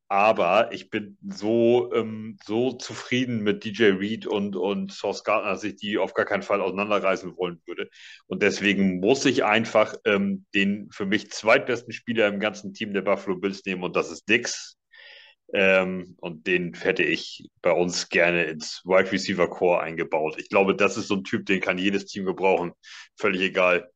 [0.07, 5.64] Aber ich bin so, ähm, so zufrieden mit DJ Reed und, und Source Gardner, dass
[5.64, 7.90] ich die auf gar keinen Fall auseinanderreißen wollen würde.
[8.27, 13.02] Und deswegen muss ich einfach ähm, den für mich zweitbesten Spieler im ganzen Team der
[13.02, 14.77] Buffalo Bills nehmen und das ist Dix.
[15.53, 20.36] Ähm, und den hätte ich bei uns gerne ins Wide Receiver Core eingebaut.
[20.38, 22.73] Ich glaube, das ist so ein Typ, den kann jedes Team gebrauchen.
[23.15, 23.90] Völlig egal,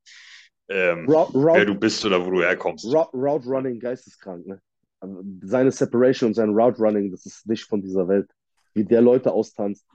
[0.70, 2.86] ähm, Route, wer du bist oder wo du herkommst.
[2.86, 4.62] Route, Route Running geisteskrank, ne?
[5.00, 8.30] Also seine Separation und sein Route Running, das ist nicht von dieser Welt.
[8.74, 9.86] Wie der Leute austanzt,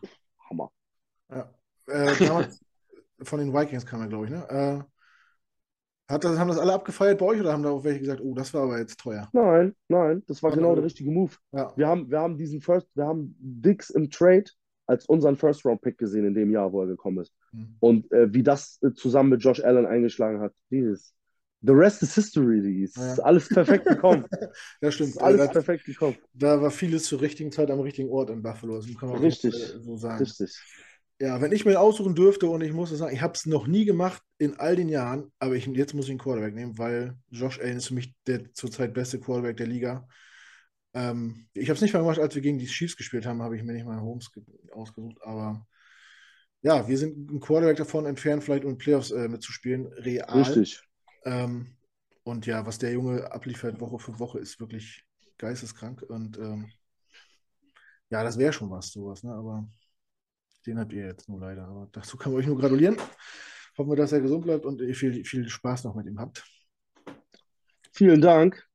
[0.49, 0.71] Hammer.
[1.31, 1.51] Ja.
[1.87, 2.15] Äh,
[3.23, 4.49] von den Vikings kam er, glaube ich, ne?
[4.49, 4.85] Äh,
[6.07, 8.35] hat das, haben das alle abgefeiert bei euch oder haben da auch welche gesagt, oh,
[8.35, 9.29] das war aber jetzt teuer?
[9.33, 11.33] Nein, nein, das war genau der richtige Move.
[11.53, 11.73] Ja.
[11.77, 14.45] Wir, haben, wir haben diesen First, wir haben Dix im Trade
[14.87, 17.33] als unseren First-Round-Pick gesehen in dem Jahr, wo er gekommen ist.
[17.53, 17.77] Mhm.
[17.81, 21.15] Und äh, wie das äh, zusammen mit Josh Allen eingeschlagen hat, dieses.
[21.67, 23.15] The rest is history, ist ja.
[23.23, 24.27] alles perfekt gekommen.
[24.81, 25.19] das stimmt.
[25.21, 26.17] Alles da, perfekt gekommen.
[26.35, 28.77] Da war vieles zur richtigen Zeit am richtigen Ort in Buffalo.
[28.77, 30.19] Das kann man richtig, so sagen.
[30.23, 30.61] Richtig.
[31.21, 33.87] Ja, wenn ich mir aussuchen dürfte und ich muss sagen, ich habe es noch nie
[33.87, 37.61] gemacht in all den Jahren, aber ich, jetzt muss ich einen Quarterback nehmen, weil Josh
[37.61, 40.07] Allen ist für mich der zurzeit beste Quarterback der Liga.
[40.93, 43.57] Ähm, ich habe es nicht mal gemacht, als wir gegen die Chiefs gespielt haben, habe
[43.57, 44.31] ich mir nicht mal Holmes
[44.73, 45.67] ausgesucht, aber
[46.61, 50.29] ja, wir sind ein Quarterback davon entfernt, vielleicht um Playoffs äh, mitzuspielen, real.
[50.31, 50.83] Richtig.
[51.25, 51.77] Ähm,
[52.23, 55.05] und ja, was der Junge abliefert Woche für Woche, ist wirklich
[55.39, 56.71] geisteskrank und ähm,
[58.11, 59.33] ja, das wäre schon was, sowas, ne?
[59.33, 59.67] Aber
[60.67, 61.67] den habt ihr jetzt nur leider.
[61.67, 62.97] Aber dazu kann man euch nur gratulieren.
[63.77, 66.45] Hoffen wir, dass er gesund bleibt und ihr viel, viel Spaß noch mit ihm habt.
[67.93, 68.67] Vielen Dank.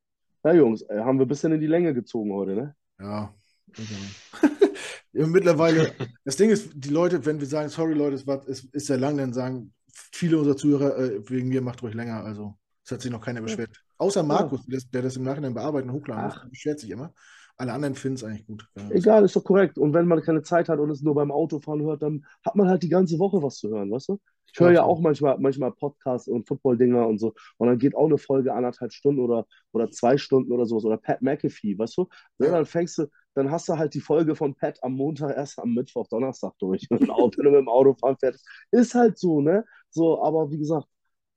[0.44, 2.76] Ja, Jungs, äh, haben wir ein bisschen in die Länge gezogen heute, ne?
[3.00, 3.34] Ja.
[5.12, 5.94] Mittlerweile,
[6.24, 8.98] das Ding ist, die Leute, wenn wir sagen, sorry Leute, es, war, es ist sehr
[8.98, 12.24] lang, dann sagen viele unserer Zuhörer, äh, wegen mir macht ruhig länger.
[12.24, 13.84] Also, es hat sich noch keiner beschwert.
[13.98, 14.80] Außer Markus, ja.
[14.94, 17.14] der, das im Nachhinein bearbeiten und hochladen muss, beschwert sich immer.
[17.58, 18.66] Alle anderen finden es eigentlich gut.
[18.90, 19.78] Egal, ist doch korrekt.
[19.78, 22.70] Und wenn man keine Zeit hat und es nur beim Autofahren hört, dann hat man
[22.70, 24.20] halt die ganze Woche was zu hören, weißt du?
[24.54, 27.34] Ich höre ja auch manchmal, manchmal Podcasts und Football-Dinger und so.
[27.58, 30.86] Und dann geht auch eine Folge anderthalb Stunden oder, oder zwei Stunden oder sowas.
[30.86, 32.08] Oder Pat McAfee, weißt du?
[32.40, 32.52] Ja.
[32.52, 35.74] dann fängst du, dann hast du halt die Folge von Pat am Montag, erst am
[35.74, 36.88] Mittwoch, Donnerstag durch.
[36.90, 38.48] wenn du mit dem Autofahren fährst.
[38.72, 39.66] Ist halt so, ne?
[39.90, 40.88] So, aber wie gesagt,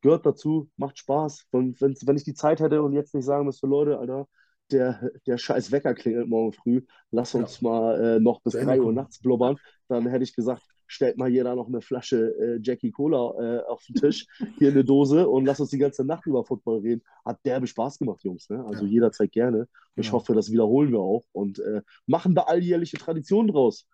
[0.02, 1.46] gehört dazu, macht Spaß.
[1.50, 4.26] Und wenn ich die Zeit hätte und jetzt nicht sagen müsste, Leute, Alter,
[4.70, 7.68] der, der scheiß Wecker klingelt morgen früh, lass uns ja.
[7.68, 9.56] mal äh, noch bis 3 Uhr nachts blubbern,
[9.88, 13.82] dann hätte ich gesagt, stellt mal jeder noch eine Flasche äh, Jackie Cola äh, auf
[13.86, 14.26] den Tisch,
[14.58, 17.02] hier eine Dose und lass uns die ganze Nacht über Football reden.
[17.24, 18.48] Hat derbe Spaß gemacht, Jungs.
[18.50, 18.64] Ne?
[18.64, 18.90] Also ja.
[18.90, 19.68] jederzeit gerne.
[19.94, 20.18] Ich genau.
[20.18, 23.86] hoffe, das wiederholen wir auch und äh, machen da alljährliche Traditionen draus.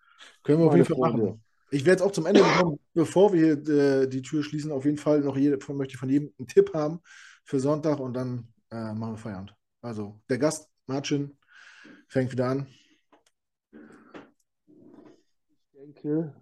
[0.43, 1.43] Können wir auf jeden Fall machen.
[1.71, 4.97] Ich werde es auch zum Ende kommen, bevor wir äh, die Tür schließen, auf jeden
[4.97, 6.99] Fall noch jede, möchte ich von jedem einen Tipp haben
[7.43, 9.55] für Sonntag und dann äh, machen wir Feierabend.
[9.81, 11.37] Also der Gast, Marcin,
[12.07, 12.67] fängt wieder an.
[15.89, 16.33] denke,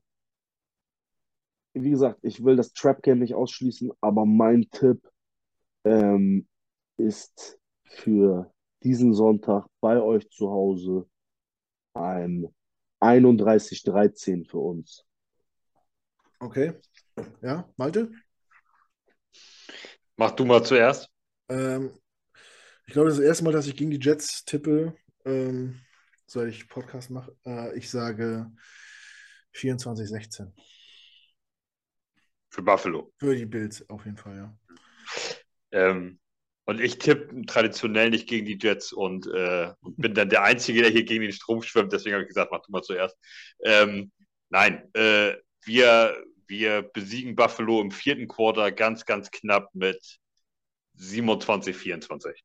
[1.74, 5.10] wie gesagt, ich will das Trap Game nicht ausschließen, aber mein Tipp
[5.84, 6.48] ähm,
[6.98, 8.52] ist für
[8.84, 11.08] diesen Sonntag bei euch zu Hause
[11.94, 12.48] ein
[13.00, 15.07] 31-13 für uns.
[16.40, 16.74] Okay.
[17.42, 18.12] Ja, Malte?
[20.18, 21.10] Mach du mal zuerst.
[21.50, 21.92] Ähm,
[22.86, 24.96] ich glaube, das ist das erste Mal, dass ich gegen die Jets tippe,
[25.26, 25.80] ähm,
[26.26, 27.36] seit ich Podcast mache.
[27.46, 28.52] Äh, ich sage
[29.54, 30.54] 24-16.
[32.50, 33.14] Für Buffalo.
[33.18, 34.58] Für die Bills auf jeden Fall, ja.
[35.72, 36.20] Ähm,
[36.66, 40.92] und ich tippe traditionell nicht gegen die Jets und äh, bin dann der Einzige, der
[40.92, 41.94] hier gegen den Strom schwimmt.
[41.94, 43.18] Deswegen habe ich gesagt, mach du mal zuerst.
[43.64, 44.12] Ähm,
[44.50, 45.36] nein, äh,
[45.68, 46.16] wir,
[46.48, 50.20] wir besiegen Buffalo im vierten Quarter ganz, ganz knapp mit
[50.96, 52.44] 27, 24.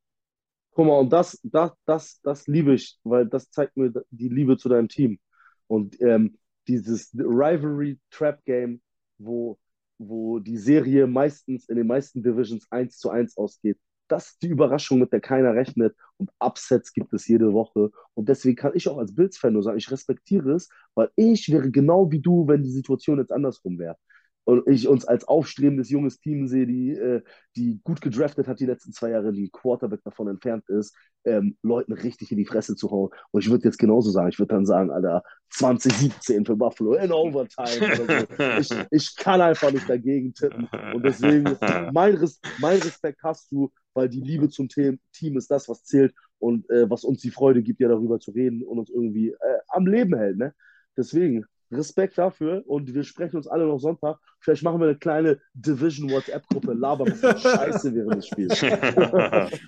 [0.72, 4.56] Guck mal, und das, das, das, das liebe ich, weil das zeigt mir die Liebe
[4.56, 5.18] zu deinem Team.
[5.66, 8.80] Und ähm, dieses Rivalry Trap Game,
[9.18, 9.58] wo,
[9.98, 13.78] wo die Serie meistens in den meisten Divisions 1 zu 1 ausgeht,
[14.08, 15.94] das ist die Überraschung, mit der keiner rechnet.
[16.18, 17.90] Und Upsets gibt es jede Woche.
[18.14, 21.70] Und deswegen kann ich auch als Bills-Fan nur sagen, ich respektiere es, weil ich wäre
[21.70, 23.96] genau wie du, wenn die Situation jetzt andersrum wäre
[24.44, 27.22] und ich uns als aufstrebendes junges Team sehe, die, äh,
[27.56, 31.92] die gut gedraftet hat die letzten zwei Jahre, die Quarterback davon entfernt ist, ähm, Leuten
[31.92, 33.10] richtig in die Fresse zu hauen.
[33.30, 37.12] Und ich würde jetzt genauso sagen, ich würde dann sagen, Alter, 2017 für Buffalo in
[37.12, 38.76] Overtime oder so.
[38.76, 40.68] Ich, ich kann einfach nicht dagegen tippen.
[40.94, 41.56] Und deswegen,
[41.92, 45.84] mein, Res mein Respekt hast du, weil die Liebe zum Team, Team ist das, was
[45.84, 49.28] zählt und äh, was uns die Freude gibt, ja darüber zu reden und uns irgendwie
[49.28, 50.38] äh, am Leben hält.
[50.38, 50.54] Ne?
[50.96, 54.18] Deswegen, Respekt dafür und wir sprechen uns alle noch Sonntag.
[54.40, 58.62] Vielleicht machen wir eine kleine Division WhatsApp-Gruppe, labern ein Scheiße während des Spiels.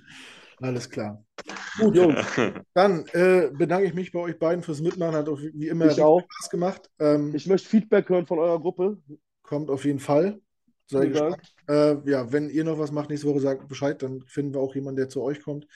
[0.60, 1.24] Alles klar.
[1.78, 2.24] Gut, Jungs.
[2.74, 5.16] Dann äh, bedanke ich mich bei euch beiden fürs Mitmachen.
[5.16, 6.20] Hat auch wie immer ich auch.
[6.20, 6.90] Spaß gemacht.
[7.01, 8.98] Ähm, ich möchte Feedback hören von eurer Gruppe.
[9.43, 10.40] Kommt auf jeden Fall.
[10.86, 11.55] Sei gespannt.
[11.68, 14.74] Äh, ja, wenn ihr noch was macht nächste Woche, sagt Bescheid, dann finden wir auch
[14.74, 15.66] jemanden, der zu euch kommt.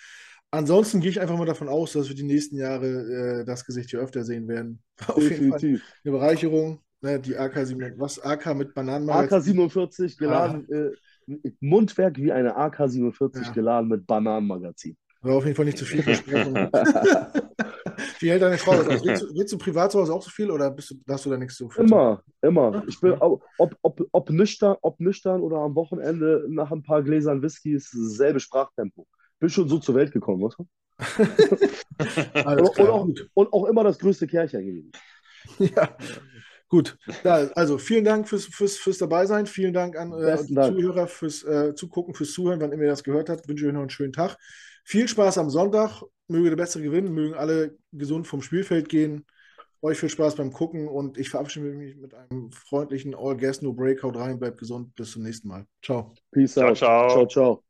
[0.51, 3.91] Ansonsten gehe ich einfach mal davon aus, dass wir die nächsten Jahre äh, das Gesicht
[3.91, 4.83] hier öfter sehen werden.
[5.07, 5.81] Auf jeden Fall eine
[6.13, 6.81] Bereicherung.
[7.01, 9.39] Ne, die AK 47, was AK mit Bananenmagazin?
[9.39, 10.75] AK 47 geladen, ah.
[10.75, 13.53] äh, Mundwerk wie eine AK 47 ja.
[13.53, 14.97] geladen mit Bananenmagazin.
[15.21, 16.71] War auf jeden Fall nicht zu viel versprochen.
[18.21, 19.05] Wie hält deine Frau das aus?
[19.05, 21.31] Willst du, willst du privat zu Hause auch so viel oder bist du, hast du
[21.31, 21.69] da nichts zu?
[21.77, 22.83] Immer, immer.
[22.89, 27.43] Ich bin, ob, ob, ob, nüchtern, ob nüchtern oder am Wochenende nach ein paar Gläsern
[27.43, 29.07] Whisky ist dasselbe Sprachtempo
[29.39, 30.57] bin schon so zur Welt gekommen, was?
[31.19, 34.93] und, und, auch, und, auch, immer das größte Kercher gewesen.
[35.59, 35.97] Ja,
[36.69, 36.99] gut.
[37.23, 39.47] Ja, also vielen Dank fürs, fürs, fürs Dabeisein.
[39.47, 40.77] Vielen Dank an äh, die Dank.
[40.77, 43.49] Zuhörer fürs äh, Zugucken, fürs Zuhören, wann immer ihr das gehört habt.
[43.49, 44.37] Wünsche euch noch einen schönen Tag.
[44.85, 46.03] Viel Spaß am Sonntag.
[46.27, 47.15] Möge der Bessere gewinnen.
[47.15, 49.25] Mögen alle gesund vom Spielfeld gehen.
[49.81, 53.73] Euch viel Spaß beim Gucken und ich verabschiede mich mit einem freundlichen All Gas No
[53.73, 54.39] Breakout rein.
[54.41, 54.95] Bleibt gesund.
[54.97, 55.67] Bis zum nächsten Mal.
[55.83, 56.15] Ciao.
[56.33, 56.77] Peace ciao, out.
[56.77, 57.27] Ciao, ciao.
[57.27, 57.68] ciao.